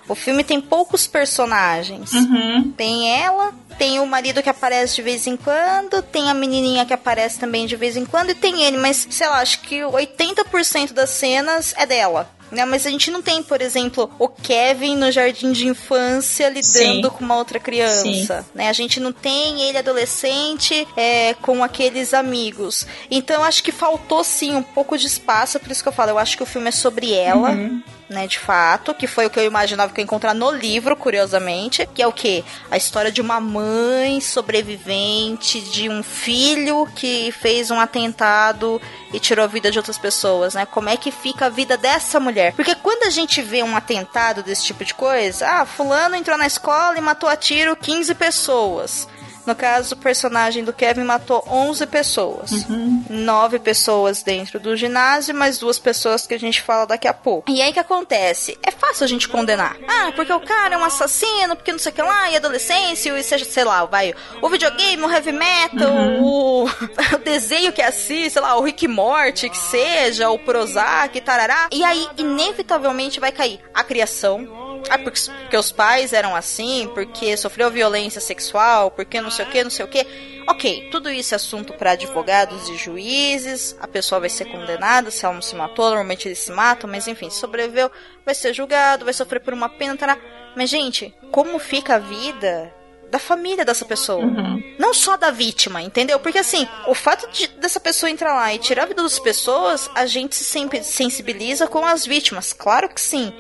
O 0.09 0.15
filme 0.15 0.43
tem 0.43 0.59
poucos 0.59 1.07
personagens. 1.07 2.13
Uhum. 2.15 2.73
Tem 2.75 3.23
ela, 3.23 3.53
tem 3.77 4.01
o 4.01 4.07
marido 4.07 4.43
que 4.43 4.49
aparece 4.49 4.97
de 4.97 5.03
vez 5.03 5.27
em 5.27 5.37
quando, 5.37 6.01
tem 6.01 6.31
a 6.31 6.35
menininha 6.35 6.87
que 6.87 6.95
aparece 6.95 7.39
também 7.39 7.67
de 7.67 7.77
vez 7.77 7.99
em 7.99 8.07
quando 8.07 8.31
e 8.31 8.35
tem 8.35 8.63
ele, 8.65 8.79
mas 8.79 9.07
sei 9.11 9.29
lá, 9.29 9.41
acho 9.41 9.61
que 9.61 9.81
80% 9.81 10.95
das 10.95 11.11
cenas 11.11 11.75
é 11.77 11.85
dela. 11.85 12.38
Né, 12.51 12.65
mas 12.65 12.87
a 12.87 12.91
gente 12.91 13.11
não 13.11 13.21
tem, 13.21 13.43
por 13.43 13.61
exemplo, 13.61 14.11
o 14.19 14.29
Kevin 14.29 14.97
no 14.97 15.11
jardim 15.13 15.53
de 15.53 15.67
infância 15.67 16.49
lidando 16.49 17.09
Sim. 17.09 17.15
com 17.17 17.25
uma 17.25 17.37
outra 17.37 17.61
criança. 17.61 18.47
Né? 18.55 18.69
A 18.69 18.73
gente 18.73 18.99
não 19.01 19.13
tem 19.13 19.63
ele 19.63 19.79
adolescente 19.79 20.87
é, 20.97 21.35
com 21.35 21.63
aqueles 21.63 22.15
amigos. 22.15 22.87
Então 23.11 23.45
acho 23.45 23.63
que 23.63 23.73
faltou 23.73 24.25
sim 24.25 24.55
um 24.55 24.63
pouco 24.63 24.97
de 24.97 25.07
espaço, 25.07 25.61
por 25.61 25.71
isso 25.71 25.83
que 25.83 25.89
eu 25.89 25.93
falo, 25.93 26.11
eu 26.11 26.19
acho 26.19 26.37
que 26.37 26.43
o 26.43 26.47
filme 26.47 26.69
é 26.69 26.73
sobre 26.73 27.13
ela. 27.13 27.51
Uhum. 27.51 27.83
Né, 28.09 28.27
de 28.27 28.39
fato, 28.39 28.95
que 28.95 29.07
foi 29.07 29.27
o 29.27 29.31
que 29.31 29.39
eu 29.39 29.45
imaginava 29.45 29.93
que 29.93 30.01
eu 30.01 30.03
ia 30.03 30.07
encontrar 30.07 30.33
no 30.33 30.51
livro, 30.51 30.97
curiosamente, 30.97 31.87
que 31.95 32.01
é 32.01 32.07
o 32.07 32.13
que? 32.13 32.43
A 32.71 32.77
história 32.79 33.13
de 33.13 33.21
uma 33.21 33.39
mãe 33.39 34.19
sobrevivente, 34.19 35.61
de 35.61 35.91
um 35.91 36.03
filho 36.03 36.87
que 36.97 37.31
fez 37.33 37.71
um 37.71 37.79
atentado 37.79 38.81
e 39.13 39.21
tirou 39.21 39.45
a 39.45 39.47
vida 39.49 39.71
de 39.71 39.77
outras 39.77 39.99
pessoas, 39.99 40.55
né? 40.55 40.65
Como 40.65 40.89
é 40.89 40.97
que 40.97 41.11
fica 41.11 41.47
a 41.47 41.51
vida 41.51 41.77
dessa 41.77 42.19
mulher? 42.19 42.55
Porque 42.55 42.75
quando 42.75 43.05
a 43.05 43.11
gente 43.11 43.43
vê 43.43 43.63
um 43.63 43.77
atentado 43.77 44.43
desse 44.43 44.65
tipo 44.65 44.87
de 44.87 44.95
coisa, 44.95 45.47
ah, 45.47 45.67
fulano 45.67 46.17
entrou 46.17 46.39
na 46.39 46.47
escola 46.47 46.97
e 46.97 47.03
matou 47.03 47.29
a 47.29 47.37
tiro 47.37 47.77
15 47.77 48.15
pessoas. 48.15 49.07
No 49.49 49.55
caso, 49.55 49.95
o 49.95 49.99
personagem 49.99 50.63
do 50.63 50.75
Kevin 50.75 51.05
matou 51.05 51.43
11 51.49 51.87
pessoas. 51.87 52.67
Uhum. 52.69 53.03
Nove 53.09 53.59
pessoas 53.59 54.23
dentro 54.23 54.61
do 54.61 54.77
ginásio, 54.77 55.35
mais 55.35 55.59
duas 55.59 55.79
pessoas 55.79 56.27
que 56.27 56.35
a 56.35 56.39
gente 56.39 56.61
fala 56.61 56.85
daqui 56.85 57.09
a 57.09 57.15
pouco. 57.15 57.51
E 57.51 57.63
aí 57.63 57.71
o 57.71 57.73
que 57.73 57.81
acontece? 57.81 58.59
É 58.63 58.71
fácil 58.71 59.05
a 59.05 59.07
gente 59.07 59.27
condenar. 59.27 59.79
Ah, 59.89 60.13
porque 60.15 60.31
o 60.35 60.41
cara 60.41 60.75
é 60.75 60.79
um 60.79 60.85
assassino, 60.85 61.57
porque 61.57 61.73
não 61.73 61.79
sei 61.79 61.93
o 61.93 61.95
que 61.95 62.03
lá, 62.03 62.31
e 62.31 62.37
adolescência, 62.37 63.19
e 63.19 63.23
seja, 63.23 63.47
sei 63.47 63.65
lá, 63.65 63.87
vai, 63.87 64.15
o 64.43 64.51
videogame, 64.51 65.03
o 65.03 65.11
heavy 65.11 65.33
metal, 65.33 65.95
o, 66.21 66.65
o 67.17 67.19
desenho 67.25 67.73
que 67.73 67.81
é 67.81 67.87
assim, 67.87 68.29
sei 68.29 68.43
lá, 68.43 68.55
o 68.55 68.63
Rick 68.63 68.87
Morty, 68.87 69.49
que 69.49 69.57
seja, 69.57 70.29
o 70.29 70.39
Prozac, 70.39 71.19
tarará. 71.23 71.69
E 71.73 71.83
aí, 71.83 72.07
inevitavelmente, 72.19 73.19
vai 73.19 73.33
cair 73.33 73.61
a 73.73 73.83
criação, 73.83 74.68
ah, 74.89 74.99
porque, 74.99 75.21
porque 75.43 75.57
os 75.57 75.73
pais 75.73 76.13
eram 76.13 76.35
assim, 76.35 76.91
porque 76.95 77.37
sofreu 77.37 77.71
violência 77.71 78.21
sexual, 78.21 78.91
porque 78.91 79.21
não 79.21 79.31
sei 79.31 79.45
o 79.45 79.49
que, 79.49 79.65
não 79.65 79.71
sei 79.71 79.85
o 79.85 79.89
que. 79.89 80.07
Ok, 80.49 80.89
tudo 80.91 81.11
isso 81.11 81.35
é 81.35 81.37
assunto 81.37 81.75
para 81.75 81.93
advogados 81.93 82.69
e 82.71 82.77
juízes, 82.77 83.77
a 83.81 83.87
pessoa 83.87 84.21
vai 84.21 84.31
ser 84.31 84.47
condenada 84.47 85.11
se 85.11 85.25
ela 85.25 85.35
não 85.35 85.43
se 85.43 85.55
matou, 85.55 85.87
normalmente 85.87 86.27
eles 86.27 86.39
se 86.39 86.51
matam, 86.51 86.89
mas 86.89 87.07
enfim, 87.07 87.29
se 87.29 87.39
sobreviveu, 87.39 87.91
vai 88.25 88.35
ser 88.35 88.55
julgado, 88.55 89.05
vai 89.05 89.13
sofrer 89.13 89.41
por 89.41 89.53
uma 89.53 89.69
pena, 89.69 89.97
tará. 89.97 90.19
Mas, 90.57 90.71
gente, 90.71 91.15
como 91.31 91.59
fica 91.59 91.97
a 91.97 91.99
vida 91.99 92.75
da 93.11 93.19
família 93.19 93.65
dessa 93.65 93.85
pessoa. 93.85 94.25
Uhum. 94.25 94.63
Não 94.79 94.93
só 94.93 95.17
da 95.17 95.31
vítima, 95.31 95.83
entendeu? 95.83 96.19
Porque 96.21 96.39
assim, 96.39 96.69
o 96.87 96.95
fato 96.95 97.29
de, 97.31 97.47
dessa 97.49 97.81
pessoa 97.81 98.11
entrar 98.11 98.35
lá 98.35 98.53
e 98.53 98.59
tirar 98.59 98.83
a 98.83 98.87
vida 98.87 99.03
das 99.03 99.19
pessoas, 99.19 99.91
a 99.95 100.07
gente 100.07 100.37
se 100.37 100.45
sempre 100.45 100.83
sensibiliza 100.83 101.67
com 101.67 101.85
as 101.85 102.07
vítimas, 102.07 102.53
claro 102.53 102.89
que 102.89 103.01
sim. 103.01 103.33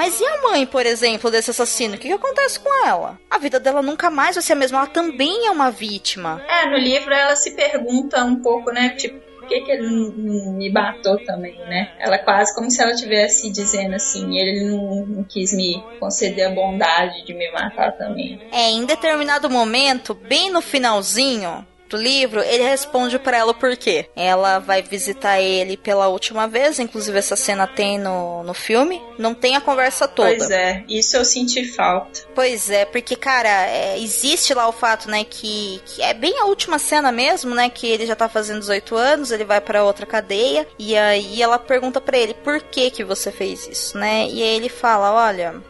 Mas 0.00 0.18
e 0.18 0.24
a 0.24 0.40
mãe, 0.40 0.64
por 0.64 0.86
exemplo, 0.86 1.30
desse 1.30 1.50
assassino? 1.50 1.94
O 1.94 1.98
que, 1.98 2.08
que 2.08 2.14
acontece 2.14 2.58
com 2.58 2.86
ela? 2.86 3.20
A 3.28 3.36
vida 3.36 3.60
dela 3.60 3.82
nunca 3.82 4.08
mais 4.08 4.34
vai 4.34 4.42
ser 4.42 4.54
a 4.54 4.56
mesma. 4.56 4.78
Ela 4.78 4.86
também 4.86 5.46
é 5.46 5.50
uma 5.50 5.70
vítima. 5.70 6.42
É, 6.48 6.70
no 6.70 6.78
livro 6.78 7.12
ela 7.12 7.36
se 7.36 7.50
pergunta 7.50 8.24
um 8.24 8.36
pouco, 8.36 8.72
né? 8.72 8.94
Tipo, 8.96 9.20
por 9.38 9.46
que, 9.46 9.60
que 9.60 9.70
ele 9.70 9.86
me 9.86 10.72
matou 10.72 11.22
também, 11.26 11.54
né? 11.66 11.92
Ela 11.98 12.16
quase 12.16 12.54
como 12.54 12.70
se 12.70 12.80
ela 12.80 12.92
estivesse 12.92 13.50
dizendo 13.50 13.94
assim, 13.94 14.38
ele 14.38 14.70
não, 14.70 15.04
não 15.04 15.22
quis 15.22 15.52
me 15.52 15.84
conceder 16.00 16.46
a 16.46 16.50
bondade 16.50 17.22
de 17.26 17.34
me 17.34 17.52
matar 17.52 17.92
também. 17.92 18.40
É, 18.52 18.70
em 18.70 18.86
determinado 18.86 19.50
momento, 19.50 20.14
bem 20.14 20.48
no 20.50 20.62
finalzinho, 20.62 21.66
do 21.90 21.96
livro, 21.96 22.40
ele 22.40 22.62
responde 22.62 23.18
para 23.18 23.36
ela 23.36 23.50
o 23.50 23.54
porquê. 23.54 24.08
Ela 24.14 24.60
vai 24.60 24.80
visitar 24.80 25.40
ele 25.40 25.76
pela 25.76 26.08
última 26.08 26.46
vez, 26.46 26.78
inclusive 26.78 27.18
essa 27.18 27.36
cena 27.36 27.66
tem 27.66 27.98
no, 27.98 28.42
no 28.44 28.54
filme. 28.54 29.02
Não 29.18 29.34
tem 29.34 29.56
a 29.56 29.60
conversa 29.60 30.06
toda. 30.06 30.28
Pois 30.28 30.50
é, 30.50 30.84
isso 30.88 31.16
eu 31.16 31.24
senti 31.24 31.64
falta. 31.64 32.20
Pois 32.34 32.70
é, 32.70 32.84
porque, 32.84 33.16
cara, 33.16 33.66
é, 33.66 33.98
existe 33.98 34.54
lá 34.54 34.68
o 34.68 34.72
fato, 34.72 35.10
né, 35.10 35.24
que, 35.24 35.82
que, 35.84 36.00
é 36.00 36.14
bem 36.14 36.38
a 36.38 36.44
última 36.44 36.78
cena 36.78 37.10
mesmo, 37.10 37.54
né, 37.54 37.68
que 37.68 37.86
ele 37.86 38.06
já 38.06 38.14
tá 38.14 38.28
fazendo 38.28 38.60
18 38.60 38.96
anos, 38.96 39.32
ele 39.32 39.44
vai 39.44 39.60
para 39.60 39.84
outra 39.84 40.06
cadeia, 40.06 40.66
e 40.78 40.96
aí 40.96 41.42
ela 41.42 41.58
pergunta 41.58 42.00
para 42.00 42.16
ele, 42.16 42.34
por 42.34 42.62
que 42.62 42.90
que 42.90 43.04
você 43.04 43.32
fez 43.32 43.66
isso, 43.66 43.98
né? 43.98 44.28
E 44.28 44.42
aí 44.42 44.56
ele 44.56 44.68
fala, 44.68 45.12
olha, 45.12 45.60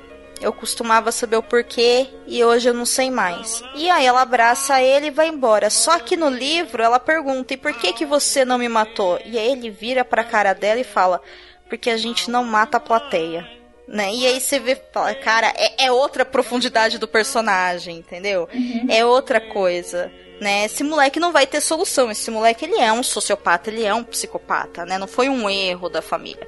eu 0.40 0.52
costumava 0.52 1.12
saber 1.12 1.36
o 1.36 1.42
porquê 1.42 2.08
e 2.26 2.42
hoje 2.42 2.68
eu 2.68 2.74
não 2.74 2.86
sei 2.86 3.10
mais. 3.10 3.62
E 3.74 3.90
aí 3.90 4.06
ela 4.06 4.22
abraça 4.22 4.80
ele 4.82 5.06
e 5.06 5.10
vai 5.10 5.28
embora. 5.28 5.68
Só 5.70 5.98
que 5.98 6.16
no 6.16 6.28
livro 6.28 6.82
ela 6.82 6.98
pergunta: 6.98 7.54
"E 7.54 7.56
por 7.56 7.72
que 7.74 7.92
que 7.92 8.06
você 8.06 8.44
não 8.44 8.58
me 8.58 8.68
matou?" 8.68 9.20
E 9.24 9.38
aí 9.38 9.52
ele 9.52 9.70
vira 9.70 10.04
para 10.04 10.22
a 10.22 10.24
cara 10.24 10.52
dela 10.52 10.80
e 10.80 10.84
fala: 10.84 11.20
"Porque 11.68 11.90
a 11.90 11.96
gente 11.96 12.30
não 12.30 12.44
mata 12.44 12.78
a 12.78 12.80
plateia." 12.80 13.46
Né? 13.86 14.14
E 14.14 14.24
aí 14.24 14.40
você 14.40 14.60
vê, 14.60 14.80
fala, 14.92 15.12
cara, 15.16 15.52
é, 15.56 15.86
é 15.86 15.92
outra 15.92 16.24
profundidade 16.24 16.96
do 16.96 17.08
personagem, 17.08 17.96
entendeu? 17.96 18.48
Uhum. 18.54 18.86
É 18.88 19.04
outra 19.04 19.40
coisa. 19.40 20.12
Né? 20.40 20.64
Esse 20.64 20.84
moleque 20.84 21.18
não 21.18 21.32
vai 21.32 21.44
ter 21.44 21.60
solução. 21.60 22.08
Esse 22.08 22.30
moleque 22.30 22.64
ele 22.64 22.78
é 22.78 22.92
um 22.92 23.02
sociopata, 23.02 23.68
ele 23.68 23.84
é 23.84 23.92
um 23.92 24.04
psicopata, 24.04 24.86
né? 24.86 24.96
Não 24.96 25.08
foi 25.08 25.28
um 25.28 25.50
erro 25.50 25.88
da 25.88 26.00
família. 26.00 26.46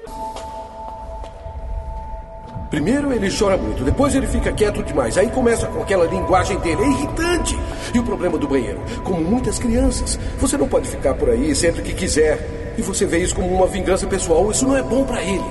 Primeiro 2.72 3.12
ele 3.12 3.28
chora 3.30 3.58
muito, 3.58 3.84
depois 3.84 4.14
ele 4.14 4.26
fica 4.26 4.50
quieto 4.50 4.82
demais. 4.82 5.18
Aí 5.18 5.28
começa 5.28 5.66
com 5.66 5.82
aquela 5.82 6.06
linguagem 6.06 6.58
dele, 6.60 6.82
é 6.82 6.88
irritante. 6.88 7.54
E 7.92 7.98
o 7.98 8.02
problema 8.02 8.38
do 8.38 8.48
banheiro, 8.48 8.80
como 9.04 9.20
muitas 9.20 9.58
crianças, 9.58 10.18
você 10.38 10.56
não 10.56 10.66
pode 10.66 10.88
ficar 10.88 11.12
por 11.12 11.28
aí 11.28 11.54
sempre 11.54 11.82
que 11.82 11.92
quiser. 11.92 12.72
E 12.78 12.80
você 12.80 13.04
vê 13.04 13.18
isso 13.18 13.34
como 13.34 13.46
uma 13.54 13.66
vingança 13.66 14.06
pessoal, 14.06 14.50
isso 14.50 14.66
não 14.66 14.74
é 14.74 14.82
bom 14.82 15.04
para 15.04 15.22
ele. 15.22 15.44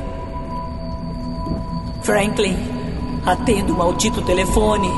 Franklin, 2.02 2.58
atenda 3.24 3.72
o 3.72 3.78
maldito 3.78 4.24
telefone. 4.24 4.90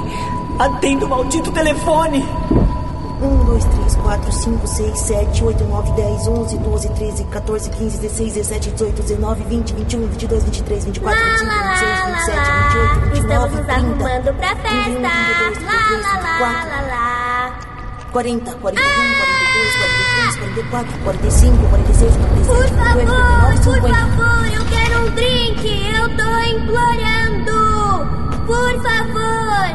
Atenda 0.57 1.05
o 1.05 1.09
maldito 1.09 1.51
telefone. 1.51 2.23
1, 3.23 3.45
2, 3.45 3.63
3, 3.65 3.95
4, 3.95 4.31
5, 4.31 4.67
6, 4.67 4.99
7, 4.99 5.43
8, 5.43 5.63
9, 5.63 5.91
10, 5.93 6.27
11, 6.27 6.57
12, 6.57 6.89
13, 6.89 7.23
14, 7.25 7.69
15, 7.69 7.97
16, 7.99 8.33
17, 8.33 8.71
18, 8.71 9.01
19, 9.03 9.43
20, 9.45 9.73
21, 9.73 10.07
22, 10.07 10.43
23, 10.43 10.83
24, 10.85 11.23
25, 11.23 11.51
26, 11.53 12.05
27, 12.05 12.39
28, 13.13 13.13
29, 13.13 13.23
Estamos 13.23 13.51
nos 13.53 13.65
30, 13.65 13.73
arrumando 13.73 14.33
pra 14.37 14.53
21, 14.53 14.61
festa. 14.63 14.83
22, 14.83 15.01
Lá, 15.01 15.09
23, 15.13 15.63
lá, 15.63 15.73
lá, 15.73 15.89
24, 15.89 16.69
lá, 16.69 16.81
lá. 16.81 17.59
40, 18.11 18.51
41, 18.53 18.59
42, 18.61 19.73
43, 19.73 20.35
44, 20.35 20.99
45, 21.03 21.67
46, 21.69 22.15
47, 22.15 22.45
Por 22.45 22.55
48, 22.55 22.75
favor, 22.75 23.03
49, 23.03 23.53
por 23.53 23.73
50. 23.73 23.95
favor, 23.95 24.43
eu 24.53 24.65
quero 24.65 24.93
um 24.99 25.09
drink. 25.15 25.63
Eu 25.95 26.05
tô 26.17 26.31
implorando. 26.55 27.57
Por 28.45 28.73
favor. 28.83 29.65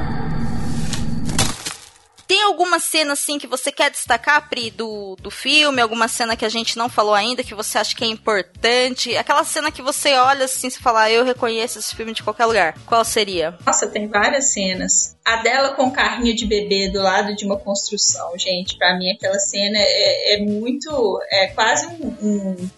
Tem 2.28 2.42
alguma 2.42 2.78
cena 2.78 3.14
assim 3.14 3.38
que 3.38 3.46
você 3.46 3.72
quer 3.72 3.90
destacar, 3.90 4.50
Pri, 4.50 4.70
do, 4.70 5.16
do 5.16 5.30
filme? 5.30 5.80
Alguma 5.80 6.08
cena 6.08 6.36
que 6.36 6.44
a 6.44 6.48
gente 6.50 6.76
não 6.76 6.86
falou 6.90 7.14
ainda 7.14 7.42
que 7.42 7.54
você 7.54 7.78
acha 7.78 7.96
que 7.96 8.04
é 8.04 8.06
importante? 8.06 9.16
Aquela 9.16 9.42
cena 9.44 9.72
que 9.72 9.80
você 9.80 10.12
olha 10.12 10.44
assim 10.44 10.68
e 10.68 10.70
fala, 10.72 11.04
ah, 11.04 11.10
eu 11.10 11.24
reconheço 11.24 11.78
esse 11.78 11.96
filme 11.96 12.12
de 12.12 12.22
qualquer 12.22 12.44
lugar. 12.44 12.74
Qual 12.84 13.02
seria? 13.02 13.56
Nossa, 13.64 13.86
tem 13.86 14.06
várias 14.06 14.52
cenas. 14.52 15.16
A 15.24 15.36
dela 15.36 15.70
com 15.70 15.84
o 15.84 15.90
carrinho 15.90 16.36
de 16.36 16.44
bebê 16.44 16.90
do 16.90 17.00
lado 17.00 17.34
de 17.34 17.46
uma 17.46 17.56
construção, 17.56 18.36
gente. 18.36 18.76
Pra 18.76 18.98
mim, 18.98 19.10
aquela 19.10 19.38
cena 19.38 19.78
é, 19.78 20.34
é 20.34 20.44
muito. 20.44 21.18
É 21.30 21.46
quase 21.46 21.86
um, 21.86 22.14
um, 22.22 22.70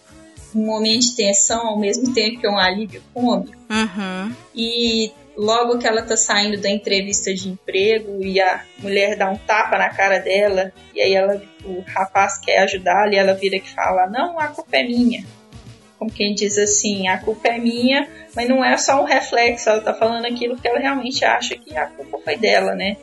um 0.54 0.64
momento 0.64 1.00
de 1.00 1.16
tensão 1.16 1.66
ao 1.66 1.76
mesmo 1.76 2.14
tempo 2.14 2.40
que 2.40 2.46
é 2.46 2.50
um 2.50 2.58
alívio 2.58 3.02
cômico. 3.12 3.58
Uhum. 3.68 4.32
E 4.54 5.12
logo 5.40 5.78
que 5.78 5.86
ela 5.86 6.02
tá 6.02 6.16
saindo 6.18 6.60
da 6.60 6.68
entrevista 6.68 7.32
de 7.32 7.48
emprego 7.48 8.22
e 8.22 8.38
a 8.38 8.62
mulher 8.78 9.16
dá 9.16 9.30
um 9.30 9.36
tapa 9.36 9.78
na 9.78 9.88
cara 9.88 10.18
dela, 10.18 10.70
e 10.94 11.00
aí 11.00 11.14
ela, 11.14 11.42
o 11.64 11.82
rapaz 11.86 12.38
quer 12.38 12.58
ajudá-la 12.58 13.14
e 13.14 13.16
ela 13.16 13.32
vira 13.32 13.58
que 13.58 13.70
fala: 13.70 14.06
Não, 14.06 14.38
a 14.38 14.48
culpa 14.48 14.76
é 14.76 14.82
minha. 14.82 15.24
Como 15.98 16.10
quem 16.10 16.34
diz 16.34 16.56
assim, 16.56 17.08
a 17.08 17.18
culpa 17.18 17.48
é 17.48 17.58
minha, 17.58 18.08
mas 18.34 18.48
não 18.48 18.64
é 18.64 18.76
só 18.76 19.02
um 19.02 19.04
reflexo, 19.04 19.68
ela 19.68 19.80
tá 19.80 19.92
falando 19.92 20.24
aquilo 20.26 20.56
que 20.56 20.66
ela 20.66 20.78
realmente 20.78 21.24
acha 21.24 21.56
que 21.56 21.76
a 21.76 21.86
culpa 21.86 22.18
foi 22.24 22.36
dela, 22.36 22.74
né? 22.74 22.96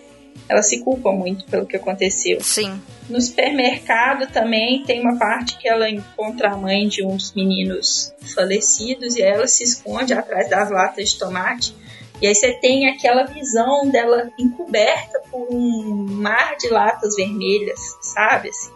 Ela 0.49 0.63
se 0.63 0.83
culpa 0.83 1.11
muito 1.11 1.45
pelo 1.45 1.65
que 1.65 1.75
aconteceu. 1.75 2.41
Sim. 2.41 2.81
No 3.09 3.21
supermercado 3.21 4.31
também 4.31 4.83
tem 4.83 5.01
uma 5.01 5.17
parte 5.17 5.57
que 5.57 5.67
ela 5.67 5.89
encontra 5.89 6.51
a 6.51 6.57
mãe 6.57 6.87
de 6.87 7.03
uns 7.05 7.33
meninos 7.33 8.13
falecidos 8.33 9.15
e 9.15 9.21
ela 9.21 9.47
se 9.47 9.63
esconde 9.63 10.13
atrás 10.13 10.49
das 10.49 10.71
latas 10.71 11.09
de 11.09 11.19
tomate. 11.19 11.75
E 12.21 12.27
aí 12.27 12.33
você 12.33 12.53
tem 12.53 12.89
aquela 12.89 13.25
visão 13.25 13.89
dela 13.89 14.31
encoberta 14.39 15.21
por 15.31 15.47
um 15.51 16.05
mar 16.09 16.55
de 16.57 16.69
latas 16.69 17.15
vermelhas, 17.15 17.79
sabe? 18.01 18.49
Assim, 18.49 18.71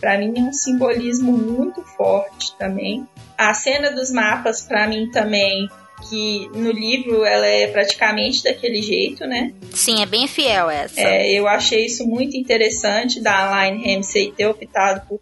para 0.00 0.18
mim 0.18 0.32
é 0.36 0.42
um 0.42 0.52
simbolismo 0.52 1.32
muito 1.32 1.82
forte 1.82 2.54
também. 2.58 3.06
A 3.38 3.54
cena 3.54 3.90
dos 3.90 4.10
mapas 4.10 4.62
para 4.62 4.86
mim 4.86 5.10
também 5.10 5.68
que 6.08 6.48
no 6.52 6.72
livro 6.72 7.24
ela 7.24 7.46
é 7.46 7.68
praticamente 7.68 8.42
daquele 8.42 8.82
jeito, 8.82 9.24
né? 9.26 9.52
Sim, 9.72 10.02
é 10.02 10.06
bem 10.06 10.26
fiel 10.26 10.68
essa. 10.68 11.00
É, 11.00 11.30
eu 11.30 11.46
achei 11.46 11.86
isso 11.86 12.06
muito 12.06 12.36
interessante 12.36 13.20
da 13.20 13.60
Aline 13.60 13.94
Ramsey 13.94 14.32
ter 14.32 14.46
optado 14.46 15.06
por 15.08 15.20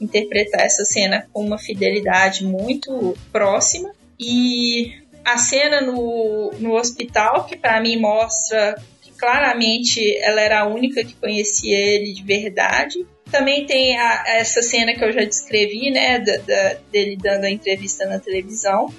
interpretar 0.00 0.60
essa 0.60 0.84
cena 0.84 1.26
com 1.32 1.44
uma 1.44 1.58
fidelidade 1.58 2.44
muito 2.44 3.16
próxima. 3.32 3.90
E 4.20 4.92
a 5.32 5.38
cena 5.38 5.80
no, 5.80 6.52
no 6.58 6.74
hospital, 6.74 7.44
que 7.44 7.56
para 7.56 7.80
mim 7.80 7.96
mostra 7.98 8.80
que 9.02 9.12
claramente 9.12 10.16
ela 10.18 10.40
era 10.40 10.60
a 10.60 10.66
única 10.66 11.04
que 11.04 11.14
conhecia 11.14 11.76
ele 11.76 12.12
de 12.12 12.22
verdade. 12.22 13.06
Também 13.30 13.66
tem 13.66 13.96
a, 13.98 14.24
essa 14.26 14.62
cena 14.62 14.94
que 14.94 15.04
eu 15.04 15.12
já 15.12 15.24
descrevi, 15.24 15.90
né, 15.90 16.18
da, 16.18 16.36
da, 16.38 16.74
dele 16.90 17.16
dando 17.16 17.44
a 17.44 17.50
entrevista 17.50 18.06
na 18.06 18.18
televisão, 18.18 18.92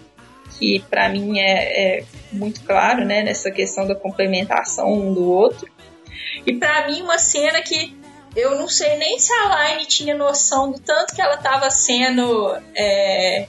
que 0.58 0.80
para 0.90 1.10
mim 1.10 1.40
é, 1.40 1.98
é, 1.98 2.04
muito 2.32 2.62
claro, 2.62 3.06
né, 3.06 3.24
nessa 3.24 3.50
questão 3.50 3.88
da 3.88 3.96
complementação 3.96 4.92
um 4.94 5.14
do 5.14 5.32
outro. 5.32 5.68
E 6.46 6.54
para 6.54 6.88
mim 6.88 7.02
uma 7.02 7.18
cena 7.18 7.62
que 7.62 7.98
eu 8.36 8.56
não 8.56 8.68
sei 8.68 8.98
nem 8.98 9.18
se 9.18 9.34
a 9.34 9.72
Line 9.72 9.86
tinha 9.86 10.16
noção 10.16 10.72
do 10.72 10.80
tanto 10.80 11.16
que 11.16 11.22
ela 11.22 11.36
estava 11.36 11.70
sendo 11.72 12.56
é, 12.76 13.48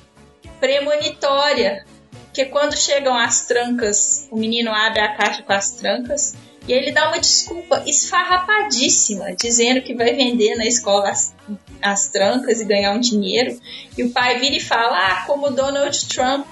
premonitória. 0.59 1.85
Porque 2.31 2.45
quando 2.45 2.77
chegam 2.77 3.19
as 3.19 3.47
trancas, 3.47 4.29
o 4.31 4.37
menino 4.37 4.71
abre 4.71 5.01
a 5.01 5.17
caixa 5.17 5.43
com 5.43 5.53
as 5.53 5.73
trancas 5.73 6.35
e 6.67 6.73
ele 6.73 6.93
dá 6.93 7.09
uma 7.09 7.19
desculpa 7.19 7.83
esfarrapadíssima, 7.85 9.35
dizendo 9.35 9.83
que 9.83 9.95
vai 9.95 10.15
vender 10.15 10.55
na 10.55 10.65
escola 10.65 11.11
as, 11.11 11.35
as 11.83 12.09
trancas 12.09 12.61
e 12.61 12.65
ganhar 12.65 12.93
um 12.93 13.01
dinheiro. 13.01 13.59
E 13.99 14.05
o 14.05 14.11
pai 14.11 14.39
vira 14.39 14.55
e 14.55 14.61
fala: 14.61 14.97
Ah, 14.97 15.25
como 15.27 15.51
Donald 15.51 16.07
Trump. 16.07 16.47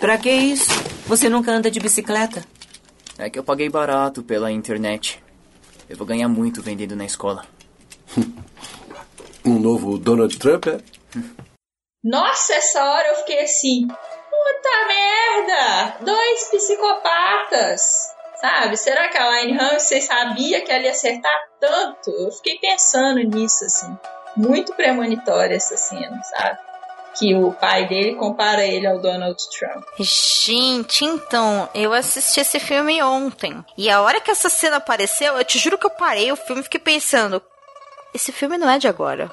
Pra 0.00 0.18
que 0.18 0.30
isso? 0.30 0.68
Você 1.06 1.28
nunca 1.28 1.52
anda 1.52 1.70
de 1.70 1.78
bicicleta? 1.78 2.44
É 3.16 3.30
que 3.30 3.38
eu 3.38 3.44
paguei 3.44 3.68
barato 3.68 4.24
pela 4.24 4.50
internet. 4.50 5.22
Eu 5.88 5.96
vou 5.96 6.06
ganhar 6.06 6.28
muito 6.28 6.60
vendendo 6.60 6.96
na 6.96 7.04
escola. 7.04 7.46
Um 9.44 9.58
novo 9.58 9.96
Donald 9.96 10.36
Trump, 10.36 10.66
é? 10.66 10.78
Nossa, 12.04 12.54
essa 12.54 12.84
hora 12.84 13.08
eu 13.08 13.14
fiquei 13.16 13.40
assim: 13.40 13.88
puta 14.38 14.86
merda! 14.86 15.96
Dois 16.00 16.44
psicopatas! 16.50 18.14
Sabe? 18.40 18.76
Será 18.76 19.08
que 19.08 19.18
a 19.18 19.30
Line 19.30 19.58
Ramsey 19.58 20.00
sabia 20.00 20.60
que 20.60 20.70
ela 20.70 20.84
ia 20.84 20.92
acertar 20.92 21.32
tanto? 21.60 22.10
Eu 22.10 22.30
fiquei 22.30 22.58
pensando 22.58 23.18
nisso, 23.18 23.64
assim. 23.64 23.98
Muito 24.36 24.74
premonitória 24.74 25.56
essa 25.56 25.76
cena, 25.76 26.22
sabe? 26.22 26.58
que 27.18 27.34
o 27.34 27.52
pai 27.52 27.88
dele 27.88 28.14
compara 28.14 28.64
ele 28.64 28.86
ao 28.86 29.00
Donald 29.00 29.36
Trump. 29.50 29.84
Gente, 29.98 31.04
então, 31.04 31.68
eu 31.74 31.92
assisti 31.92 32.38
esse 32.38 32.60
filme 32.60 33.02
ontem. 33.02 33.64
E 33.76 33.90
a 33.90 34.00
hora 34.00 34.20
que 34.20 34.30
essa 34.30 34.48
cena 34.48 34.76
apareceu, 34.76 35.36
eu 35.36 35.44
te 35.44 35.58
juro 35.58 35.76
que 35.76 35.86
eu 35.86 35.90
parei 35.90 36.30
o 36.30 36.36
filme 36.36 36.60
e 36.60 36.64
fiquei 36.64 36.78
pensando: 36.78 37.42
esse 38.14 38.30
filme 38.30 38.56
não 38.56 38.70
é 38.70 38.78
de 38.78 38.86
agora. 38.86 39.30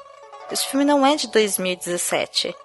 Esse 0.52 0.66
filme 0.68 0.86
não 0.86 1.06
é 1.06 1.16
de 1.16 1.28
2017. 1.28 2.56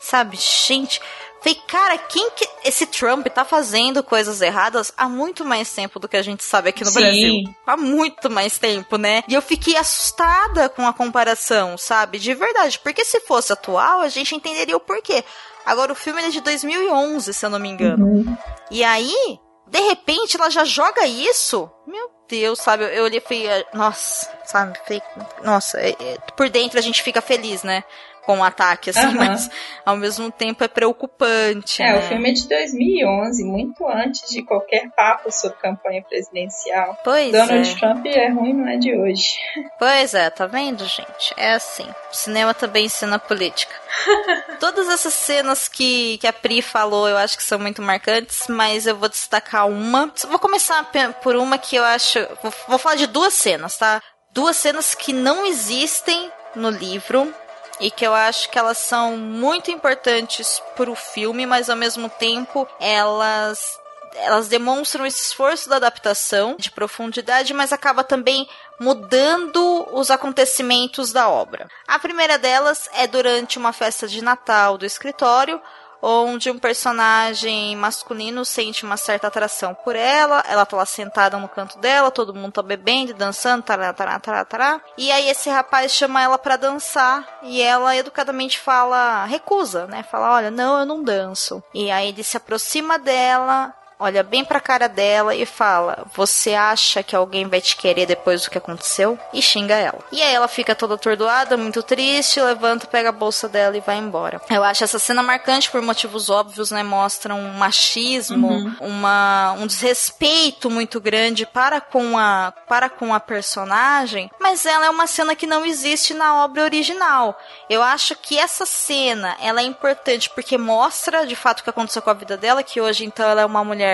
Sabe, 0.00 0.36
gente. 0.36 1.00
Falei, 1.40 1.54
cara, 1.66 1.98
quem 1.98 2.30
que. 2.30 2.48
Esse 2.64 2.86
Trump 2.86 3.26
tá 3.28 3.44
fazendo 3.44 4.02
coisas 4.02 4.40
erradas 4.40 4.92
há 4.96 5.08
muito 5.08 5.44
mais 5.44 5.72
tempo 5.72 5.98
do 5.98 6.08
que 6.08 6.16
a 6.16 6.22
gente 6.22 6.42
sabe 6.42 6.70
aqui 6.70 6.84
no 6.84 6.90
Sim. 6.90 7.00
Brasil. 7.00 7.34
Há 7.66 7.76
muito 7.76 8.28
mais 8.28 8.58
tempo, 8.58 8.96
né? 8.98 9.22
E 9.28 9.34
eu 9.34 9.42
fiquei 9.42 9.76
assustada 9.76 10.68
com 10.68 10.86
a 10.86 10.92
comparação, 10.92 11.78
sabe? 11.78 12.18
De 12.18 12.34
verdade. 12.34 12.78
Porque 12.80 13.04
se 13.04 13.20
fosse 13.20 13.52
atual, 13.52 14.00
a 14.00 14.08
gente 14.08 14.34
entenderia 14.34 14.76
o 14.76 14.80
porquê. 14.80 15.24
Agora, 15.64 15.92
o 15.92 15.96
filme 15.96 16.22
é 16.22 16.28
de 16.30 16.40
2011, 16.40 17.32
se 17.32 17.44
eu 17.46 17.50
não 17.50 17.58
me 17.58 17.68
engano. 17.68 18.38
E 18.70 18.82
aí, 18.82 19.38
de 19.66 19.80
repente, 19.80 20.36
ela 20.36 20.50
já 20.50 20.64
joga 20.64 21.06
isso. 21.06 21.70
Meu 21.86 22.10
Deus, 22.28 22.58
sabe? 22.58 22.84
Eu, 22.84 23.04
olhei 23.04 23.18
e 23.18 23.20
falei, 23.20 23.64
nossa, 23.72 24.30
sabe? 24.44 24.78
Falei, 24.86 25.02
nossa, 25.42 25.78
é- 25.78 25.96
é- 26.00 26.18
por 26.36 26.48
dentro 26.48 26.78
a 26.78 26.82
gente 26.82 27.02
fica 27.02 27.20
feliz, 27.20 27.62
né? 27.62 27.84
Com 28.28 28.40
o 28.40 28.44
ataque, 28.44 28.90
assim, 28.90 29.14
mas 29.16 29.50
ao 29.86 29.96
mesmo 29.96 30.30
tempo 30.30 30.62
é 30.62 30.68
preocupante. 30.68 31.82
É, 31.82 31.94
né? 31.94 31.98
o 31.98 32.02
filme 32.02 32.28
é 32.28 32.32
de 32.34 32.46
2011, 32.46 33.42
muito 33.42 33.88
antes 33.88 34.28
de 34.28 34.42
qualquer 34.42 34.90
papo 34.94 35.32
sobre 35.32 35.56
campanha 35.56 36.02
presidencial. 36.02 36.94
Pois 37.02 37.32
Donald 37.32 37.70
é. 37.70 37.74
Trump 37.74 38.04
é 38.04 38.28
ruim, 38.28 38.52
não 38.52 38.68
é 38.68 38.76
de 38.76 38.94
hoje. 38.94 39.38
Pois 39.78 40.12
é, 40.12 40.28
tá 40.28 40.46
vendo, 40.46 40.84
gente? 40.84 41.32
É 41.38 41.54
assim. 41.54 41.86
O 42.12 42.14
cinema 42.14 42.52
também 42.52 42.84
ensina 42.84 43.18
política. 43.18 43.74
Todas 44.60 44.90
essas 44.90 45.14
cenas 45.14 45.66
que, 45.66 46.18
que 46.18 46.26
a 46.26 46.32
Pri 46.34 46.60
falou, 46.60 47.08
eu 47.08 47.16
acho 47.16 47.34
que 47.34 47.42
são 47.42 47.58
muito 47.58 47.80
marcantes, 47.80 48.46
mas 48.46 48.86
eu 48.86 48.94
vou 48.94 49.08
destacar 49.08 49.66
uma. 49.66 50.12
Vou 50.28 50.38
começar 50.38 50.84
por 51.22 51.34
uma 51.34 51.56
que 51.56 51.76
eu 51.76 51.82
acho. 51.82 52.18
Vou, 52.42 52.52
vou 52.68 52.78
falar 52.78 52.96
de 52.96 53.06
duas 53.06 53.32
cenas, 53.32 53.78
tá? 53.78 54.02
Duas 54.34 54.58
cenas 54.58 54.94
que 54.94 55.14
não 55.14 55.46
existem 55.46 56.30
no 56.54 56.68
livro 56.68 57.32
e 57.80 57.90
que 57.90 58.06
eu 58.06 58.14
acho 58.14 58.48
que 58.50 58.58
elas 58.58 58.78
são 58.78 59.16
muito 59.16 59.70
importantes 59.70 60.62
pro 60.76 60.94
filme, 60.94 61.46
mas 61.46 61.70
ao 61.70 61.76
mesmo 61.76 62.08
tempo 62.08 62.66
elas 62.80 63.78
elas 64.14 64.48
demonstram 64.48 65.06
esse 65.06 65.22
esforço 65.26 65.68
da 65.68 65.76
adaptação 65.76 66.56
de 66.58 66.70
profundidade, 66.70 67.54
mas 67.54 67.72
acaba 67.72 68.02
também 68.02 68.48
mudando 68.80 69.86
os 69.92 70.10
acontecimentos 70.10 71.12
da 71.12 71.28
obra. 71.28 71.68
A 71.86 71.98
primeira 71.98 72.38
delas 72.38 72.88
é 72.94 73.06
durante 73.06 73.58
uma 73.58 73.72
festa 73.72 74.08
de 74.08 74.22
Natal 74.22 74.76
do 74.76 74.86
escritório, 74.86 75.60
onde 76.02 76.50
um 76.50 76.58
personagem 76.58 77.76
masculino 77.76 78.44
sente 78.44 78.84
uma 78.84 78.96
certa 78.96 79.26
atração 79.26 79.74
por 79.74 79.96
ela, 79.96 80.42
ela 80.48 80.66
tá 80.66 80.76
lá 80.76 80.86
sentada 80.86 81.38
no 81.38 81.48
canto 81.48 81.78
dela, 81.78 82.10
todo 82.10 82.34
mundo 82.34 82.52
tá 82.52 82.62
bebendo, 82.62 83.14
dançando, 83.14 83.62
tará, 83.62 83.92
tará, 83.92 84.18
tará, 84.18 84.44
tará. 84.44 84.80
E 84.96 85.10
aí 85.10 85.28
esse 85.28 85.48
rapaz 85.50 85.92
chama 85.92 86.22
ela 86.22 86.38
pra 86.38 86.56
dançar 86.56 87.26
e 87.42 87.62
ela 87.62 87.96
educadamente 87.96 88.58
fala, 88.58 89.24
recusa, 89.24 89.86
né? 89.86 90.02
Fala, 90.02 90.34
olha, 90.34 90.50
não, 90.50 90.80
eu 90.80 90.86
não 90.86 91.02
danço. 91.02 91.62
E 91.74 91.90
aí 91.90 92.08
ele 92.08 92.22
se 92.22 92.36
aproxima 92.36 92.98
dela, 92.98 93.74
olha 93.98 94.22
bem 94.22 94.44
pra 94.44 94.60
cara 94.60 94.88
dela 94.88 95.34
e 95.34 95.44
fala: 95.46 96.06
Você 96.14 96.54
acha 96.54 97.02
que 97.02 97.14
alguém 97.16 97.46
vai 97.48 97.60
te 97.60 97.76
querer 97.76 98.06
depois 98.06 98.42
do 98.44 98.50
que 98.50 98.58
aconteceu? 98.58 99.18
E 99.32 99.40
xinga 99.42 99.74
ela. 99.74 99.98
E 100.12 100.22
aí 100.22 100.32
ela 100.34 100.48
fica 100.48 100.74
toda 100.74 100.94
atordoada, 100.94 101.56
muito 101.56 101.82
triste, 101.82 102.40
levanta, 102.40 102.86
pega 102.86 103.08
a 103.10 103.12
bolsa 103.12 103.48
dela 103.48 103.76
e 103.76 103.80
vai 103.80 103.96
embora. 103.98 104.40
Eu 104.50 104.62
acho 104.64 104.84
essa 104.84 104.98
cena 104.98 105.22
marcante 105.22 105.70
por 105.70 105.82
motivos 105.82 106.28
óbvios, 106.30 106.70
né? 106.70 106.82
Mostra 106.82 107.34
um 107.34 107.52
machismo, 107.54 108.48
Uhum. 108.48 108.76
uma, 108.80 109.52
um 109.58 109.66
desrespeito 109.66 110.70
muito 110.70 111.00
grande 111.00 111.44
para 111.46 111.80
com, 111.80 112.16
a, 112.18 112.52
para 112.68 112.88
com 112.88 113.12
a 113.14 113.20
personagem, 113.20 114.30
mas 114.40 114.64
ela 114.64 114.86
é 114.86 114.90
uma 114.90 115.06
cena 115.06 115.34
que 115.34 115.46
não 115.46 115.64
existe 115.64 116.14
na 116.14 116.44
obra 116.44 116.62
original. 116.62 117.38
Eu 117.68 117.82
acho 117.82 118.14
que 118.16 118.38
essa 118.38 118.64
cena 118.64 119.36
ela 119.40 119.60
é 119.60 119.64
importante 119.64 120.30
porque 120.30 120.56
mostra 120.56 121.26
de 121.26 121.34
fato 121.36 121.60
o 121.60 121.64
que 121.64 121.70
aconteceu 121.70 122.00
com 122.02 122.10
a 122.10 122.14
vida 122.14 122.36
dela, 122.36 122.62
que 122.62 122.80
hoje 122.80 123.04
então 123.04 123.28
ela 123.28 123.42
é 123.42 123.46
uma 123.46 123.64
mulher 123.64 123.87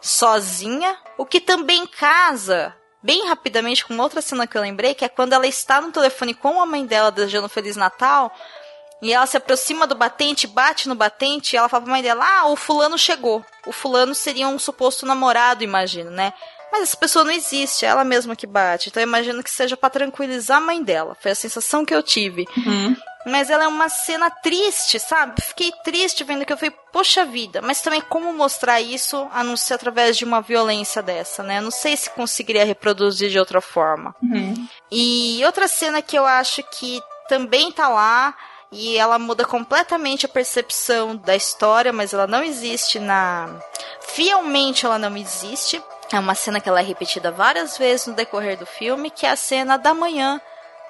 sozinha, 0.00 0.96
o 1.18 1.26
que 1.26 1.40
também 1.40 1.86
casa 1.86 2.74
bem 3.02 3.28
rapidamente 3.28 3.84
com 3.84 3.96
outra 3.98 4.20
cena 4.20 4.48
que 4.48 4.58
eu 4.58 4.62
lembrei, 4.62 4.92
que 4.92 5.04
é 5.04 5.08
quando 5.08 5.32
ela 5.32 5.46
está 5.46 5.80
no 5.80 5.92
telefone 5.92 6.34
com 6.34 6.60
a 6.60 6.66
mãe 6.66 6.84
dela 6.84 7.12
desejando 7.12 7.48
Feliz 7.48 7.76
Natal. 7.76 8.34
E 9.00 9.12
ela 9.12 9.26
se 9.26 9.36
aproxima 9.36 9.86
do 9.86 9.94
batente, 9.94 10.46
bate 10.46 10.88
no 10.88 10.94
batente, 10.94 11.54
e 11.54 11.56
ela 11.56 11.68
fala 11.68 11.82
pra 11.84 11.92
mãe 11.92 12.02
dela: 12.02 12.24
Ah, 12.26 12.48
o 12.48 12.56
fulano 12.56 12.98
chegou. 12.98 13.44
O 13.66 13.70
fulano 13.70 14.14
seria 14.14 14.48
um 14.48 14.58
suposto 14.58 15.06
namorado, 15.06 15.62
imagino, 15.62 16.10
né? 16.10 16.32
Mas 16.76 16.90
essa 16.90 16.96
pessoa 16.96 17.24
não 17.24 17.32
existe, 17.32 17.86
é 17.86 17.88
ela 17.88 18.04
mesma 18.04 18.36
que 18.36 18.46
bate. 18.46 18.90
Então 18.90 19.02
eu 19.02 19.08
imagino 19.08 19.42
que 19.42 19.50
seja 19.50 19.76
para 19.76 19.88
tranquilizar 19.88 20.58
a 20.58 20.60
mãe 20.60 20.82
dela. 20.82 21.16
Foi 21.18 21.30
a 21.30 21.34
sensação 21.34 21.86
que 21.86 21.94
eu 21.94 22.02
tive. 22.02 22.46
Uhum. 22.54 22.94
Mas 23.24 23.48
ela 23.48 23.64
é 23.64 23.68
uma 23.68 23.88
cena 23.88 24.30
triste, 24.30 25.00
sabe? 25.00 25.40
Fiquei 25.40 25.72
triste 25.82 26.22
vendo 26.22 26.44
que 26.44 26.52
eu 26.52 26.56
falei, 26.56 26.74
poxa 26.92 27.24
vida, 27.24 27.62
mas 27.62 27.80
também 27.80 28.00
como 28.00 28.32
mostrar 28.32 28.80
isso 28.80 29.26
a 29.32 29.42
não 29.42 29.56
ser 29.56 29.74
através 29.74 30.18
de 30.18 30.24
uma 30.24 30.42
violência 30.42 31.02
dessa, 31.02 31.42
né? 31.42 31.58
Eu 31.58 31.62
não 31.62 31.70
sei 31.70 31.96
se 31.96 32.10
conseguiria 32.10 32.64
reproduzir 32.64 33.30
de 33.30 33.38
outra 33.38 33.60
forma. 33.60 34.14
Uhum. 34.22 34.68
E 34.92 35.40
outra 35.46 35.66
cena 35.66 36.02
que 36.02 36.16
eu 36.16 36.26
acho 36.26 36.62
que 36.64 37.00
também 37.26 37.72
tá 37.72 37.88
lá 37.88 38.36
e 38.70 38.96
ela 38.98 39.18
muda 39.18 39.44
completamente 39.44 40.26
a 40.26 40.28
percepção 40.28 41.16
da 41.16 41.34
história, 41.34 41.92
mas 41.92 42.12
ela 42.12 42.26
não 42.26 42.44
existe 42.44 42.98
na. 42.98 43.48
Fielmente 44.02 44.84
ela 44.84 44.98
não 44.98 45.16
existe. 45.16 45.82
É 46.12 46.18
uma 46.18 46.34
cena 46.34 46.60
que 46.60 46.68
ela 46.68 46.80
é 46.80 46.84
repetida 46.84 47.30
várias 47.30 47.76
vezes 47.76 48.06
no 48.06 48.14
decorrer 48.14 48.56
do 48.56 48.66
filme, 48.66 49.10
que 49.10 49.26
é 49.26 49.30
a 49.30 49.36
cena 49.36 49.76
da 49.76 49.92
manhã 49.92 50.40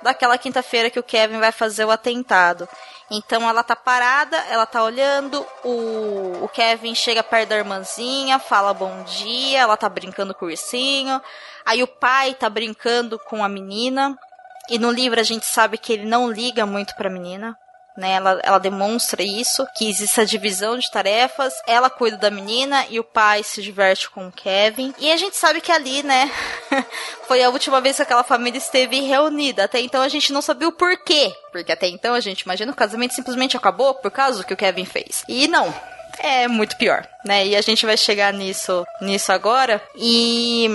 daquela 0.03 0.37
quinta-feira 0.37 0.91
que 0.91 0.99
o 0.99 1.03
Kevin 1.03 1.39
vai 1.39 1.51
fazer 1.51 1.85
o 1.85 1.91
atentado. 1.91 2.69
Então 3.11 3.49
ela 3.49 3.63
tá 3.63 3.75
parada, 3.75 4.37
ela 4.51 4.67
tá 4.67 4.83
olhando, 4.83 5.45
o, 5.65 6.45
o 6.45 6.49
Kevin 6.49 6.95
chega 6.95 7.23
perto 7.23 7.49
da 7.49 7.57
irmãzinha, 7.57 8.39
fala 8.39 8.75
bom 8.75 9.03
dia, 9.05 9.61
ela 9.61 9.77
tá 9.77 9.89
brincando 9.89 10.35
com 10.35 10.45
o 10.45 10.49
ursinho. 10.49 11.21
Aí 11.65 11.83
o 11.83 11.87
pai 11.89 12.35
tá 12.35 12.51
brincando 12.51 13.19
com 13.19 13.43
a 13.43 13.49
menina. 13.49 14.17
E 14.69 14.79
no 14.79 14.91
livro 14.91 15.19
a 15.19 15.23
gente 15.23 15.47
sabe 15.47 15.79
que 15.79 15.93
ele 15.93 16.05
não 16.05 16.31
liga 16.31 16.67
muito 16.67 16.95
pra 16.97 17.09
menina 17.09 17.57
né? 17.97 18.13
Ela, 18.13 18.41
ela 18.43 18.59
demonstra 18.59 19.23
isso, 19.23 19.67
que 19.77 19.89
existe 19.89 20.21
a 20.21 20.25
divisão 20.25 20.79
de 20.79 20.91
tarefas, 20.91 21.55
ela 21.67 21.89
cuida 21.89 22.17
da 22.17 22.31
menina 22.31 22.85
e 22.91 23.01
o 23.01 23.05
pai 23.05 23.43
se 23.43 23.63
diverte 23.63 24.11
com 24.11 24.29
o 24.29 24.33
Kevin. 24.33 24.95
E 24.99 25.11
a 25.11 25.17
gente 25.17 25.37
sabe 25.37 25.61
que 25.61 25.73
ali, 25.73 26.03
né, 26.03 26.31
foi 27.27 27.43
a 27.43 27.51
última 27.51 27.81
vez 27.81 27.97
que 27.97 28.03
aquela 28.03 28.25
família 28.25 28.59
esteve 28.59 29.01
reunida. 29.01 29.65
Até 29.65 29.81
então 29.81 30.03
a 30.03 30.09
gente 30.09 30.33
não 30.33 30.43
sabia 30.43 30.69
o 30.69 30.73
porquê, 30.73 31.35
porque 31.51 31.73
até 31.73 31.89
então 31.89 32.15
a 32.15 32.21
gente 32.21 32.43
imagina 32.43 32.73
que 32.73 32.77
o 32.77 32.79
casamento 32.79 33.15
simplesmente 33.15 33.57
acabou 33.57 33.95
por 33.95 34.11
causa 34.11 34.39
do 34.39 34.45
que 34.45 34.55
o 34.55 34.57
Kevin 34.57 34.85
fez. 34.85 35.25
E 35.29 35.49
não, 35.49 35.75
é 36.19 36.49
muito 36.49 36.77
pior, 36.77 37.07
né? 37.25 37.47
E 37.47 37.57
a 37.57 37.61
gente 37.61 37.87
vai 37.87 37.97
chegar 37.97 38.33
nisso, 38.33 38.87
nisso 39.01 39.33
agora. 39.33 39.83
E, 39.95 40.69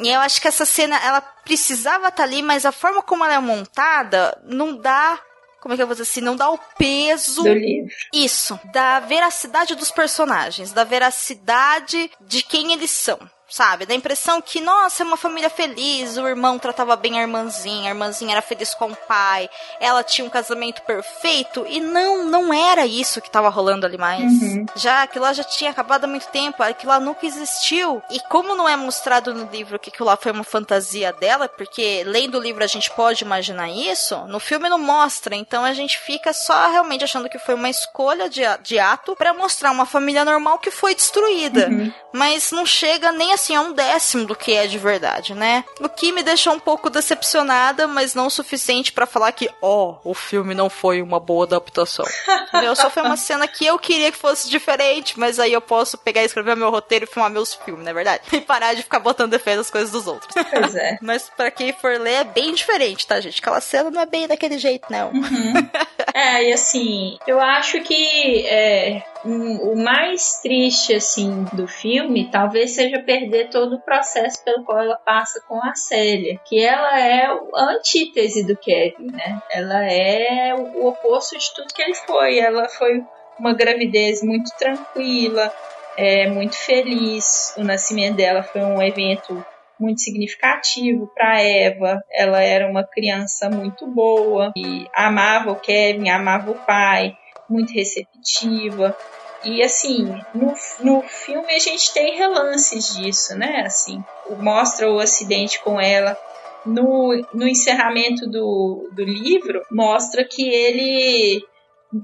e 0.00 0.08
eu 0.08 0.20
acho 0.20 0.40
que 0.40 0.48
essa 0.48 0.64
cena 0.64 0.98
ela 1.04 1.20
precisava 1.20 2.08
estar 2.08 2.16
tá 2.16 2.22
ali, 2.22 2.42
mas 2.42 2.64
a 2.64 2.72
forma 2.72 3.02
como 3.02 3.24
ela 3.24 3.34
é 3.34 3.38
montada 3.38 4.36
não 4.44 4.76
dá 4.76 5.18
como 5.64 5.72
é 5.72 5.76
que 5.78 5.82
eu 5.82 5.86
vou 5.86 5.94
dizer 5.94 6.02
assim, 6.02 6.20
não 6.20 6.36
dá 6.36 6.50
o 6.50 6.58
peso 6.76 7.42
do 7.42 7.54
livro. 7.54 7.90
Isso, 8.12 8.60
da 8.70 9.00
veracidade 9.00 9.74
dos 9.74 9.90
personagens, 9.90 10.72
da 10.72 10.84
veracidade 10.84 12.10
de 12.20 12.42
quem 12.42 12.74
eles 12.74 12.90
são 12.90 13.18
sabe? 13.54 13.86
Dá 13.86 13.94
a 13.94 13.96
impressão 13.96 14.42
que, 14.42 14.60
nossa, 14.60 15.04
é 15.04 15.06
uma 15.06 15.16
família 15.16 15.48
feliz, 15.48 16.16
o 16.16 16.26
irmão 16.26 16.58
tratava 16.58 16.96
bem 16.96 17.20
a 17.20 17.22
irmãzinha, 17.22 17.88
a 17.88 17.94
irmãzinha 17.94 18.32
era 18.32 18.42
feliz 18.42 18.74
com 18.74 18.90
o 18.90 18.96
pai, 18.96 19.48
ela 19.78 20.02
tinha 20.02 20.26
um 20.26 20.30
casamento 20.30 20.82
perfeito, 20.82 21.64
e 21.68 21.78
não, 21.78 22.24
não 22.24 22.52
era 22.52 22.84
isso 22.84 23.20
que 23.20 23.30
tava 23.30 23.48
rolando 23.48 23.86
ali 23.86 23.96
mais. 23.96 24.24
Uhum. 24.24 24.66
Já, 24.74 25.04
aquilo 25.04 25.24
lá 25.24 25.32
já 25.32 25.44
tinha 25.44 25.70
acabado 25.70 26.02
há 26.02 26.08
muito 26.08 26.26
tempo, 26.28 26.64
aquilo 26.64 26.90
lá 26.90 26.98
nunca 26.98 27.24
existiu. 27.24 28.02
E 28.10 28.18
como 28.28 28.56
não 28.56 28.68
é 28.68 28.76
mostrado 28.76 29.32
no 29.32 29.48
livro 29.48 29.78
que 29.78 29.88
aquilo 29.88 30.08
lá 30.08 30.16
foi 30.16 30.32
uma 30.32 30.42
fantasia 30.42 31.12
dela, 31.12 31.48
porque 31.48 32.02
lendo 32.04 32.38
o 32.38 32.42
livro 32.42 32.64
a 32.64 32.66
gente 32.66 32.90
pode 32.90 33.22
imaginar 33.22 33.70
isso, 33.70 34.18
no 34.26 34.40
filme 34.40 34.68
não 34.68 34.78
mostra, 34.78 35.36
então 35.36 35.64
a 35.64 35.72
gente 35.72 35.96
fica 36.00 36.32
só 36.32 36.72
realmente 36.72 37.04
achando 37.04 37.28
que 37.28 37.38
foi 37.38 37.54
uma 37.54 37.70
escolha 37.70 38.28
de, 38.28 38.42
de 38.64 38.80
ato 38.80 39.14
para 39.14 39.32
mostrar 39.32 39.70
uma 39.70 39.86
família 39.86 40.24
normal 40.24 40.58
que 40.58 40.72
foi 40.72 40.92
destruída. 40.92 41.68
Uhum. 41.68 41.92
Mas 42.12 42.50
não 42.50 42.66
chega 42.66 43.12
nem 43.12 43.32
a 43.32 43.43
assim, 43.44 43.54
é 43.54 43.60
um 43.60 43.72
décimo 43.72 44.24
do 44.24 44.34
que 44.34 44.52
é 44.52 44.66
de 44.66 44.78
verdade, 44.78 45.34
né? 45.34 45.64
O 45.80 45.88
que 45.88 46.12
me 46.12 46.22
deixou 46.22 46.54
um 46.54 46.58
pouco 46.58 46.88
decepcionada, 46.88 47.86
mas 47.86 48.14
não 48.14 48.26
o 48.26 48.30
suficiente 48.30 48.92
para 48.92 49.06
falar 49.06 49.32
que, 49.32 49.50
ó, 49.60 49.96
oh, 50.04 50.10
o 50.10 50.14
filme 50.14 50.54
não 50.54 50.70
foi 50.70 51.02
uma 51.02 51.20
boa 51.20 51.44
adaptação. 51.44 52.06
Entendeu? 52.48 52.74
Só 52.74 52.88
foi 52.88 53.02
uma 53.02 53.16
cena 53.16 53.46
que 53.46 53.66
eu 53.66 53.78
queria 53.78 54.10
que 54.10 54.18
fosse 54.18 54.48
diferente, 54.48 55.18
mas 55.18 55.38
aí 55.38 55.52
eu 55.52 55.60
posso 55.60 55.98
pegar 55.98 56.22
e 56.22 56.26
escrever 56.26 56.56
meu 56.56 56.70
roteiro 56.70 57.04
e 57.04 57.08
filmar 57.08 57.30
meus 57.30 57.54
filmes, 57.54 57.84
não 57.84 57.90
é 57.90 57.94
verdade? 57.94 58.22
E 58.32 58.40
parar 58.40 58.74
de 58.74 58.82
ficar 58.82 59.00
botando 59.00 59.32
defesa 59.32 59.58
das 59.58 59.70
coisas 59.70 59.90
dos 59.90 60.06
outros. 60.06 60.34
Pois 60.50 60.74
é. 60.74 60.98
mas 61.02 61.30
para 61.36 61.50
quem 61.50 61.72
for 61.72 61.98
ler 62.00 62.14
é 62.14 62.24
bem 62.24 62.54
diferente, 62.54 63.06
tá, 63.06 63.20
gente? 63.20 63.40
Aquela 63.40 63.60
cena 63.60 63.90
não 63.90 64.00
é 64.00 64.06
bem 64.06 64.26
daquele 64.26 64.58
jeito, 64.58 64.86
não. 64.90 65.10
Uhum. 65.10 65.54
é, 66.16 66.48
e 66.48 66.52
assim, 66.52 67.18
eu 67.26 67.40
acho 67.40 67.80
que 67.82 68.46
é, 68.46 69.02
o 69.24 69.74
mais 69.76 70.40
triste, 70.42 70.94
assim, 70.94 71.44
do 71.52 71.66
filme 71.66 72.30
talvez 72.30 72.72
seja 72.72 73.00
perder 73.00 73.48
todo 73.48 73.76
o 73.76 73.80
processo 73.80 74.42
pelo 74.44 74.64
qual 74.64 74.78
ela 74.78 74.96
passa 74.96 75.42
com 75.48 75.62
a 75.62 75.74
Célia, 75.74 76.38
que 76.44 76.62
ela 76.62 76.98
é 76.98 77.26
a 77.26 77.64
antítese 77.72 78.44
do 78.46 78.56
Kevin, 78.56 79.10
né? 79.12 79.42
Ela 79.50 79.84
é 79.84 80.54
o 80.54 80.86
oposto 80.86 81.38
de 81.38 81.54
tudo 81.54 81.72
que 81.72 81.82
ele 81.82 81.94
foi. 81.94 82.38
Ela 82.38 82.68
foi 82.68 83.02
uma 83.38 83.54
gravidez 83.54 84.22
muito 84.22 84.50
tranquila, 84.58 85.52
é, 85.96 86.28
muito 86.28 86.56
feliz. 86.56 87.54
O 87.56 87.64
nascimento 87.64 88.16
dela 88.16 88.42
foi 88.42 88.62
um 88.62 88.82
evento 88.82 89.44
muito 89.84 90.00
significativo 90.00 91.10
para 91.14 91.42
Eva. 91.42 92.02
Ela 92.10 92.40
era 92.40 92.68
uma 92.68 92.82
criança 92.82 93.50
muito 93.50 93.86
boa 93.86 94.52
e 94.56 94.86
amava 94.94 95.52
o 95.52 95.60
Kevin, 95.60 96.08
amava 96.08 96.50
o 96.50 96.66
pai 96.66 97.14
muito 97.48 97.72
receptiva. 97.72 98.96
E 99.44 99.62
assim, 99.62 100.04
no, 100.34 100.54
no 100.80 101.02
filme 101.02 101.52
a 101.52 101.58
gente 101.58 101.92
tem 101.92 102.16
relances 102.16 102.96
disso, 102.96 103.36
né? 103.36 103.62
Assim, 103.66 104.02
mostra 104.38 104.90
o 104.90 104.98
acidente 104.98 105.62
com 105.62 105.78
ela. 105.78 106.16
No, 106.64 107.12
no 107.34 107.46
encerramento 107.46 108.26
do, 108.26 108.88
do 108.90 109.04
livro, 109.04 109.60
mostra 109.70 110.24
que 110.24 110.48
ele 110.48 111.44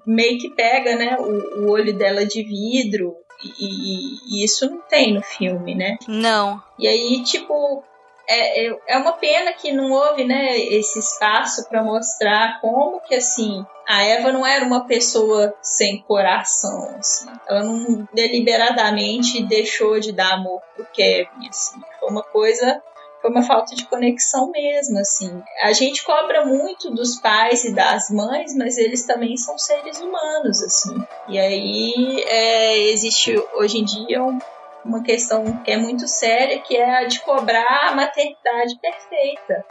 meio 0.07 0.39
que 0.39 0.51
pega 0.51 0.97
né, 0.97 1.17
o, 1.19 1.63
o 1.63 1.71
olho 1.71 1.97
dela 1.97 2.27
de 2.27 2.43
vidro. 2.43 3.15
E, 3.43 4.19
e, 4.41 4.45
isso 4.45 4.69
não 4.71 4.81
tem 4.83 5.15
no 5.15 5.23
filme, 5.23 5.75
né? 5.75 5.97
Não. 6.07 6.63
E 6.79 6.87
aí, 6.87 7.23
tipo, 7.25 7.83
é, 8.29 8.67
é, 8.67 8.79
é 8.89 8.97
uma 8.99 9.13
pena 9.13 9.53
que 9.53 9.73
não 9.73 9.91
houve 9.91 10.25
né, 10.25 10.57
esse 10.57 10.99
espaço 10.99 11.69
para 11.69 11.83
mostrar 11.83 12.61
como 12.61 13.01
que 13.01 13.15
assim 13.15 13.65
a 13.91 14.05
Eva 14.05 14.31
não 14.31 14.47
era 14.47 14.65
uma 14.65 14.87
pessoa 14.87 15.53
sem 15.61 16.01
coração, 16.03 16.95
assim. 16.97 17.29
Ela 17.49 17.65
não 17.65 18.09
deliberadamente 18.15 19.43
deixou 19.43 19.99
de 19.99 20.13
dar 20.13 20.35
amor 20.35 20.63
pro 20.77 20.87
Kevin, 20.93 21.49
assim. 21.49 21.81
Foi 21.99 22.09
uma 22.09 22.23
coisa, 22.23 22.81
foi 23.21 23.31
uma 23.31 23.43
falta 23.43 23.75
de 23.75 23.87
conexão 23.87 24.51
mesmo, 24.51 24.99
assim. 24.99 25.43
A 25.63 25.73
gente 25.73 26.03
cobra 26.05 26.45
muito 26.45 26.91
dos 26.91 27.21
pais 27.21 27.65
e 27.65 27.75
das 27.75 28.11
mães, 28.11 28.55
mas 28.57 28.79
eles 28.79 29.05
também 29.05 29.37
são 29.37 29.59
seres 29.59 30.01
humanos, 30.01 30.63
assim. 30.63 30.97
E 31.29 31.39
aí 31.39 32.25
é, 32.27 32.79
existe 32.89 33.37
hoje 33.55 33.79
em 33.79 33.85
dia 33.85 34.23
um, 34.23 34.39
uma 34.85 35.03
questão 35.03 35.59
que 35.63 35.71
é 35.71 35.77
muito 35.77 36.09
séria, 36.09 36.61
que 36.61 36.77
é 36.77 36.99
a 36.99 37.05
de 37.05 37.21
cobrar 37.21 37.89
a 37.89 37.95
maternidade 37.95 38.79
perfeita 38.81 39.65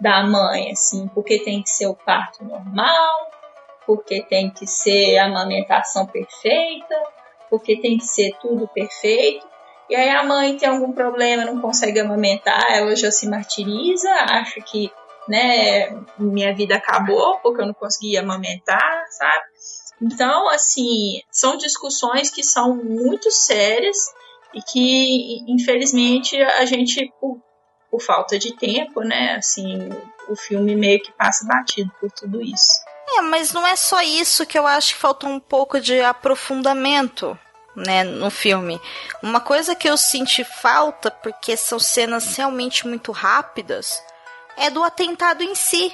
da 0.00 0.22
mãe, 0.24 0.70
assim, 0.70 1.06
porque 1.08 1.38
tem 1.38 1.62
que 1.62 1.70
ser 1.70 1.86
o 1.86 1.94
parto 1.94 2.44
normal, 2.44 3.30
porque 3.86 4.22
tem 4.22 4.50
que 4.50 4.66
ser 4.66 5.18
a 5.18 5.26
amamentação 5.26 6.06
perfeita, 6.06 7.02
porque 7.50 7.80
tem 7.80 7.98
que 7.98 8.04
ser 8.04 8.32
tudo 8.40 8.66
perfeito. 8.68 9.46
E 9.88 9.94
aí 9.94 10.08
a 10.08 10.24
mãe 10.24 10.56
tem 10.56 10.68
algum 10.68 10.92
problema, 10.92 11.44
não 11.44 11.60
consegue 11.60 12.00
amamentar, 12.00 12.64
ela 12.70 12.96
já 12.96 13.10
se 13.10 13.28
martiriza, 13.28 14.10
acha 14.10 14.60
que, 14.60 14.90
né, 15.28 15.90
minha 16.18 16.54
vida 16.54 16.76
acabou 16.76 17.38
porque 17.40 17.60
eu 17.60 17.66
não 17.66 17.74
consegui 17.74 18.16
amamentar, 18.16 19.04
sabe? 19.10 19.44
Então, 20.00 20.48
assim, 20.50 21.20
são 21.30 21.56
discussões 21.56 22.30
que 22.30 22.42
são 22.42 22.74
muito 22.76 23.30
sérias 23.30 23.96
e 24.54 24.62
que, 24.62 25.44
infelizmente, 25.48 26.40
a 26.40 26.64
gente, 26.64 27.12
por, 27.20 27.38
por 27.90 28.00
falta 28.00 28.38
de 28.38 28.56
tempo, 28.56 29.00
né, 29.00 29.36
assim, 29.36 29.90
o 30.28 30.36
filme 30.36 30.74
meio 30.74 31.00
que 31.00 31.12
passa 31.12 31.46
batido 31.46 31.90
por 32.00 32.10
tudo 32.10 32.42
isso. 32.42 32.72
É, 33.16 33.20
mas 33.20 33.52
não 33.52 33.66
é 33.66 33.76
só 33.76 34.00
isso 34.00 34.46
que 34.46 34.58
eu 34.58 34.66
acho 34.66 34.94
que 34.94 35.00
faltou 35.00 35.28
um 35.28 35.40
pouco 35.40 35.80
de 35.80 36.00
aprofundamento. 36.00 37.38
Né, 37.76 38.04
no 38.04 38.30
filme. 38.30 38.80
Uma 39.20 39.40
coisa 39.40 39.74
que 39.74 39.88
eu 39.88 39.96
senti 39.96 40.44
falta, 40.44 41.10
porque 41.10 41.56
são 41.56 41.78
cenas 41.80 42.36
realmente 42.36 42.86
muito 42.86 43.10
rápidas, 43.10 44.00
é 44.56 44.70
do 44.70 44.84
atentado 44.84 45.42
em 45.42 45.56
si. 45.56 45.92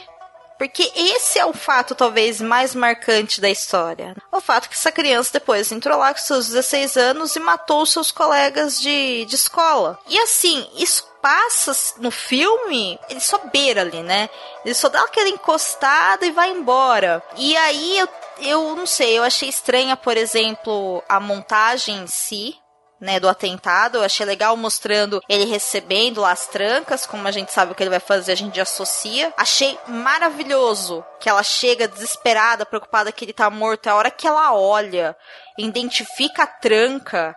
Porque 0.60 0.92
esse 0.94 1.38
é 1.38 1.46
o 1.46 1.54
fato 1.54 1.94
talvez 1.94 2.38
mais 2.38 2.74
marcante 2.74 3.40
da 3.40 3.48
história. 3.48 4.14
O 4.30 4.42
fato 4.42 4.68
que 4.68 4.74
essa 4.74 4.92
criança 4.92 5.32
depois 5.32 5.72
entrou 5.72 5.96
lá 5.96 6.12
com 6.12 6.20
seus 6.20 6.48
16 6.48 6.98
anos 6.98 7.34
e 7.34 7.40
matou 7.40 7.86
seus 7.86 8.12
colegas 8.12 8.78
de, 8.78 9.24
de 9.24 9.34
escola. 9.36 9.98
E 10.06 10.18
assim, 10.18 10.68
isso 10.76 11.08
passa 11.22 11.72
no 11.96 12.10
filme, 12.10 12.98
ele 13.08 13.20
só 13.20 13.38
beira 13.50 13.80
ali, 13.80 14.02
né? 14.02 14.28
Ele 14.62 14.74
só 14.74 14.90
dá 14.90 15.00
aquela 15.00 15.30
encostada 15.30 16.26
e 16.26 16.30
vai 16.30 16.50
embora. 16.50 17.22
E 17.38 17.56
aí 17.56 17.98
eu, 17.98 18.08
eu 18.40 18.76
não 18.76 18.84
sei, 18.84 19.16
eu 19.16 19.22
achei 19.22 19.48
estranha, 19.48 19.96
por 19.96 20.18
exemplo, 20.18 21.02
a 21.08 21.18
montagem 21.18 22.02
em 22.02 22.06
si, 22.06 22.54
né, 23.00 23.18
do 23.18 23.28
atentado. 23.28 23.98
Eu 23.98 24.04
achei 24.04 24.26
legal 24.26 24.56
mostrando 24.56 25.22
ele 25.28 25.44
recebendo 25.44 26.20
lá 26.20 26.32
as 26.32 26.46
trancas, 26.46 27.06
como 27.06 27.26
a 27.26 27.30
gente 27.30 27.52
sabe 27.52 27.72
o 27.72 27.74
que 27.74 27.82
ele 27.82 27.90
vai 27.90 28.00
fazer, 28.00 28.32
a 28.32 28.36
gente 28.36 28.60
associa. 28.60 29.32
Achei 29.36 29.78
maravilhoso 29.88 31.04
que 31.18 31.28
ela 31.28 31.42
chega 31.42 31.88
desesperada, 31.88 32.66
preocupada 32.66 33.12
que 33.12 33.24
ele 33.24 33.32
tá 33.32 33.48
morto. 33.48 33.88
A 33.88 33.94
hora 33.94 34.10
que 34.10 34.26
ela 34.26 34.54
olha, 34.54 35.16
identifica 35.58 36.42
a 36.42 36.46
tranca, 36.46 37.34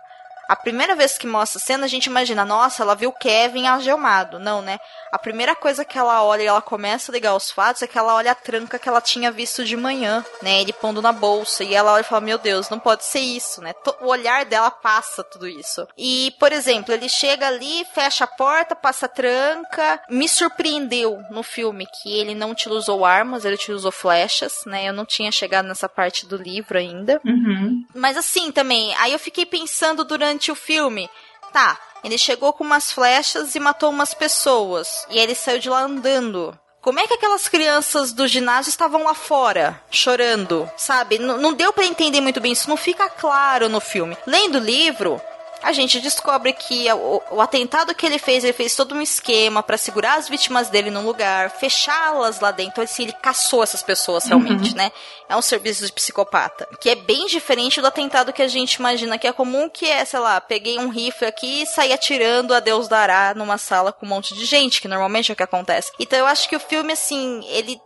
a 0.48 0.56
primeira 0.56 0.94
vez 0.94 1.16
que 1.16 1.26
mostra 1.26 1.58
a 1.58 1.64
cena, 1.64 1.84
a 1.84 1.88
gente 1.88 2.06
imagina, 2.06 2.44
nossa, 2.44 2.82
ela 2.82 2.94
viu 2.94 3.12
Kevin 3.12 3.66
algemado. 3.66 4.38
Não, 4.38 4.60
né? 4.60 4.78
A 5.12 5.18
primeira 5.18 5.54
coisa 5.54 5.84
que 5.84 5.98
ela 5.98 6.22
olha 6.22 6.42
e 6.42 6.46
ela 6.46 6.60
começa 6.60 7.10
a 7.10 7.14
ligar 7.14 7.34
os 7.34 7.50
fatos 7.50 7.82
é 7.82 7.86
que 7.86 7.96
ela 7.96 8.14
olha 8.14 8.32
a 8.32 8.34
tranca 8.34 8.78
que 8.78 8.88
ela 8.88 9.00
tinha 9.00 9.30
visto 9.30 9.64
de 9.64 9.76
manhã, 9.76 10.24
né? 10.42 10.60
Ele 10.60 10.72
pondo 10.72 11.00
na 11.00 11.12
bolsa. 11.12 11.64
E 11.64 11.74
ela 11.74 11.92
olha 11.92 12.00
e 12.00 12.04
fala: 12.04 12.20
Meu 12.20 12.38
Deus, 12.38 12.68
não 12.68 12.78
pode 12.78 13.04
ser 13.04 13.20
isso, 13.20 13.62
né? 13.62 13.72
O 14.00 14.08
olhar 14.08 14.44
dela 14.44 14.70
passa 14.70 15.22
tudo 15.22 15.46
isso. 15.46 15.86
E, 15.96 16.34
por 16.38 16.52
exemplo, 16.52 16.92
ele 16.92 17.08
chega 17.08 17.46
ali, 17.46 17.84
fecha 17.94 18.24
a 18.24 18.26
porta, 18.26 18.74
passa 18.74 19.06
a 19.06 19.08
tranca. 19.08 20.02
Me 20.10 20.28
surpreendeu 20.28 21.22
no 21.30 21.42
filme 21.42 21.86
que 21.86 22.18
ele 22.18 22.34
não 22.34 22.50
utilizou 22.50 23.04
armas, 23.04 23.44
ele 23.44 23.54
utilizou 23.54 23.92
flechas, 23.92 24.64
né? 24.66 24.88
Eu 24.88 24.92
não 24.92 25.04
tinha 25.04 25.30
chegado 25.30 25.66
nessa 25.66 25.88
parte 25.88 26.26
do 26.26 26.36
livro 26.36 26.78
ainda. 26.78 27.20
Uhum. 27.24 27.84
Mas 27.94 28.16
assim 28.16 28.50
também, 28.50 28.94
aí 28.96 29.12
eu 29.12 29.18
fiquei 29.18 29.46
pensando 29.46 30.04
durante 30.04 30.33
o 30.50 30.54
filme, 30.54 31.08
tá, 31.52 31.78
ele 32.02 32.18
chegou 32.18 32.52
com 32.52 32.62
umas 32.62 32.92
flechas 32.92 33.54
e 33.54 33.60
matou 33.60 33.90
umas 33.90 34.12
pessoas. 34.12 35.06
E 35.08 35.18
ele 35.18 35.34
saiu 35.34 35.58
de 35.58 35.70
lá 35.70 35.80
andando. 35.80 36.58
Como 36.82 37.00
é 37.00 37.06
que 37.06 37.14
aquelas 37.14 37.48
crianças 37.48 38.12
do 38.12 38.26
ginásio 38.26 38.68
estavam 38.68 39.04
lá 39.04 39.14
fora, 39.14 39.82
chorando, 39.90 40.70
sabe? 40.76 41.16
N 41.16 41.38
não 41.38 41.54
deu 41.54 41.72
para 41.72 41.86
entender 41.86 42.20
muito 42.20 42.42
bem, 42.42 42.52
isso 42.52 42.68
não 42.68 42.76
fica 42.76 43.08
claro 43.08 43.70
no 43.70 43.80
filme. 43.80 44.18
Lendo 44.26 44.58
o 44.58 44.62
livro, 44.62 45.18
a 45.64 45.72
gente 45.72 45.98
descobre 45.98 46.52
que 46.52 46.92
o, 46.92 47.22
o, 47.30 47.40
atentado 47.40 47.94
que 47.94 48.04
ele 48.04 48.18
fez, 48.18 48.44
ele 48.44 48.52
fez 48.52 48.76
todo 48.76 48.94
um 48.94 49.00
esquema 49.00 49.62
para 49.62 49.78
segurar 49.78 50.18
as 50.18 50.28
vítimas 50.28 50.68
dele 50.68 50.90
num 50.90 51.04
lugar, 51.04 51.50
fechá-las 51.50 52.38
lá 52.40 52.50
dentro. 52.50 52.72
Então, 52.72 52.84
assim, 52.84 53.04
ele 53.04 53.12
caçou 53.14 53.62
essas 53.62 53.82
pessoas 53.82 54.26
realmente, 54.26 54.70
uhum. 54.70 54.76
né? 54.76 54.92
É 55.26 55.34
um 55.34 55.40
serviço 55.40 55.86
de 55.86 55.92
psicopata. 55.92 56.68
Que 56.78 56.90
é 56.90 56.94
bem 56.94 57.26
diferente 57.26 57.80
do 57.80 57.86
atentado 57.86 58.32
que 58.32 58.42
a 58.42 58.48
gente 58.48 58.74
imagina 58.74 59.16
que 59.16 59.26
é 59.26 59.32
comum, 59.32 59.68
que 59.70 59.86
é, 59.86 60.04
sei 60.04 60.20
lá, 60.20 60.38
peguei 60.40 60.78
um 60.78 60.90
rifle 60.90 61.26
aqui 61.26 61.62
e 61.62 61.66
saí 61.66 61.92
atirando 61.92 62.52
a 62.52 62.60
Deus 62.60 62.86
dará 62.86 63.34
numa 63.34 63.56
sala 63.56 63.90
com 63.90 64.04
um 64.04 64.08
monte 64.10 64.34
de 64.34 64.44
gente, 64.44 64.82
que 64.82 64.88
normalmente 64.88 65.30
é 65.30 65.32
o 65.32 65.36
que 65.36 65.42
acontece. 65.42 65.92
Então 65.98 66.18
eu 66.18 66.26
acho 66.26 66.46
que 66.46 66.56
o 66.56 66.60
filme, 66.60 66.92
assim, 66.92 67.42
ele 67.48 67.80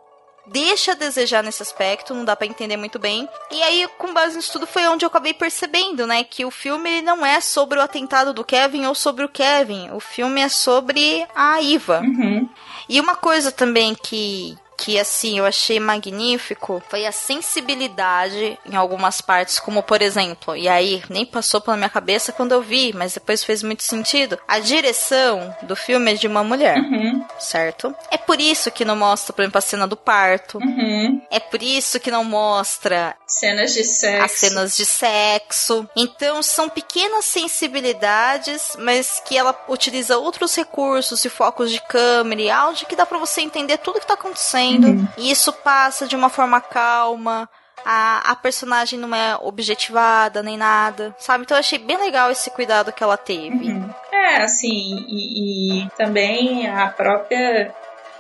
deixa 0.51 0.93
a 0.93 0.95
desejar 0.95 1.43
nesse 1.43 1.63
aspecto, 1.63 2.15
não 2.15 2.25
dá 2.25 2.35
para 2.35 2.47
entender 2.47 2.77
muito 2.77 2.99
bem. 2.99 3.29
E 3.51 3.63
aí, 3.63 3.89
com 3.99 4.13
base 4.13 4.37
nisso 4.37 4.53
tudo, 4.53 4.67
foi 4.67 4.87
onde 4.89 5.05
eu 5.05 5.09
acabei 5.09 5.35
percebendo, 5.35 6.07
né, 6.07 6.25
que 6.25 6.45
o 6.45 6.51
filme 6.51 7.03
não 7.03 7.25
é 7.25 7.41
sobre 7.41 7.79
o 7.79 7.83
atentado 7.83 8.33
do 8.33 8.45
Kevin 8.45 8.87
ou 8.87 8.95
sobre 8.95 9.25
o 9.25 9.29
Kevin. 9.29 9.91
O 9.91 10.01
filme 10.01 10.41
é 10.41 10.49
sobre 10.49 11.27
a 11.35 11.61
Iva. 11.61 12.01
Uhum. 12.01 12.49
E 12.89 13.01
uma 13.01 13.15
coisa 13.15 13.53
também 13.53 13.95
que 13.95 14.57
que 14.79 14.99
assim 14.99 15.39
eu 15.39 15.45
achei 15.45 15.81
magnífico 15.81 16.81
foi 16.89 17.05
a 17.05 17.11
sensibilidade 17.11 18.57
em 18.65 18.77
algumas 18.77 19.21
partes, 19.21 19.59
como 19.59 19.83
por 19.83 20.01
exemplo, 20.01 20.57
e 20.57 20.69
aí 20.69 21.03
nem 21.11 21.27
passou 21.27 21.61
pela 21.61 21.77
minha 21.77 21.89
cabeça 21.89 22.33
quando 22.33 22.53
eu 22.53 22.63
vi, 22.63 22.93
mas 22.95 23.15
depois 23.15 23.43
fez 23.43 23.63
muito 23.63 23.83
sentido. 23.83 24.39
A 24.47 24.61
direção 24.61 25.55
do 25.63 25.75
filme 25.75 26.13
é 26.13 26.15
de 26.15 26.29
uma 26.29 26.45
mulher, 26.45 26.79
uhum. 26.79 27.27
certo? 27.41 27.95
É 28.11 28.17
por 28.17 28.41
isso 28.41 28.71
que 28.71 28.85
não 28.85 28.95
mostra, 28.95 29.33
por 29.33 29.43
exemplo, 29.43 29.59
a 29.59 29.63
cena 29.63 29.87
do 29.87 29.97
parto. 29.97 30.59
Uhum. 30.59 31.21
É 31.31 31.41
por 31.41 31.61
isso 31.61 31.99
que 31.99 32.11
não 32.11 32.23
mostra 32.23 33.17
cenas 33.27 33.75
de 33.75 33.83
sexo. 33.83 34.25
As 34.25 34.33
cenas 34.33 34.77
de 34.77 34.87
sexo. 34.87 35.89
Então 35.97 36.41
são 36.43 36.69
pequenas 36.69 37.25
sensibilidades, 37.25 38.77
mas 38.79 39.21
que 39.27 39.37
ela 39.37 39.59
utiliza 39.69 40.19
outros 40.19 40.55
recursos 40.55 41.25
e 41.25 41.29
focos 41.29 41.73
de 41.73 41.81
câmera 41.81 42.43
e 42.43 42.51
áudio 42.51 42.87
que 42.87 42.95
dá 42.95 43.05
para 43.05 43.19
você 43.19 43.41
entender 43.41 43.79
tudo 43.79 43.99
que 43.99 44.07
tá 44.07 44.15
acontecendo 44.15 44.68
acontecendo. 44.69 44.89
Uhum. 44.89 45.09
E 45.17 45.31
isso 45.31 45.53
passa 45.53 46.07
de 46.07 46.17
uma 46.17 46.29
forma 46.29 46.61
calma. 46.61 47.49
A, 47.85 48.33
a 48.33 48.37
personagem 48.37 48.99
não 48.99 49.15
é 49.15 49.37
objetivada 49.41 50.43
nem 50.43 50.57
nada, 50.57 51.15
sabe? 51.19 51.45
Então 51.45 51.57
eu 51.57 51.61
achei 51.61 51.79
bem 51.79 51.97
legal 51.97 52.31
esse 52.31 52.51
cuidado 52.51 52.93
que 52.93 53.03
ela 53.03 53.17
teve. 53.17 53.73
Uhum. 53.73 53.89
É, 54.13 54.43
assim, 54.43 55.07
e, 55.09 55.85
e 55.85 55.91
também 55.97 56.69
a 56.69 56.89
própria 56.89 57.73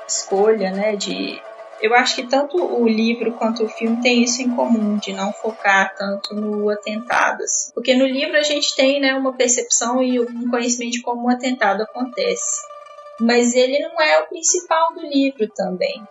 escolha, 0.06 0.70
né, 0.70 0.96
de 0.96 1.42
eu 1.80 1.94
acho 1.94 2.16
que 2.16 2.26
tanto 2.26 2.56
o 2.56 2.88
livro 2.88 3.32
quanto 3.32 3.64
o 3.64 3.68
filme 3.68 4.00
tem 4.00 4.22
isso 4.22 4.42
em 4.42 4.50
comum, 4.50 4.96
de 4.96 5.12
não 5.12 5.32
focar 5.32 5.94
tanto 5.96 6.34
no 6.34 6.68
atentado. 6.70 7.42
Assim. 7.42 7.72
Porque 7.72 7.94
no 7.94 8.06
livro 8.06 8.36
a 8.36 8.42
gente 8.42 8.74
tem 8.74 9.00
né, 9.00 9.14
uma 9.14 9.32
percepção 9.32 10.02
e 10.02 10.18
um 10.18 10.50
conhecimento 10.50 10.92
de 10.92 11.02
como 11.02 11.26
o 11.26 11.30
atentado 11.30 11.82
acontece. 11.82 12.62
Mas 13.20 13.54
ele 13.54 13.78
não 13.80 14.00
é 14.00 14.20
o 14.20 14.28
principal 14.28 14.92
do 14.94 15.02
livro 15.02 15.48
também. 15.54 16.02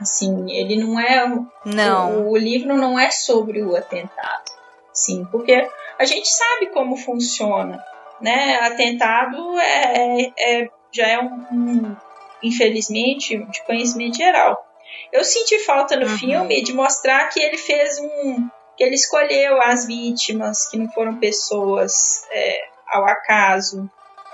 Assim, 0.00 0.50
ele 0.50 0.76
não 0.76 1.00
é. 1.00 1.26
Não. 1.64 2.22
O, 2.22 2.32
o 2.32 2.36
livro 2.36 2.76
não 2.76 2.98
é 2.98 3.10
sobre 3.10 3.62
o 3.62 3.74
atentado. 3.76 4.44
Sim, 4.92 5.26
porque 5.30 5.68
a 5.98 6.04
gente 6.04 6.28
sabe 6.28 6.66
como 6.66 6.96
funciona. 6.96 7.82
Né? 8.20 8.56
Atentado 8.60 9.58
é, 9.58 10.22
é, 10.38 10.62
é 10.62 10.70
já 10.90 11.06
é 11.06 11.18
um, 11.18 11.46
um, 11.52 11.96
infelizmente, 12.42 13.36
de 13.36 13.64
conhecimento 13.64 14.16
geral. 14.16 14.64
Eu 15.12 15.24
senti 15.24 15.58
falta 15.60 15.96
no 15.96 16.06
uhum. 16.06 16.18
filme 16.18 16.62
de 16.62 16.72
mostrar 16.72 17.28
que 17.28 17.40
ele 17.40 17.58
fez 17.58 17.98
um. 17.98 18.48
que 18.76 18.84
ele 18.84 18.94
escolheu 18.94 19.60
as 19.62 19.86
vítimas, 19.86 20.68
que 20.68 20.78
não 20.78 20.90
foram 20.90 21.18
pessoas 21.18 22.26
é, 22.30 22.60
ao 22.86 23.04
acaso, 23.04 23.90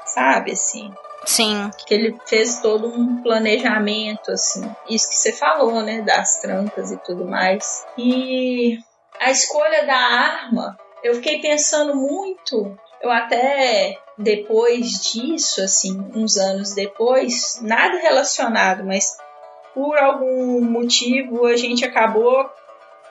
sabe? 0.06 0.52
Assim. 0.52 0.92
Sim. 1.24 1.70
Que 1.86 1.94
ele 1.94 2.18
fez 2.26 2.60
todo 2.60 2.88
um 2.88 3.22
planejamento, 3.22 4.30
assim. 4.30 4.68
Isso 4.88 5.08
que 5.08 5.14
você 5.14 5.32
falou, 5.32 5.82
né? 5.82 6.02
Das 6.02 6.40
trancas 6.40 6.90
e 6.90 6.96
tudo 6.98 7.24
mais. 7.24 7.84
E 7.96 8.78
a 9.20 9.30
escolha 9.30 9.86
da 9.86 9.96
arma, 9.96 10.76
eu 11.02 11.14
fiquei 11.14 11.40
pensando 11.40 11.94
muito. 11.94 12.76
Eu 13.00 13.10
até 13.10 13.98
depois 14.18 15.02
disso, 15.02 15.62
assim, 15.62 15.98
uns 16.14 16.36
anos 16.36 16.74
depois, 16.74 17.60
nada 17.62 17.98
relacionado, 17.98 18.84
mas 18.84 19.16
por 19.74 19.96
algum 19.98 20.60
motivo 20.60 21.46
a 21.46 21.56
gente 21.56 21.84
acabou 21.84 22.48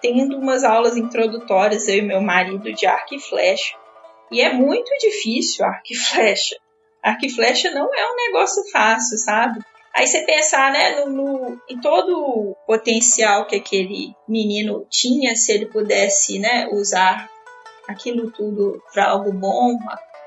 tendo 0.02 0.38
umas 0.38 0.64
aulas 0.64 0.96
introdutórias, 0.96 1.88
eu 1.88 1.98
e 1.98 2.02
meu 2.02 2.22
marido, 2.22 2.74
de 2.74 2.86
arco 2.86 3.16
e 3.16 3.20
flecha. 3.20 3.76
E 4.32 4.42
é 4.42 4.54
muito 4.54 4.90
difícil 5.00 5.66
arco 5.66 5.84
e 5.92 5.96
flecha 5.96 6.56
arco 7.04 7.26
e 7.26 7.30
flecha 7.30 7.72
não 7.72 7.94
é 7.94 8.12
um 8.12 8.16
negócio 8.16 8.64
fácil, 8.72 9.18
sabe? 9.18 9.60
Aí 9.94 10.08
você 10.08 10.22
pensar, 10.22 10.72
né, 10.72 11.02
no, 11.02 11.10
no, 11.10 11.62
em 11.70 11.80
todo 11.82 12.18
o 12.18 12.56
potencial 12.66 13.46
que 13.46 13.58
aquele 13.58 14.16
menino 14.28 14.86
tinha, 14.90 15.36
se 15.36 15.52
ele 15.52 15.66
pudesse, 15.66 16.40
né, 16.40 16.68
usar 16.72 17.30
aquilo 17.88 18.32
tudo 18.32 18.82
para 18.94 19.10
algo 19.10 19.34
bom, 19.34 19.78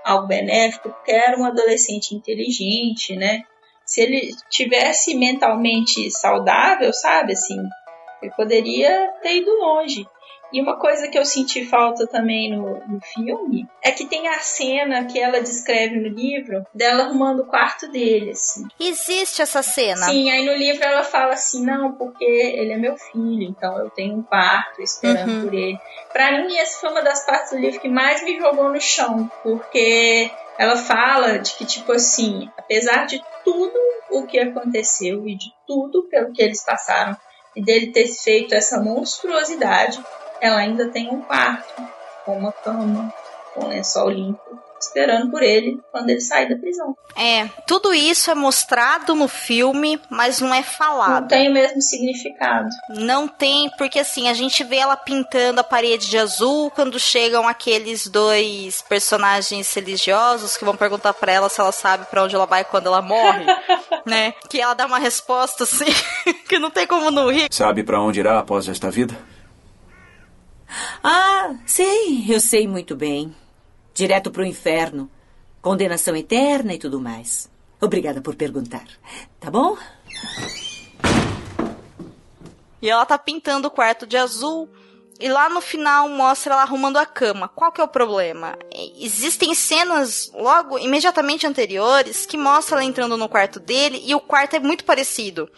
algo 0.04 0.26
benéfico, 0.26 0.90
porque 0.90 1.12
era 1.12 1.38
um 1.38 1.46
adolescente 1.46 2.14
inteligente, 2.14 3.16
né? 3.16 3.42
Se 3.86 4.02
ele 4.02 4.34
tivesse 4.50 5.14
mentalmente 5.14 6.10
saudável, 6.10 6.92
sabe, 6.92 7.32
assim, 7.32 7.56
ele 8.22 8.32
poderia 8.36 9.12
ter 9.22 9.36
ido 9.36 9.50
longe. 9.50 10.06
E 10.52 10.60
uma 10.60 10.78
coisa 10.78 11.08
que 11.08 11.18
eu 11.18 11.24
senti 11.24 11.64
falta 11.64 12.06
também 12.06 12.50
no, 12.50 12.78
no, 12.86 13.00
filme 13.00 13.66
é 13.82 13.90
que 13.90 14.06
tem 14.06 14.28
a 14.28 14.38
cena 14.38 15.04
que 15.04 15.18
ela 15.18 15.40
descreve 15.40 15.96
no 15.96 16.08
livro 16.08 16.64
dela 16.72 17.04
arrumando 17.04 17.40
o 17.40 17.46
quarto 17.46 17.88
dele, 17.88 18.30
assim. 18.30 18.66
Existe 18.78 19.42
essa 19.42 19.62
cena? 19.62 20.06
Sim, 20.06 20.30
aí 20.30 20.44
no 20.44 20.54
livro 20.54 20.84
ela 20.84 21.02
fala 21.02 21.34
assim, 21.34 21.64
não, 21.64 21.92
porque 21.92 22.24
ele 22.24 22.72
é 22.72 22.76
meu 22.76 22.96
filho, 22.96 23.42
então 23.42 23.78
eu 23.78 23.90
tenho 23.90 24.16
um 24.16 24.22
quarto 24.22 24.80
esperando 24.80 25.30
uhum. 25.30 25.44
por 25.44 25.54
ele. 25.54 25.78
Pra 26.12 26.30
mim, 26.30 26.56
essa 26.56 26.80
foi 26.80 26.90
uma 26.90 27.02
das 27.02 27.26
partes 27.26 27.50
do 27.50 27.58
livro 27.58 27.80
que 27.80 27.88
mais 27.88 28.22
me 28.24 28.38
jogou 28.38 28.68
no 28.68 28.80
chão, 28.80 29.30
porque 29.42 30.30
ela 30.56 30.76
fala 30.76 31.38
de 31.38 31.54
que, 31.54 31.64
tipo 31.64 31.92
assim, 31.92 32.48
apesar 32.56 33.06
de 33.06 33.20
tudo 33.44 33.76
o 34.10 34.24
que 34.26 34.38
aconteceu 34.38 35.26
e 35.26 35.36
de 35.36 35.52
tudo 35.66 36.04
pelo 36.04 36.32
que 36.32 36.42
eles 36.42 36.64
passaram, 36.64 37.16
e 37.56 37.62
dele 37.62 37.92
ter 37.92 38.06
feito 38.08 38.54
essa 38.54 38.80
monstruosidade, 38.80 40.02
ela 40.44 40.58
ainda 40.58 40.88
tem 40.88 41.08
um 41.08 41.22
quarto 41.22 41.82
com 42.24 42.36
uma 42.38 42.52
cama, 42.52 43.12
com 43.54 43.68
lençol 43.68 44.10
limpo, 44.10 44.58
esperando 44.78 45.30
por 45.30 45.42
ele 45.42 45.80
quando 45.90 46.10
ele 46.10 46.20
sair 46.20 46.48
da 46.48 46.56
prisão. 46.56 46.94
É, 47.16 47.48
tudo 47.66 47.94
isso 47.94 48.30
é 48.30 48.34
mostrado 48.34 49.14
no 49.14 49.26
filme, 49.26 49.98
mas 50.10 50.40
não 50.40 50.52
é 50.54 50.62
falado. 50.62 51.22
Não 51.22 51.28
tem 51.28 51.48
o 51.48 51.52
mesmo 51.54 51.80
significado. 51.80 52.68
Não 52.90 53.26
tem, 53.26 53.70
porque 53.78 54.00
assim, 54.00 54.28
a 54.28 54.34
gente 54.34 54.62
vê 54.64 54.76
ela 54.76 54.96
pintando 54.96 55.60
a 55.60 55.64
parede 55.64 56.10
de 56.10 56.18
azul 56.18 56.70
quando 56.70 56.98
chegam 56.98 57.48
aqueles 57.48 58.06
dois 58.06 58.82
personagens 58.82 59.72
religiosos 59.72 60.56
que 60.56 60.64
vão 60.64 60.76
perguntar 60.76 61.14
para 61.14 61.32
ela 61.32 61.48
se 61.48 61.60
ela 61.60 61.72
sabe 61.72 62.04
para 62.06 62.22
onde 62.22 62.34
ela 62.34 62.46
vai 62.46 62.64
quando 62.64 62.88
ela 62.88 63.00
morre, 63.00 63.46
né? 64.04 64.34
Que 64.50 64.60
ela 64.60 64.74
dá 64.74 64.84
uma 64.84 64.98
resposta 64.98 65.64
assim, 65.64 65.86
que 66.46 66.58
não 66.58 66.70
tem 66.70 66.86
como 66.86 67.10
não 67.10 67.30
rir. 67.30 67.48
Sabe 67.50 67.82
para 67.82 68.00
onde 68.00 68.20
irá 68.20 68.40
após 68.40 68.68
esta 68.68 68.90
vida? 68.90 69.16
Ah, 71.02 71.54
sei, 71.66 72.24
eu 72.28 72.40
sei 72.40 72.66
muito 72.66 72.96
bem. 72.96 73.34
Direto 73.94 74.30
pro 74.30 74.44
inferno. 74.44 75.10
condenação 75.62 76.14
eterna 76.14 76.74
e 76.74 76.78
tudo 76.78 77.00
mais. 77.00 77.50
Obrigada 77.80 78.20
por 78.20 78.34
perguntar. 78.34 78.86
Tá 79.40 79.50
bom? 79.50 79.76
E 82.82 82.88
ela 82.88 83.06
tá 83.06 83.16
pintando 83.18 83.68
o 83.68 83.70
quarto 83.70 84.06
de 84.06 84.16
azul. 84.16 84.68
E 85.20 85.28
lá 85.28 85.48
no 85.48 85.60
final 85.60 86.08
mostra 86.08 86.54
ela 86.54 86.62
arrumando 86.62 86.96
a 86.96 87.06
cama. 87.06 87.48
Qual 87.48 87.70
que 87.70 87.80
é 87.80 87.84
o 87.84 87.88
problema? 87.88 88.58
Existem 88.98 89.54
cenas 89.54 90.30
logo 90.34 90.78
imediatamente 90.78 91.46
anteriores 91.46 92.26
que 92.26 92.36
mostram 92.36 92.78
ela 92.78 92.86
entrando 92.86 93.16
no 93.16 93.28
quarto 93.28 93.60
dele 93.60 94.02
e 94.04 94.14
o 94.14 94.20
quarto 94.20 94.56
é 94.56 94.58
muito 94.58 94.84
parecido. 94.84 95.48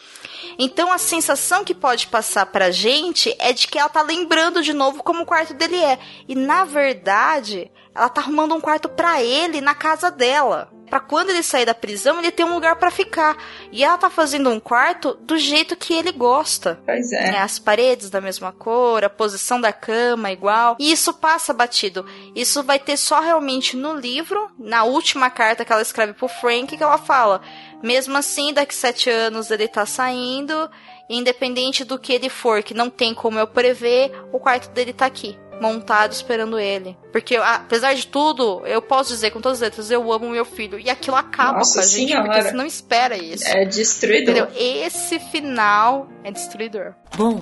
Então 0.59 0.93
a 0.93 0.99
sensação 0.99 1.65
que 1.65 1.75
pode 1.75 2.07
passar 2.07 2.47
pra 2.47 2.71
gente 2.71 3.35
é 3.39 3.53
de 3.53 3.69
que 3.69 3.79
ela 3.79 3.89
tá 3.89 4.03
lembrando 4.03 4.63
de 4.63 4.73
novo 4.73 5.03
como 5.03 5.23
o 5.23 5.27
quarto 5.27 5.55
dele 5.55 5.77
é. 5.77 5.99
E 6.29 6.35
na 6.35 6.65
verdade, 6.65 7.71
ela 7.95 8.09
tá 8.09 8.21
arrumando 8.21 8.55
um 8.55 8.61
quarto 8.61 8.89
para 8.89 9.23
ele 9.23 9.61
na 9.61 9.75
casa 9.75 10.11
dela 10.11 10.71
para 10.87 11.01
quando 11.01 11.31
ele 11.31 11.43
sair 11.43 11.67
da 11.67 11.75
prisão, 11.75 12.19
ele 12.19 12.31
ter 12.31 12.45
um 12.45 12.55
lugar 12.55 12.77
para 12.77 12.91
ficar. 12.91 13.37
E 13.71 13.85
ela 13.85 13.99
tá 13.99 14.09
fazendo 14.09 14.49
um 14.51 14.59
quarto 14.59 15.15
do 15.21 15.37
jeito 15.37 15.77
que 15.77 15.93
ele 15.93 16.13
gosta. 16.13 16.81
Pois 16.85 17.13
é. 17.13 17.31
é. 17.31 17.39
As 17.39 17.59
paredes 17.59 18.09
da 18.09 18.21
mesma 18.21 18.53
cor, 18.53 19.05
a 19.05 19.11
posição 19.11 19.61
da 19.61 19.73
cama 19.73 20.33
igual. 20.33 20.77
E 20.79 20.91
isso 20.91 21.13
passa 21.13 21.53
batido. 21.53 22.07
Isso 22.37 22.63
vai 22.63 22.79
ter 22.79 22.99
só 22.99 23.19
realmente 23.21 23.79
no 23.79 23.95
livro, 23.95 24.51
na 24.59 24.85
última 24.85 25.31
carta 25.31 25.65
que 25.65 25.73
ela 25.73 25.81
escreve 25.81 26.13
pro 26.13 26.29
Frank, 26.29 26.77
que 26.77 26.83
ela 26.83 26.99
fala: 26.99 27.41
mesmo 27.83 28.15
assim, 28.15 28.53
daqui 28.53 28.75
sete 28.75 29.09
anos 29.09 29.51
ele 29.51 29.67
tá 29.67 29.87
saindo. 29.87 30.71
Independente 31.09 31.85
do 31.85 31.99
que 31.99 32.13
ele 32.13 32.29
for, 32.29 32.63
que 32.65 32.75
não 32.75 32.91
tem 32.91 33.15
como 33.15 33.39
eu 33.39 33.47
prever, 33.47 34.11
o 34.33 34.41
quarto 34.41 34.69
dele 34.71 34.93
tá 34.93 35.07
aqui 35.07 35.39
montado 35.61 36.13
esperando 36.13 36.59
ele. 36.59 36.97
Porque, 37.11 37.37
apesar 37.37 37.95
de 37.95 38.07
tudo, 38.07 38.63
eu 38.67 38.83
posso 38.83 39.11
dizer 39.11 39.31
com 39.31 39.41
todas 39.41 39.63
as 39.63 39.69
letras, 39.69 39.91
eu 39.91 40.13
amo 40.13 40.29
meu 40.29 40.45
filho. 40.45 40.79
E 40.79 40.91
aquilo 40.91 41.17
acaba 41.17 41.59
Nossa 41.59 41.75
com 41.75 41.81
a 41.81 41.87
gente, 41.87 42.09
senhora. 42.09 42.25
porque 42.27 42.43
você 42.43 42.53
não 42.53 42.67
espera 42.67 43.17
isso. 43.17 43.47
É 43.47 43.65
destruidor. 43.65 44.37
Entendeu? 44.37 44.49
Esse 44.55 45.19
final 45.19 46.09
é 46.23 46.31
destruidor. 46.31 46.95
Bom, 47.17 47.41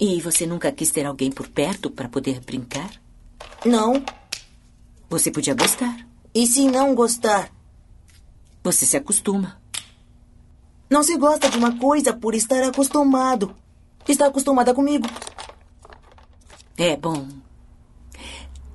e 0.00 0.20
você 0.20 0.46
nunca 0.46 0.72
quis 0.72 0.90
ter 0.90 1.06
alguém 1.06 1.30
por 1.30 1.48
perto 1.48 1.90
para 1.90 2.08
poder 2.08 2.40
brincar? 2.40 2.90
Não. 3.66 4.02
Você 5.08 5.30
podia 5.30 5.54
gostar. 5.54 6.06
E 6.34 6.46
se 6.46 6.66
não 6.68 6.94
gostar? 6.94 7.50
Você 8.62 8.84
se 8.84 8.96
acostuma. 8.96 9.60
Não 10.88 11.02
se 11.02 11.16
gosta 11.16 11.48
de 11.48 11.58
uma 11.58 11.78
coisa 11.78 12.12
por 12.12 12.34
estar 12.34 12.62
acostumado. 12.62 13.54
Está 14.08 14.26
acostumada 14.26 14.72
comigo. 14.72 15.06
É 16.76 16.96
bom. 16.96 17.26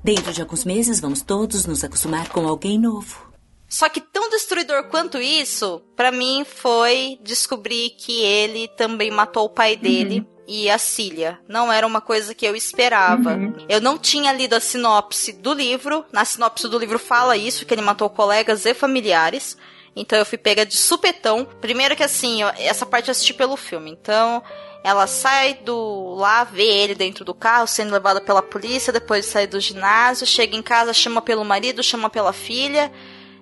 Dentro 0.04 0.34
de 0.34 0.42
alguns 0.42 0.66
meses, 0.66 1.00
vamos 1.00 1.22
todos 1.22 1.66
nos 1.66 1.84
acostumar 1.84 2.30
com 2.30 2.48
alguém 2.48 2.80
novo. 2.80 3.32
Só 3.70 3.88
que 3.88 4.02
tão 4.02 4.30
destruidor 4.30 4.90
quanto 4.90 5.18
isso, 5.18 5.82
para 5.96 6.12
mim 6.12 6.44
foi 6.44 7.18
descobrir 7.24 7.92
que 7.92 8.22
ele 8.22 8.68
também 8.70 9.10
matou 9.12 9.46
o 9.46 9.50
pai 9.50 9.78
dele. 9.78 10.20
Uhum. 10.20 10.41
E 10.54 10.70
a 10.70 10.78
Cília. 10.78 11.40
Não 11.48 11.72
era 11.72 11.88
uma 11.88 12.02
coisa 12.02 12.36
que 12.36 12.46
eu 12.46 12.54
esperava. 12.54 13.36
Uhum. 13.36 13.54
Eu 13.70 13.80
não 13.80 13.98
tinha 13.98 14.34
lido 14.34 14.54
a 14.54 14.60
sinopse 14.60 15.32
do 15.32 15.54
livro. 15.54 16.04
Na 16.12 16.26
sinopse 16.26 16.68
do 16.68 16.78
livro 16.78 17.00
fala 17.00 17.38
isso, 17.38 17.66
que 17.66 17.74
ele 17.74 17.82
matou 17.82 18.10
colegas 18.10 18.66
e 18.66 18.74
familiares. 18.74 19.58
Então 19.96 20.20
eu 20.20 20.26
fui 20.26 20.38
pega 20.38 20.66
de 20.66 20.76
supetão. 20.76 21.48
Primeiro 21.62 21.96
que 21.96 22.04
assim, 22.04 22.44
essa 22.58 22.86
parte 22.86 23.08
eu 23.08 23.14
assisti 23.14 23.34
pelo 23.34 23.56
filme. 23.56 23.92
Então 23.92 24.44
ela 24.84 25.08
sai 25.08 25.54
do 25.54 26.16
lá, 26.16 26.44
vê 26.44 26.66
ele 26.66 26.96
dentro 26.96 27.24
do 27.24 27.34
carro 27.34 27.66
sendo 27.66 27.94
levada 27.94 28.20
pela 28.20 28.42
polícia, 28.42 28.92
depois 28.92 29.26
sai 29.26 29.48
do 29.48 29.60
ginásio, 29.60 30.28
chega 30.28 30.56
em 30.56 30.62
casa, 30.62 30.94
chama 30.94 31.22
pelo 31.22 31.46
marido, 31.46 31.82
chama 31.82 32.10
pela 32.10 32.34
filha. 32.34 32.92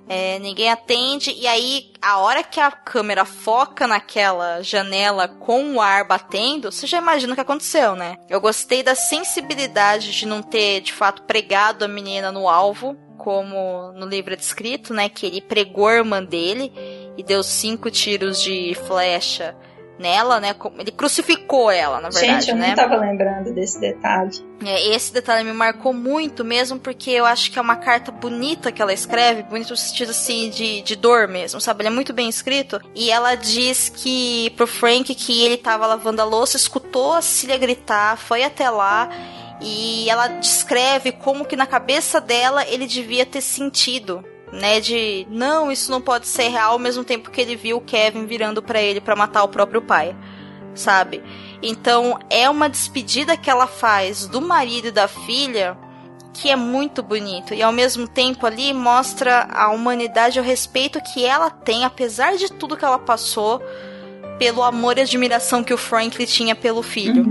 É, 0.10 0.40
ninguém 0.40 0.72
atende, 0.72 1.32
e 1.38 1.46
aí, 1.46 1.92
a 2.02 2.18
hora 2.18 2.42
que 2.42 2.60
a 2.60 2.72
câmera 2.72 3.26
foca 3.26 3.86
naquela 3.86 4.60
janela 4.64 5.28
com 5.28 5.76
o 5.76 5.80
ar 5.82 6.04
batendo, 6.04 6.72
você 6.72 6.88
já 6.88 6.98
imagina 6.98 7.34
o 7.34 7.36
que 7.36 7.42
aconteceu, 7.42 7.96
né? 7.96 8.18
Eu 8.28 8.42
gostei 8.42 8.82
da 8.82 8.96
sensibilidade 8.96 10.12
de 10.12 10.26
não 10.26 10.42
ter, 10.42 10.82
de 10.82 10.92
fato, 10.92 11.22
pregado 11.22 11.86
a 11.86 11.88
menina 11.88 12.32
no 12.32 12.50
alvo, 12.50 12.98
como 13.20 13.92
no 13.92 14.08
livro 14.08 14.34
é 14.34 14.36
descrito, 14.36 14.96
né? 14.96 15.10
Que 15.10 15.28
ele 15.28 15.42
pregou 15.42 15.88
a 15.88 15.98
irmã 15.98 16.24
dele 16.24 16.74
e 17.16 17.22
deu 17.22 17.44
cinco 17.44 17.92
tiros 17.92 18.42
de 18.42 18.76
flecha 18.88 19.56
nela, 20.00 20.40
né? 20.40 20.56
Ele 20.78 20.92
crucificou 20.92 21.70
ela, 21.70 22.00
na 22.00 22.10
verdade, 22.10 22.46
Gente, 22.46 22.50
eu 22.52 22.56
né? 22.56 22.70
não 22.70 22.76
tava 22.76 22.96
lembrando 22.96 23.54
desse 23.54 23.80
detalhe. 23.80 24.32
É, 24.66 24.96
esse 24.96 25.14
detalhe 25.14 25.44
me 25.44 25.54
marcou 25.54 25.94
muito 25.94 26.44
mesmo, 26.44 26.80
porque 26.80 27.12
eu 27.12 27.26
acho 27.26 27.52
que 27.52 27.60
é 27.60 27.62
uma 27.62 27.76
carta 27.76 28.12
bonita 28.12 28.72
que 28.72 28.82
ela 28.82 28.94
escreve, 28.94 29.44
bonito 29.44 29.72
no 29.72 29.78
sentido 29.78 30.12
assim 30.12 30.50
de, 30.50 30.82
de 30.82 30.96
dor 30.96 31.28
mesmo, 31.28 31.60
sabe? 31.60 31.82
Ele 31.82 31.90
é 31.90 31.92
muito 31.92 32.14
bem 32.14 32.30
escrito. 32.30 32.82
E 32.96 33.12
ela 33.12 33.36
diz 33.36 33.90
que 33.90 34.50
pro 34.52 34.66
Frank 34.66 35.14
que 35.14 35.44
ele 35.44 35.58
tava 35.58 35.86
lavando 35.86 36.22
a 36.22 36.26
louça, 36.26 36.56
escutou 36.56 37.14
a 37.14 37.22
Cília 37.22 37.58
gritar, 37.58 38.18
foi 38.18 38.44
até 38.44 38.70
lá. 38.70 39.10
E 39.62 40.10
ela 40.10 40.28
descreve 40.28 41.12
como 41.12 41.44
que 41.44 41.58
na 41.58 41.66
cabeça 41.66 42.22
dela 42.22 42.66
ele 42.66 42.88
devia 42.88 43.26
ter 43.26 43.42
sentido, 43.42 44.24
né? 44.52 44.80
De 44.80 45.28
não, 45.30 45.72
isso 45.72 45.92
não 45.92 46.02
pode 46.02 46.28
ser 46.28 46.50
real, 46.50 46.74
ao 46.74 46.80
mesmo 46.80 47.04
tempo 47.04 47.30
que 47.30 47.42
ele 47.42 47.56
viu 47.56 47.78
o 47.78 47.82
Kevin 47.82 48.26
virando 48.26 48.62
pra 48.62 48.82
ele 48.82 49.02
pra 49.02 49.16
matar 49.16 49.44
o 49.44 49.50
próprio 49.50 49.82
pai, 49.82 50.16
sabe? 50.74 51.24
Então 51.62 52.18
é 52.30 52.50
uma 52.50 52.70
despedida 52.70 53.38
que 53.38 53.50
ela 53.50 53.68
faz 53.68 54.28
do 54.28 54.42
marido 54.42 54.88
e 54.88 54.92
da 54.92 55.08
filha 55.08 55.78
que 56.34 56.50
é 56.50 56.56
muito 56.56 57.04
bonito 57.04 57.54
e 57.54 57.62
ao 57.62 57.72
mesmo 57.72 58.08
tempo 58.08 58.46
ali 58.46 58.72
mostra 58.72 59.48
a 59.52 59.70
humanidade, 59.72 60.40
o 60.40 60.44
respeito 60.44 61.02
que 61.02 61.26
ela 61.26 61.50
tem, 61.50 61.84
apesar 61.84 62.38
de 62.38 62.52
tudo 62.52 62.78
que 62.78 62.86
ela 62.86 63.00
passou, 63.00 63.62
pelo 64.38 64.64
amor 64.64 64.98
e 64.98 65.02
admiração 65.02 65.64
que 65.64 65.74
o 65.74 65.78
Franklin 65.78 66.26
tinha 66.26 66.56
pelo 66.56 66.82
filho. 66.82 67.26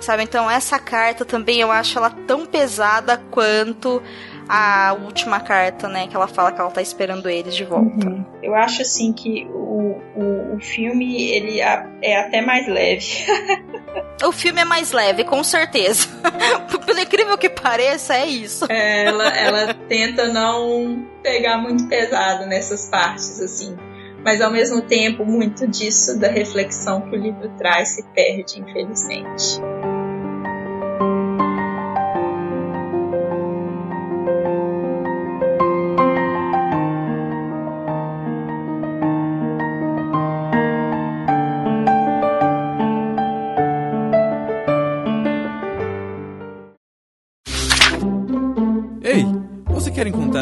Sabe? 0.00 0.24
Então 0.24 0.50
essa 0.50 0.78
carta 0.78 1.24
também 1.24 1.60
eu 1.60 1.70
acho 1.70 1.96
ela 1.96 2.10
tão 2.10 2.44
pesada 2.44 3.16
quanto 3.30 4.02
a 4.48 4.96
última 5.04 5.40
carta, 5.40 5.88
né, 5.88 6.06
que 6.06 6.14
ela 6.14 6.28
fala 6.28 6.52
que 6.52 6.60
ela 6.60 6.70
tá 6.70 6.82
esperando 6.82 7.28
eles 7.28 7.54
de 7.54 7.64
volta. 7.64 8.08
Uhum. 8.08 8.24
Eu 8.42 8.54
acho 8.54 8.82
assim 8.82 9.12
que 9.12 9.46
o, 9.50 10.00
o, 10.14 10.56
o 10.56 10.60
filme 10.60 11.30
ele 11.30 11.60
é 11.60 12.18
até 12.18 12.40
mais 12.40 12.66
leve. 12.68 13.24
O 14.24 14.32
filme 14.32 14.60
é 14.60 14.64
mais 14.64 14.92
leve, 14.92 15.24
com 15.24 15.42
certeza. 15.42 16.08
Pelo 16.86 17.00
incrível 17.00 17.36
que 17.36 17.48
pareça, 17.48 18.14
é 18.14 18.26
isso. 18.26 18.64
É, 18.70 19.06
ela, 19.06 19.28
ela 19.36 19.74
tenta 19.88 20.28
não 20.28 21.04
pegar 21.22 21.58
muito 21.58 21.86
pesado 21.88 22.46
nessas 22.46 22.88
partes, 22.88 23.40
assim. 23.40 23.76
Mas 24.24 24.40
ao 24.40 24.50
mesmo 24.50 24.80
tempo, 24.80 25.24
muito 25.24 25.66
disso 25.66 26.18
da 26.18 26.28
reflexão 26.28 27.02
que 27.02 27.16
o 27.16 27.20
livro 27.20 27.48
traz 27.58 27.96
se 27.96 28.02
perde, 28.14 28.60
infelizmente. 28.60 29.60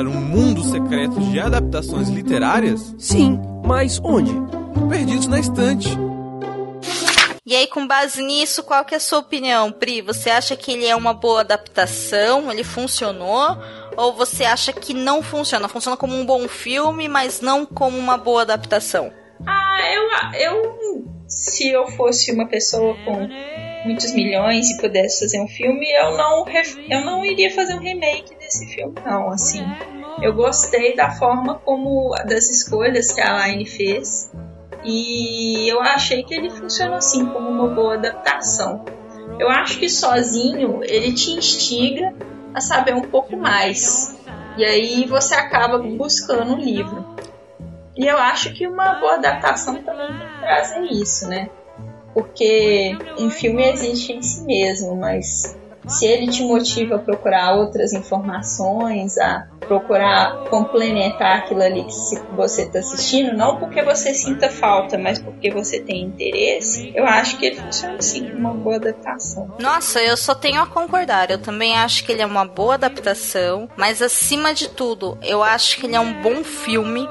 Um 0.06 0.20
mundo 0.20 0.62
secreto 0.64 1.20
de 1.20 1.38
adaptações 1.38 2.08
literárias? 2.08 2.94
Sim, 2.98 3.40
mas 3.64 4.00
onde? 4.02 4.32
Perdidos 4.88 5.26
na 5.26 5.38
estante. 5.38 5.88
E 7.44 7.56
aí, 7.56 7.66
com 7.66 7.86
base 7.86 8.22
nisso, 8.22 8.62
qual 8.62 8.84
que 8.84 8.94
é 8.94 8.96
a 8.96 9.00
sua 9.00 9.18
opinião, 9.18 9.72
Pri? 9.72 10.00
Você 10.00 10.30
acha 10.30 10.56
que 10.56 10.72
ele 10.72 10.86
é 10.86 10.94
uma 10.94 11.12
boa 11.12 11.40
adaptação? 11.40 12.50
Ele 12.50 12.62
funcionou? 12.62 13.58
Ou 13.96 14.12
você 14.12 14.44
acha 14.44 14.72
que 14.72 14.94
não 14.94 15.22
funciona? 15.22 15.68
Funciona 15.68 15.96
como 15.96 16.14
um 16.14 16.24
bom 16.24 16.48
filme, 16.48 17.08
mas 17.08 17.40
não 17.40 17.66
como 17.66 17.98
uma 17.98 18.16
boa 18.16 18.42
adaptação? 18.42 19.12
Ah, 19.46 19.80
eu, 19.92 20.40
eu. 20.40 21.04
Se 21.26 21.68
eu 21.68 21.88
fosse 21.88 22.30
uma 22.32 22.46
pessoa 22.46 22.96
com 23.04 23.28
muitos 23.84 24.12
milhões 24.12 24.70
e 24.70 24.80
pudesse 24.80 25.20
fazer 25.20 25.40
um 25.40 25.48
filme, 25.48 25.86
eu 25.90 26.16
não, 26.16 26.44
eu 26.88 27.04
não 27.04 27.24
iria 27.24 27.52
fazer 27.54 27.74
um 27.74 27.80
remake 27.80 28.34
desse 28.52 28.66
filme, 28.66 28.94
não. 29.04 29.30
Assim, 29.30 29.64
eu 30.20 30.34
gostei 30.34 30.94
da 30.94 31.10
forma 31.10 31.56
como. 31.64 32.14
das 32.26 32.50
escolhas 32.50 33.12
que 33.12 33.20
a 33.20 33.46
Line 33.46 33.66
fez. 33.66 34.30
E 34.84 35.68
eu 35.68 35.80
achei 35.80 36.24
que 36.24 36.34
ele 36.34 36.50
funcionou 36.50 36.96
assim, 36.96 37.24
como 37.26 37.48
uma 37.48 37.68
boa 37.68 37.94
adaptação. 37.94 38.84
Eu 39.38 39.48
acho 39.48 39.78
que 39.78 39.88
sozinho 39.88 40.80
ele 40.82 41.12
te 41.12 41.30
instiga 41.30 42.12
a 42.52 42.60
saber 42.60 42.94
um 42.94 43.02
pouco 43.02 43.36
mais. 43.36 44.16
E 44.56 44.64
aí 44.64 45.06
você 45.06 45.34
acaba 45.34 45.78
buscando 45.78 46.54
o 46.54 46.58
livro. 46.58 47.06
E 47.96 48.06
eu 48.06 48.18
acho 48.18 48.52
que 48.54 48.66
uma 48.66 48.94
boa 48.94 49.14
adaptação 49.14 49.82
também 49.82 50.08
tem 50.08 50.28
que 50.28 50.40
trazer 50.40 50.80
isso, 50.90 51.28
né? 51.28 51.48
Porque 52.12 52.96
um 53.18 53.30
filme 53.30 53.64
existe 53.70 54.12
em 54.12 54.20
si 54.20 54.44
mesmo, 54.44 54.96
mas 54.96 55.56
se 55.86 56.06
ele 56.06 56.28
te 56.28 56.42
motiva 56.42 56.96
a 56.96 56.98
procurar 56.98 57.54
outras 57.54 57.92
informações, 57.92 59.18
a, 59.18 59.48
procurar 59.60 60.44
complementar 60.50 61.38
aquilo 61.38 61.62
ali 61.62 61.84
que 61.84 61.92
você 62.36 62.62
está 62.62 62.80
assistindo, 62.80 63.36
não 63.36 63.56
porque 63.56 63.82
você 63.82 64.12
sinta 64.12 64.50
falta, 64.50 64.98
mas 64.98 65.18
porque 65.18 65.50
você 65.50 65.80
tem 65.80 66.02
interesse, 66.02 66.92
eu 66.94 67.06
acho 67.06 67.38
que 67.38 67.46
ele 67.46 67.56
funciona 67.56 68.00
sim 68.02 68.32
uma 68.32 68.52
boa 68.52 68.76
adaptação. 68.76 69.54
Nossa, 69.58 70.00
eu 70.02 70.16
só 70.16 70.34
tenho 70.34 70.60
a 70.60 70.66
concordar. 70.66 71.30
Eu 71.30 71.38
também 71.38 71.76
acho 71.76 72.04
que 72.04 72.12
ele 72.12 72.22
é 72.22 72.26
uma 72.26 72.44
boa 72.44 72.74
adaptação, 72.74 73.68
mas 73.76 74.02
acima 74.02 74.52
de 74.52 74.68
tudo, 74.68 75.16
eu 75.22 75.42
acho 75.42 75.78
que 75.78 75.86
ele 75.86 75.96
é 75.96 76.00
um 76.00 76.20
bom 76.20 76.42
filme 76.44 77.08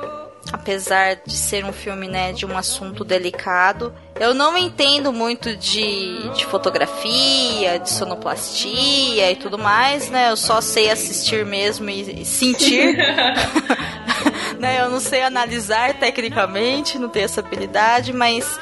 apesar 0.52 1.18
de 1.26 1.36
ser 1.36 1.64
um 1.66 1.72
filme 1.72 2.08
né, 2.08 2.34
de 2.34 2.46
um 2.46 2.58
assunto 2.58 3.04
delicado. 3.04 3.94
Eu 4.20 4.34
não 4.34 4.58
entendo 4.58 5.12
muito 5.12 5.56
de, 5.56 6.30
de 6.36 6.46
fotografia, 6.46 7.80
de 7.80 7.90
sonoplastia 7.90 9.32
e 9.32 9.36
tudo 9.36 9.58
mais, 9.58 10.10
né? 10.10 10.30
Eu 10.30 10.38
só 10.38 10.62
sei 10.62 10.92
assistir 10.92 11.46
mesmo 11.46 11.90
e, 11.90 12.22
e 12.22 12.26
sentir. 12.26 12.98
né? 14.60 14.82
Eu 14.82 14.90
não 14.90 15.00
sei 15.00 15.22
analisar 15.24 15.94
tecnicamente, 15.96 17.00
não 17.00 17.10
tenho 17.10 17.26
essa 17.26 17.42
habilidade, 17.42 18.14
mas 18.14 18.60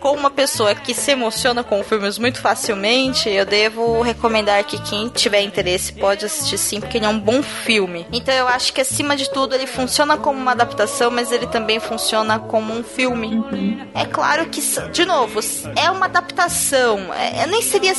como 0.00 0.18
uma 0.18 0.30
pessoa 0.30 0.74
que 0.74 0.94
se 0.94 1.12
emociona 1.12 1.62
com 1.62 1.84
filmes 1.84 2.18
muito 2.18 2.40
facilmente, 2.40 3.28
eu 3.28 3.44
devo 3.44 4.00
recomendar 4.00 4.64
que 4.64 4.80
quem 4.80 5.08
tiver 5.08 5.42
interesse 5.42 5.92
pode 5.92 6.24
assistir 6.24 6.56
sim, 6.56 6.80
porque 6.80 6.96
ele 6.96 7.04
é 7.04 7.08
um 7.08 7.18
bom 7.20 7.42
filme. 7.42 8.06
Então 8.10 8.34
eu 8.34 8.48
acho 8.48 8.72
que 8.72 8.80
acima 8.80 9.14
de 9.14 9.30
tudo 9.30 9.54
ele 9.54 9.66
funciona 9.66 10.16
como 10.16 10.38
uma 10.38 10.52
adaptação, 10.52 11.10
mas 11.10 11.30
ele 11.30 11.46
também 11.46 11.78
funciona 11.78 12.38
como 12.38 12.72
um 12.72 12.82
filme. 12.82 13.26
Uhum. 13.28 13.86
É 13.94 14.06
claro 14.06 14.46
que, 14.46 14.60
de 14.90 15.04
novo, 15.04 15.40
é 15.76 15.90
uma 15.90 16.06
adaptação. 16.06 17.12
É, 17.12 17.46
nem 17.46 17.60
seria. 17.60 17.94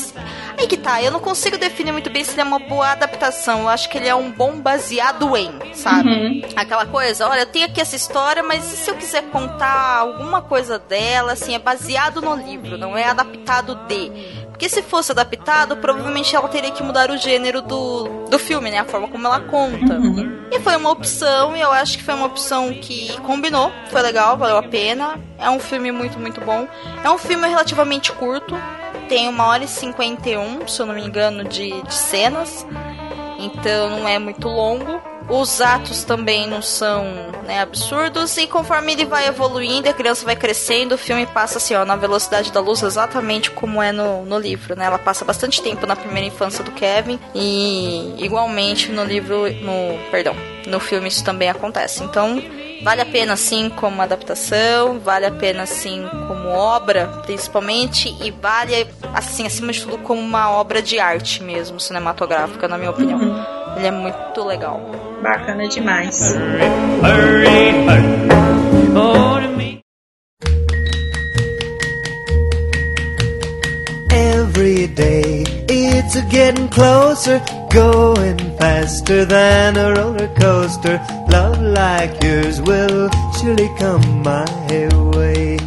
Aí 0.57 0.67
que 0.67 0.77
tá, 0.77 1.01
eu 1.03 1.11
não 1.11 1.19
consigo 1.19 1.57
definir 1.57 1.91
muito 1.91 2.09
bem 2.09 2.23
se 2.23 2.31
ele 2.31 2.41
é 2.41 2.43
uma 2.43 2.59
boa 2.59 2.91
adaptação. 2.91 3.61
Eu 3.61 3.69
acho 3.69 3.89
que 3.89 3.97
ele 3.97 4.07
é 4.07 4.15
um 4.15 4.31
bom 4.31 4.59
baseado 4.59 5.37
em, 5.37 5.51
sabe? 5.73 6.09
Uhum. 6.09 6.41
Aquela 6.55 6.85
coisa, 6.85 7.27
olha, 7.27 7.41
eu 7.41 7.45
tenho 7.45 7.65
aqui 7.65 7.79
essa 7.79 7.95
história, 7.95 8.41
mas 8.41 8.63
se 8.63 8.89
eu 8.89 8.95
quiser 8.95 9.23
contar 9.23 9.97
alguma 9.97 10.41
coisa 10.41 10.79
dela, 10.79 11.33
assim, 11.33 11.53
é 11.53 11.59
baseado 11.59 11.90
baseado 11.91 12.21
no 12.21 12.35
livro, 12.35 12.77
não 12.77 12.97
é 12.97 13.03
adaptado 13.03 13.75
de. 13.87 14.09
Porque 14.49 14.69
se 14.69 14.81
fosse 14.81 15.11
adaptado, 15.11 15.75
provavelmente 15.77 16.35
ela 16.35 16.47
teria 16.47 16.71
que 16.71 16.83
mudar 16.83 17.09
o 17.09 17.17
gênero 17.17 17.61
do, 17.61 18.27
do 18.29 18.39
filme, 18.39 18.69
né? 18.69 18.79
A 18.79 18.85
forma 18.85 19.07
como 19.07 19.27
ela 19.27 19.39
conta. 19.41 19.95
Uhum. 19.95 20.47
E 20.51 20.59
foi 20.59 20.75
uma 20.75 20.91
opção, 20.91 21.55
e 21.57 21.61
eu 21.61 21.71
acho 21.71 21.97
que 21.97 22.03
foi 22.03 22.13
uma 22.13 22.27
opção 22.27 22.71
que 22.73 23.11
combinou, 23.21 23.71
foi 23.89 24.01
legal, 24.01 24.37
valeu 24.37 24.57
a 24.57 24.63
pena. 24.63 25.19
É 25.37 25.49
um 25.49 25.59
filme 25.59 25.91
muito, 25.91 26.19
muito 26.19 26.39
bom. 26.41 26.67
É 27.03 27.09
um 27.09 27.17
filme 27.17 27.47
relativamente 27.47 28.11
curto, 28.13 28.55
tem 29.09 29.27
uma 29.27 29.47
hora 29.47 29.63
e 29.63 29.67
51, 29.67 30.67
se 30.67 30.79
eu 30.79 30.85
não 30.85 30.93
me 30.93 31.05
engano, 31.05 31.43
de, 31.43 31.81
de 31.81 31.93
cenas. 31.93 32.65
Então 33.39 33.89
não 33.89 34.07
é 34.07 34.19
muito 34.19 34.47
longo. 34.47 35.01
Os 35.29 35.61
atos 35.61 36.03
também 36.03 36.47
não 36.47 36.61
são 36.61 37.05
né, 37.45 37.61
absurdos 37.61 38.35
e 38.37 38.47
conforme 38.47 38.93
ele 38.93 39.05
vai 39.05 39.27
evoluindo, 39.27 39.89
a 39.89 39.93
criança 39.93 40.25
vai 40.25 40.35
crescendo, 40.35 40.95
o 40.95 40.97
filme 40.97 41.25
passa 41.25 41.57
assim, 41.57 41.73
ó, 41.75 41.85
na 41.85 41.95
velocidade 41.95 42.51
da 42.51 42.59
luz 42.59 42.81
exatamente 42.83 43.51
como 43.51 43.81
é 43.81 43.91
no, 43.91 44.25
no 44.25 44.37
livro, 44.37 44.75
né? 44.75 44.85
Ela 44.85 44.99
passa 44.99 45.23
bastante 45.23 45.61
tempo 45.61 45.85
na 45.85 45.95
primeira 45.95 46.27
infância 46.27 46.63
do 46.63 46.71
Kevin 46.71 47.19
e 47.33 48.15
igualmente 48.17 48.91
no 48.91 49.03
livro, 49.03 49.43
no, 49.61 50.09
perdão, 50.09 50.35
no 50.67 50.79
filme 50.79 51.07
isso 51.07 51.23
também 51.23 51.49
acontece. 51.49 52.03
Então, 52.03 52.41
vale 52.83 53.01
a 53.01 53.05
pena 53.05 53.35
sim 53.35 53.69
como 53.69 54.01
adaptação, 54.01 54.99
vale 54.99 55.25
a 55.25 55.31
pena 55.31 55.65
sim 55.65 56.07
como 56.27 56.49
obra, 56.49 57.07
principalmente, 57.25 58.15
e 58.21 58.31
vale 58.31 58.87
assim 59.13 59.45
acima 59.45 59.71
de 59.71 59.81
tudo 59.81 59.97
como 59.99 60.19
uma 60.19 60.51
obra 60.51 60.81
de 60.81 60.99
arte 60.99 61.43
mesmo, 61.43 61.79
cinematográfica, 61.79 62.67
na 62.67 62.77
minha 62.77 62.91
opinião. 62.91 63.19
Uhum. 63.19 63.60
Ele 63.75 63.87
é 63.87 63.91
muito 63.91 64.43
legal. 64.43 64.79
Bacana 65.21 65.67
demais. 65.67 66.35
Hurry, 66.35 66.65
hurry, 67.01 68.27
hurry. 68.93 69.31
Every 74.11 74.87
day 74.87 75.43
it's 75.67 76.21
getting 76.29 76.67
closer, 76.67 77.41
going 77.69 78.37
faster 78.57 79.25
than 79.25 79.77
a 79.77 79.93
roller 79.93 80.27
coaster. 80.35 80.99
Love 81.29 81.61
like 81.61 82.21
yours 82.21 82.61
will 82.61 83.09
surely 83.39 83.69
come 83.79 84.21
my 84.21 84.45
way. 85.15 85.57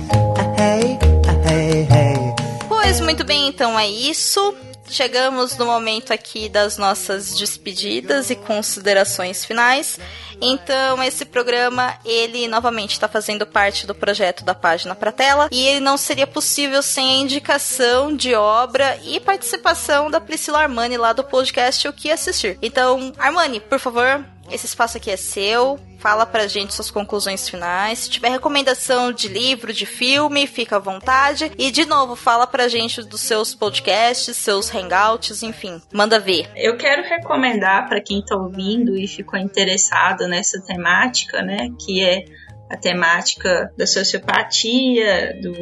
Hey, 0.57 0.98
hey, 1.44 1.84
hey. 1.90 2.34
Pois 2.68 3.00
muito 3.00 3.24
bem, 3.24 3.48
então 3.48 3.78
é 3.78 3.88
isso. 3.88 4.55
Chegamos 4.95 5.59
no 5.59 5.66
momento 5.66 6.12
aqui 6.12 6.49
das 6.49 6.78
nossas 6.78 7.36
despedidas 7.36 8.30
e 8.30 8.36
considerações 8.36 9.45
finais. 9.45 9.99
Então, 10.40 11.03
esse 11.03 11.24
programa, 11.24 11.99
ele 12.05 12.47
novamente 12.47 12.92
está 12.92 13.09
fazendo 13.09 13.45
parte 13.45 13.88
do 13.88 13.95
projeto 13.95 14.45
da 14.45 14.55
página 14.55 14.95
para 14.95 15.11
tela 15.11 15.49
e 15.51 15.66
ele 15.66 15.80
não 15.80 15.97
seria 15.97 16.28
possível 16.28 16.80
sem 16.80 17.09
a 17.09 17.22
indicação 17.22 18.14
de 18.14 18.36
obra 18.36 18.97
e 19.03 19.18
participação 19.18 20.09
da 20.09 20.20
Priscila 20.20 20.61
Armani 20.61 20.97
lá 20.97 21.12
do 21.12 21.24
podcast 21.24 21.88
O 21.88 21.92
que 21.92 22.09
assistir. 22.09 22.57
Então, 22.62 23.12
Armani, 23.18 23.59
por 23.59 23.80
favor, 23.80 24.24
esse 24.51 24.66
espaço 24.66 24.97
aqui 24.97 25.11
é 25.11 25.16
seu. 25.16 25.78
Fala 25.99 26.26
pra 26.26 26.47
gente 26.47 26.74
suas 26.74 26.90
conclusões 26.90 27.49
finais. 27.49 28.01
Se 28.01 28.11
tiver 28.11 28.28
recomendação 28.28 29.12
de 29.12 29.28
livro, 29.28 29.72
de 29.72 29.86
filme, 29.86 30.47
fica 30.47 30.76
à 30.76 30.78
vontade. 30.78 31.51
E 31.59 31.70
de 31.70 31.86
novo, 31.86 32.14
fala 32.14 32.47
pra 32.47 32.68
gente 32.68 33.03
dos 33.03 33.22
seus 33.22 33.55
podcasts, 33.55 34.36
seus 34.36 34.70
hangouts, 34.70 35.42
enfim, 35.42 35.80
manda 35.92 36.20
ver. 36.20 36.51
Eu 36.55 36.76
quero 36.76 37.03
recomendar 37.03 37.88
para 37.88 38.01
quem 38.01 38.22
tá 38.24 38.36
ouvindo 38.36 38.97
e 38.97 39.09
ficou 39.09 39.38
interessado 39.38 40.28
nessa 40.28 40.61
temática, 40.62 41.42
né, 41.42 41.70
que 41.80 42.03
é 42.03 42.24
a 42.70 42.76
temática 42.76 43.72
da 43.76 43.86
sociopatia, 43.86 45.38
do, 45.40 45.55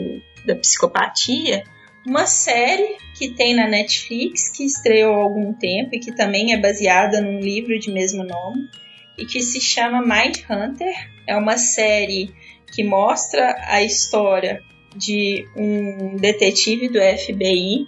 da 0.47 0.57
psicopatia, 0.57 1.63
uma 2.07 2.27
série 2.27 2.97
que 3.15 3.31
tem 3.31 3.55
na 3.55 3.69
Netflix, 3.69 4.49
que 4.49 4.65
estreou 4.65 5.15
há 5.15 5.23
algum 5.23 5.53
tempo 5.53 5.95
e 5.95 6.01
que 6.01 6.13
também 6.13 6.53
é 6.53 6.61
baseada 6.61 7.21
num 7.21 7.41
livro 7.41 7.79
de 7.79 7.91
mesmo 7.91 8.25
nome, 8.25 8.69
e 9.17 9.25
que 9.25 9.43
se 9.43 9.61
chama 9.61 10.01
Mind 10.01 10.39
Hunter. 10.49 10.95
É 11.27 11.37
uma 11.37 11.57
série 11.57 12.35
que 12.75 12.83
mostra 12.83 13.57
a 13.69 13.83
história 13.83 14.63
de 14.97 15.47
um 15.57 16.17
detetive 16.17 16.89
do 16.89 16.99
FBI 16.99 17.87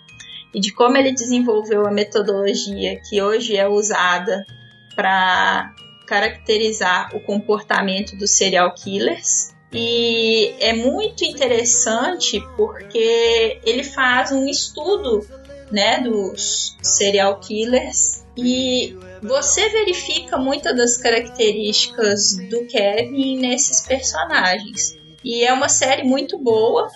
e 0.54 0.60
de 0.60 0.72
como 0.72 0.96
ele 0.96 1.12
desenvolveu 1.12 1.86
a 1.86 1.90
metodologia 1.90 3.00
que 3.08 3.20
hoje 3.20 3.56
é 3.56 3.68
usada 3.68 4.46
para 4.94 5.74
caracterizar 6.06 7.14
o 7.16 7.20
comportamento 7.20 8.16
dos 8.16 8.36
serial 8.36 8.72
killers. 8.74 9.53
E 9.74 10.54
é 10.60 10.72
muito 10.72 11.24
interessante 11.24 12.40
porque 12.56 13.58
ele 13.64 13.82
faz 13.82 14.30
um 14.30 14.46
estudo 14.46 15.26
né, 15.72 16.00
dos 16.00 16.76
serial 16.80 17.40
killers 17.40 18.24
e 18.36 18.96
você 19.20 19.68
verifica 19.70 20.36
muitas 20.38 20.76
das 20.76 20.96
características 20.96 22.36
do 22.48 22.66
Kevin 22.66 23.38
nesses 23.38 23.84
personagens. 23.84 24.96
E 25.24 25.42
é 25.42 25.52
uma 25.52 25.68
série 25.68 26.04
muito 26.04 26.38
boa 26.38 26.88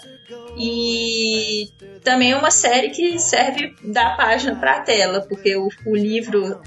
e 0.56 1.68
também 2.04 2.32
é 2.32 2.36
uma 2.36 2.50
série 2.50 2.90
que 2.90 3.18
serve 3.18 3.74
da 3.82 4.10
página 4.10 4.54
para 4.54 4.76
a 4.76 4.80
tela, 4.80 5.20
porque 5.22 5.56
o, 5.56 5.68
o 5.86 5.96
livro 5.96 6.60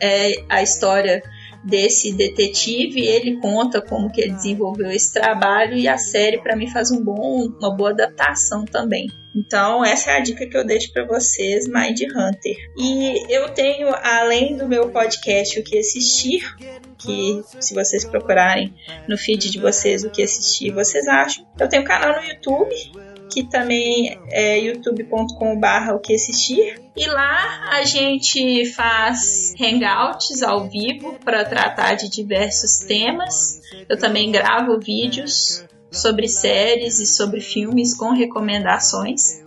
é 0.00 0.44
a 0.48 0.62
história 0.62 1.22
desse 1.64 2.12
detetive, 2.12 3.00
ele 3.00 3.36
conta 3.38 3.80
como 3.80 4.10
que 4.12 4.20
ele 4.20 4.32
desenvolveu 4.32 4.90
esse 4.90 5.12
trabalho 5.12 5.76
e 5.76 5.88
a 5.88 5.96
série 5.96 6.38
para 6.38 6.54
mim 6.54 6.68
faz 6.68 6.90
um 6.90 7.02
bom, 7.02 7.48
uma 7.58 7.74
boa 7.74 7.90
adaptação 7.90 8.64
também. 8.64 9.10
Então, 9.34 9.84
essa 9.84 10.12
é 10.12 10.16
a 10.18 10.20
dica 10.20 10.46
que 10.46 10.56
eu 10.56 10.64
deixo 10.64 10.92
para 10.92 11.04
vocês, 11.04 11.66
Mind 11.66 12.00
Hunter. 12.02 12.56
E 12.76 13.34
eu 13.34 13.48
tenho, 13.48 13.88
além 13.92 14.56
do 14.56 14.68
meu 14.68 14.90
podcast 14.90 15.58
O 15.58 15.64
que 15.64 15.76
assistir, 15.76 16.54
que 16.98 17.42
se 17.60 17.74
vocês 17.74 18.04
procurarem 18.04 18.72
no 19.08 19.18
feed 19.18 19.50
de 19.50 19.58
vocês 19.58 20.04
o 20.04 20.10
que 20.10 20.22
assistir, 20.22 20.70
vocês 20.70 21.08
acham. 21.08 21.44
Eu 21.58 21.68
tenho 21.68 21.82
um 21.82 21.86
canal 21.86 22.20
no 22.20 22.28
YouTube, 22.28 22.74
que 23.30 23.44
também 23.44 24.18
é 24.30 24.58
youtube.com/barra 24.58 25.94
o 25.94 26.00
que 26.00 26.14
assistir. 26.14 26.80
E 26.96 27.06
lá 27.06 27.70
a 27.72 27.84
gente 27.84 28.66
faz 28.72 29.54
hangouts 29.60 30.42
ao 30.42 30.68
vivo 30.68 31.18
para 31.24 31.44
tratar 31.44 31.94
de 31.94 32.08
diversos 32.08 32.78
temas. 32.78 33.60
Eu 33.88 33.98
também 33.98 34.30
gravo 34.30 34.78
vídeos 34.78 35.64
sobre 35.90 36.28
séries 36.28 37.00
e 37.00 37.06
sobre 37.06 37.40
filmes 37.40 37.96
com 37.96 38.12
recomendações. 38.12 39.42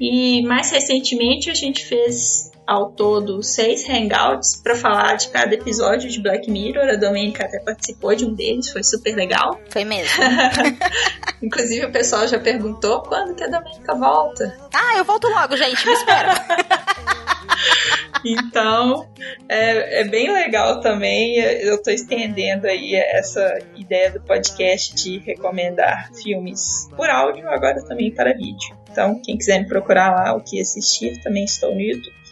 E 0.00 0.42
mais 0.42 0.70
recentemente 0.70 1.50
a 1.50 1.54
gente 1.54 1.84
fez 1.84 2.52
ao 2.66 2.90
todo 2.90 3.42
seis 3.42 3.88
hangouts 3.88 4.60
para 4.62 4.74
falar 4.74 5.14
de 5.16 5.28
cada 5.28 5.54
episódio 5.54 6.08
de 6.08 6.20
Black 6.20 6.50
Mirror. 6.50 6.88
A 6.88 6.96
Domênica 6.96 7.44
até 7.44 7.58
participou 7.60 8.14
de 8.14 8.24
um 8.24 8.34
deles, 8.34 8.70
foi 8.70 8.82
super 8.82 9.14
legal. 9.14 9.60
Foi 9.68 9.84
mesmo. 9.84 10.22
Inclusive 11.42 11.86
o 11.86 11.92
pessoal 11.92 12.26
já 12.26 12.38
perguntou 12.38 13.02
quando 13.02 13.34
que 13.34 13.44
a 13.44 13.48
Domênica 13.48 13.94
volta. 13.94 14.56
Ah, 14.72 14.96
eu 14.98 15.04
volto 15.04 15.28
logo, 15.28 15.56
gente, 15.56 15.86
me 15.86 15.92
espera. 15.92 16.34
Então, 18.26 19.06
é, 19.48 20.00
é, 20.00 20.04
bem 20.04 20.32
legal 20.32 20.80
também. 20.80 21.36
Eu 21.38 21.74
estou 21.74 21.92
estendendo 21.92 22.66
aí 22.66 22.94
essa 22.94 23.58
ideia 23.76 24.10
do 24.10 24.20
podcast 24.20 24.94
de 24.94 25.18
recomendar 25.18 26.10
filmes 26.14 26.88
por 26.96 27.10
áudio, 27.10 27.46
agora 27.50 27.84
também 27.84 28.10
para 28.10 28.32
vídeo. 28.32 28.74
Então, 28.90 29.20
quem 29.22 29.36
quiser 29.36 29.60
me 29.60 29.68
procurar 29.68 30.14
lá 30.14 30.34
o 30.34 30.40
que 30.40 30.58
assistir, 30.58 31.20
também 31.22 31.44
estou 31.44 31.74
no 31.74 31.80
YouTube. 31.80 32.23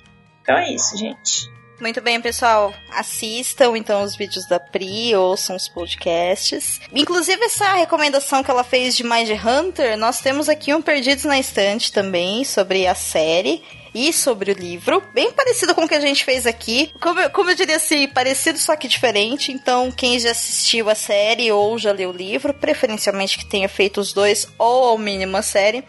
Então 0.42 0.58
é 0.58 0.72
isso, 0.72 0.96
gente. 0.96 1.50
Muito 1.80 2.00
bem, 2.00 2.20
pessoal. 2.20 2.72
Assistam 2.90 3.76
então 3.76 4.04
os 4.04 4.14
vídeos 4.14 4.46
da 4.46 4.60
Pri, 4.60 5.16
ouçam 5.16 5.56
os 5.56 5.66
podcasts. 5.66 6.80
Inclusive, 6.94 7.44
essa 7.44 7.74
recomendação 7.74 8.42
que 8.42 8.50
ela 8.50 8.62
fez 8.62 8.96
de 8.96 9.02
Mind 9.02 9.30
Hunter, 9.30 9.96
nós 9.98 10.20
temos 10.20 10.48
aqui 10.48 10.72
um 10.72 10.80
Perdidos 10.80 11.24
na 11.24 11.40
Estante 11.40 11.90
também 11.90 12.44
sobre 12.44 12.86
a 12.86 12.94
série 12.94 13.64
e 13.92 14.12
sobre 14.12 14.52
o 14.52 14.54
livro. 14.54 15.02
Bem 15.12 15.32
parecido 15.32 15.74
com 15.74 15.82
o 15.82 15.88
que 15.88 15.94
a 15.96 16.00
gente 16.00 16.24
fez 16.24 16.46
aqui. 16.46 16.92
Como, 17.00 17.28
como 17.30 17.50
eu 17.50 17.56
diria 17.56 17.76
assim, 17.76 18.06
parecido, 18.06 18.58
só 18.58 18.76
que 18.76 18.86
diferente. 18.86 19.50
Então, 19.50 19.90
quem 19.90 20.20
já 20.20 20.30
assistiu 20.30 20.88
a 20.88 20.94
série 20.94 21.50
ou 21.50 21.76
já 21.78 21.90
leu 21.90 22.10
o 22.10 22.16
livro, 22.16 22.54
preferencialmente 22.54 23.38
que 23.38 23.44
tenha 23.44 23.68
feito 23.68 24.00
os 24.00 24.12
dois 24.12 24.46
ou 24.56 24.84
ao 24.84 24.98
mínimo 24.98 25.36
a 25.36 25.42
série, 25.42 25.84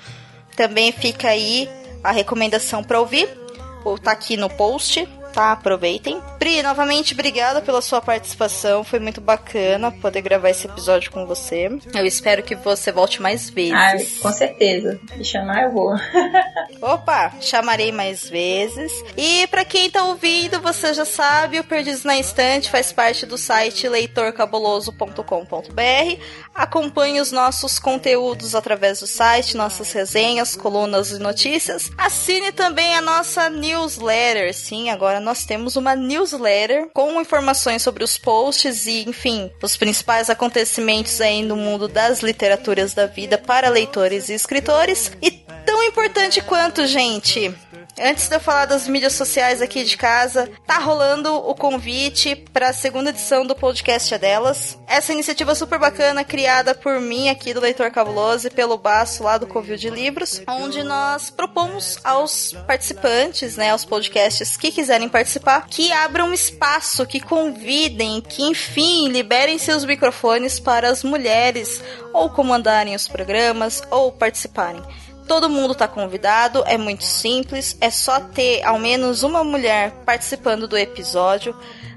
também 0.55 0.91
fica 0.91 1.29
aí 1.29 1.69
a 2.03 2.11
recomendação 2.11 2.83
para 2.83 2.99
ouvir. 2.99 3.42
Ou 3.83 3.97
tá 3.97 4.11
aqui 4.11 4.37
no 4.37 4.49
post 4.49 5.07
tá? 5.33 5.51
Aproveitem. 5.51 6.21
Pri, 6.37 6.61
novamente, 6.61 7.13
obrigada 7.13 7.61
pela 7.61 7.81
sua 7.81 8.01
participação. 8.01 8.83
Foi 8.83 8.99
muito 8.99 9.19
bacana 9.19 9.91
poder 9.91 10.21
gravar 10.21 10.51
esse 10.51 10.67
episódio 10.67 11.09
com 11.11 11.25
você. 11.25 11.69
Eu 11.93 12.05
espero 12.05 12.43
que 12.43 12.55
você 12.55 12.91
volte 12.91 13.21
mais 13.21 13.49
vezes. 13.49 13.73
Ah, 13.73 13.95
com 14.21 14.31
certeza. 14.31 14.99
Me 15.15 15.25
chamar, 15.25 15.63
eu 15.63 15.71
vou. 15.71 15.95
Opa, 16.81 17.33
chamarei 17.41 17.91
mais 17.91 18.29
vezes. 18.29 18.91
E 19.17 19.47
para 19.47 19.65
quem 19.65 19.89
tá 19.89 20.03
ouvindo, 20.05 20.61
você 20.61 20.93
já 20.93 21.05
sabe, 21.05 21.59
o 21.59 21.63
Perdidos 21.63 22.03
na 22.03 22.17
Instante 22.17 22.69
faz 22.69 22.93
parte 22.93 23.25
do 23.25 23.37
site 23.37 23.87
leitorcabuloso.com.br. 23.87 26.21
Acompanhe 26.53 27.19
os 27.19 27.31
nossos 27.31 27.79
conteúdos 27.79 28.53
através 28.53 28.99
do 28.99 29.07
site, 29.07 29.57
nossas 29.57 29.91
resenhas, 29.91 30.55
colunas 30.55 31.11
e 31.11 31.19
notícias. 31.19 31.91
Assine 31.97 32.51
também 32.51 32.95
a 32.95 33.01
nossa 33.01 33.49
newsletter. 33.49 34.53
Sim, 34.53 34.89
agora 34.89 35.22
nós 35.23 35.45
temos 35.45 35.75
uma 35.75 35.95
newsletter 35.95 36.89
com 36.93 37.19
informações 37.19 37.81
sobre 37.81 38.03
os 38.03 38.17
posts 38.17 38.85
e, 38.85 39.07
enfim, 39.07 39.49
os 39.61 39.77
principais 39.77 40.29
acontecimentos 40.29 41.19
aí 41.21 41.41
no 41.41 41.55
mundo 41.55 41.87
das 41.87 42.21
literaturas 42.21 42.93
da 42.93 43.07
vida 43.07 43.37
para 43.37 43.69
leitores 43.69 44.29
e 44.29 44.33
escritores. 44.33 45.11
E 45.21 45.31
tão 45.65 45.81
importante 45.81 46.41
quanto, 46.41 46.85
gente, 46.85 47.55
Antes 47.99 48.27
de 48.27 48.35
eu 48.35 48.39
falar 48.39 48.65
das 48.65 48.87
mídias 48.87 49.13
sociais 49.13 49.61
aqui 49.61 49.83
de 49.83 49.95
casa, 49.95 50.49
tá 50.65 50.79
rolando 50.79 51.31
o 51.31 51.53
convite 51.53 52.35
para 52.35 52.69
a 52.69 52.73
segunda 52.73 53.11
edição 53.11 53.45
do 53.45 53.55
podcast 53.55 54.17
delas. 54.17 54.79
Essa 54.87 55.13
iniciativa 55.13 55.53
super 55.53 55.77
bacana 55.77 56.23
criada 56.23 56.73
por 56.73 56.99
mim 56.99 57.29
aqui 57.29 57.53
do 57.53 57.59
Leitor 57.59 57.91
Cabuloso 57.91 58.47
e 58.47 58.49
pelo 58.49 58.79
Baço 58.79 59.23
lá 59.23 59.37
do 59.37 59.45
Covil 59.45 59.77
de 59.77 59.91
Livros, 59.91 60.41
onde 60.47 60.81
nós 60.81 61.29
propomos 61.29 61.99
aos 62.03 62.55
participantes, 62.65 63.57
né, 63.57 63.69
aos 63.69 63.85
podcasts 63.85 64.57
que 64.57 64.71
quiserem 64.71 65.07
participar, 65.07 65.67
que 65.67 65.91
abram 65.91 66.33
espaço, 66.33 67.05
que 67.05 67.19
convidem, 67.19 68.21
que 68.21 68.41
enfim 68.41 69.07
liberem 69.09 69.59
seus 69.59 69.85
microfones 69.85 70.59
para 70.59 70.89
as 70.89 71.03
mulheres 71.03 71.79
ou 72.11 72.29
comandarem 72.31 72.95
os 72.95 73.07
programas 73.07 73.83
ou 73.91 74.11
participarem. 74.11 74.81
Todo 75.27 75.49
mundo 75.49 75.71
está 75.71 75.87
convidado, 75.87 76.63
é 76.65 76.77
muito 76.77 77.03
simples, 77.03 77.77
é 77.79 77.89
só 77.89 78.19
ter 78.19 78.61
ao 78.63 78.77
menos 78.77 79.23
uma 79.23 79.43
mulher 79.43 79.91
participando 80.05 80.67
do 80.67 80.77
episódio. 80.77 81.55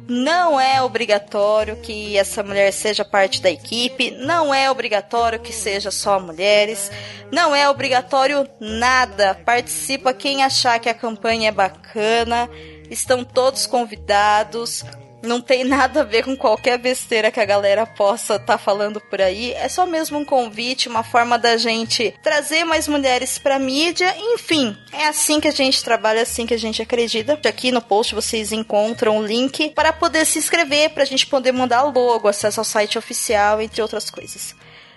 Não 0.09 0.61
é 0.61 0.81
obrigatório 0.81 1.77
que 1.77 2.17
essa 2.17 2.41
mulher 2.41 2.73
seja 2.73 3.05
parte 3.05 3.43
da 3.43 3.51
equipe, 3.51 4.13
não 4.13 4.55
é 4.55 4.71
obrigatório 4.71 5.41
que 5.41 5.53
seja 5.53 5.91
só 5.91 6.21
mulheres, 6.21 6.93
não 7.33 7.55
é 7.55 7.69
obrigatório 7.69 8.49
nada. 8.61 9.35
Participa 9.45 10.15
quem 10.15 10.45
achar 10.45 10.79
que 10.79 10.89
a 10.89 10.95
campanha 10.95 11.49
é 11.49 11.53
bacana, 11.53 12.49
estão 12.89 13.25
todos 13.25 13.67
convidados. 13.67 14.85
Não 15.27 15.41
tem 15.41 15.65
nada 15.65 16.01
a 16.01 16.05
ver 16.05 16.25
com 16.25 16.37
qualquer 16.37 16.79
besteira 16.79 17.31
que 17.31 17.41
a 17.41 17.45
galera 17.45 17.85
possa 17.85 18.37
estar 18.37 18.47
tá 18.47 18.59
falando 18.59 19.01
por 19.01 19.21
aí. 19.21 19.53
É 19.53 19.69
só 19.69 19.85
mesmo 19.85 20.19
um 20.19 20.25
convite, 20.25 20.89
uma 20.89 21.03
forma 21.03 21.39
da 21.39 21.57
gente 21.57 22.15
trazer 22.23 22.65
mais 22.65 22.89
mulheres 22.89 23.39
pra 23.39 23.59
mídia. 23.59 24.15
Enfim, 24.19 24.77
é 24.93 25.09
assim 25.09 25.41
que 25.41 25.49
a 25.49 25.53
gente 25.53 25.83
trabalha, 25.83 26.21
é 26.21 26.23
assim 26.23 26.47
que 26.47 26.55
a 26.55 26.59
gente 26.59 26.81
acredita. 26.81 27.39
Aqui 27.47 27.71
no 27.71 27.83
post 27.83 28.15
vocês 28.15 28.53
encontram 28.53 29.19
o 29.19 29.27
link 29.27 29.71
para 29.71 29.93
poder 29.93 30.25
se 30.25 30.39
inscrever, 30.39 30.91
pra 30.91 31.05
gente 31.05 31.27
poder 31.27 31.53
mandar 31.53 31.83
logo, 31.83 32.29
acesso 32.29 32.61
ao 32.61 32.65
site 32.65 32.99
oficial, 32.99 33.61
entre 33.61 33.83
outras 33.83 34.11
coisas. 34.11 34.55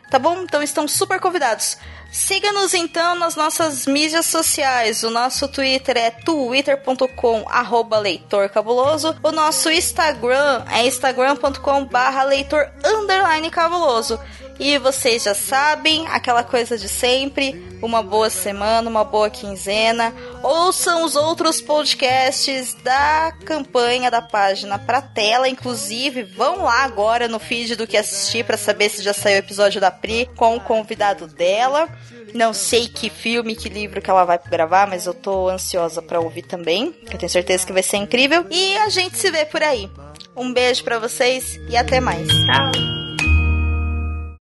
Tá 0.10 0.18
bom? 0.18 0.42
Então 0.42 0.62
estão 0.64 0.88
super 0.88 1.20
convidados. 1.20 1.78
Siga-nos 2.12 2.74
então 2.74 3.14
nas 3.14 3.36
nossas 3.36 3.86
mídias 3.86 4.26
sociais. 4.26 5.04
O 5.04 5.12
nosso 5.12 5.48
Twitter 5.48 5.96
é 5.96 6.10
twitter.com 6.10 7.46
leitorcabuloso. 8.02 9.16
O 9.22 9.32
nosso 9.32 9.70
Instagram 9.70 10.66
é 10.72 10.88
instagram.com 10.88 11.88
leitor 12.28 12.72
cabuloso. 13.52 14.20
E 14.60 14.78
vocês 14.78 15.24
já 15.24 15.34
sabem, 15.34 16.06
aquela 16.08 16.44
coisa 16.44 16.78
de 16.78 16.90
sempre, 16.90 17.56
uma 17.82 18.04
boa 18.04 18.30
semana, 18.30 18.90
uma 18.90 19.06
boa 19.06 19.30
quinzena. 19.30 20.14
Ouçam 20.44 21.06
os 21.06 21.16
outros 21.16 21.62
podcasts 21.62 22.74
da 22.84 23.34
campanha 23.46 24.12
da 24.12 24.22
página 24.22 24.78
pra 24.78 25.02
tela, 25.02 25.48
inclusive 25.48 26.24
vão 26.24 26.64
lá 26.64 26.84
agora 26.84 27.28
no 27.28 27.40
feed 27.40 27.78
do 27.78 27.88
que 27.88 27.96
assistir 27.96 28.44
para 28.44 28.58
saber 28.58 28.90
se 28.90 29.02
já 29.02 29.14
saiu 29.14 29.38
o 29.38 29.40
episódio 29.40 29.80
da 29.80 29.90
Pri 29.90 30.30
com 30.36 30.58
o 30.58 30.62
convidado 30.62 31.26
dela. 31.26 31.88
Não 32.34 32.54
sei 32.54 32.88
que 32.88 33.10
filme, 33.10 33.56
que 33.56 33.70
livro 33.70 34.02
que 34.02 34.10
ela 34.10 34.26
vai 34.26 34.38
gravar, 34.38 34.88
mas 34.88 35.06
eu 35.06 35.14
tô 35.14 35.50
ansiosa 35.50 36.02
para 36.02 36.20
ouvir 36.20 36.44
também. 36.44 36.94
Eu 37.10 37.18
tenho 37.18 37.30
certeza 37.30 37.66
que 37.66 37.74
vai 37.74 37.82
ser 37.82 37.98
incrível. 37.98 38.46
E 38.52 38.76
a 38.78 38.90
gente 38.90 39.18
se 39.18 39.32
vê 39.32 39.46
por 39.46 39.64
aí. 39.64 39.90
Um 40.36 40.54
beijo 40.54 40.84
para 40.84 41.00
vocês 41.00 41.60
e 41.70 41.76
até 41.76 42.00
mais. 42.00 42.28
Tchau. 42.28 42.99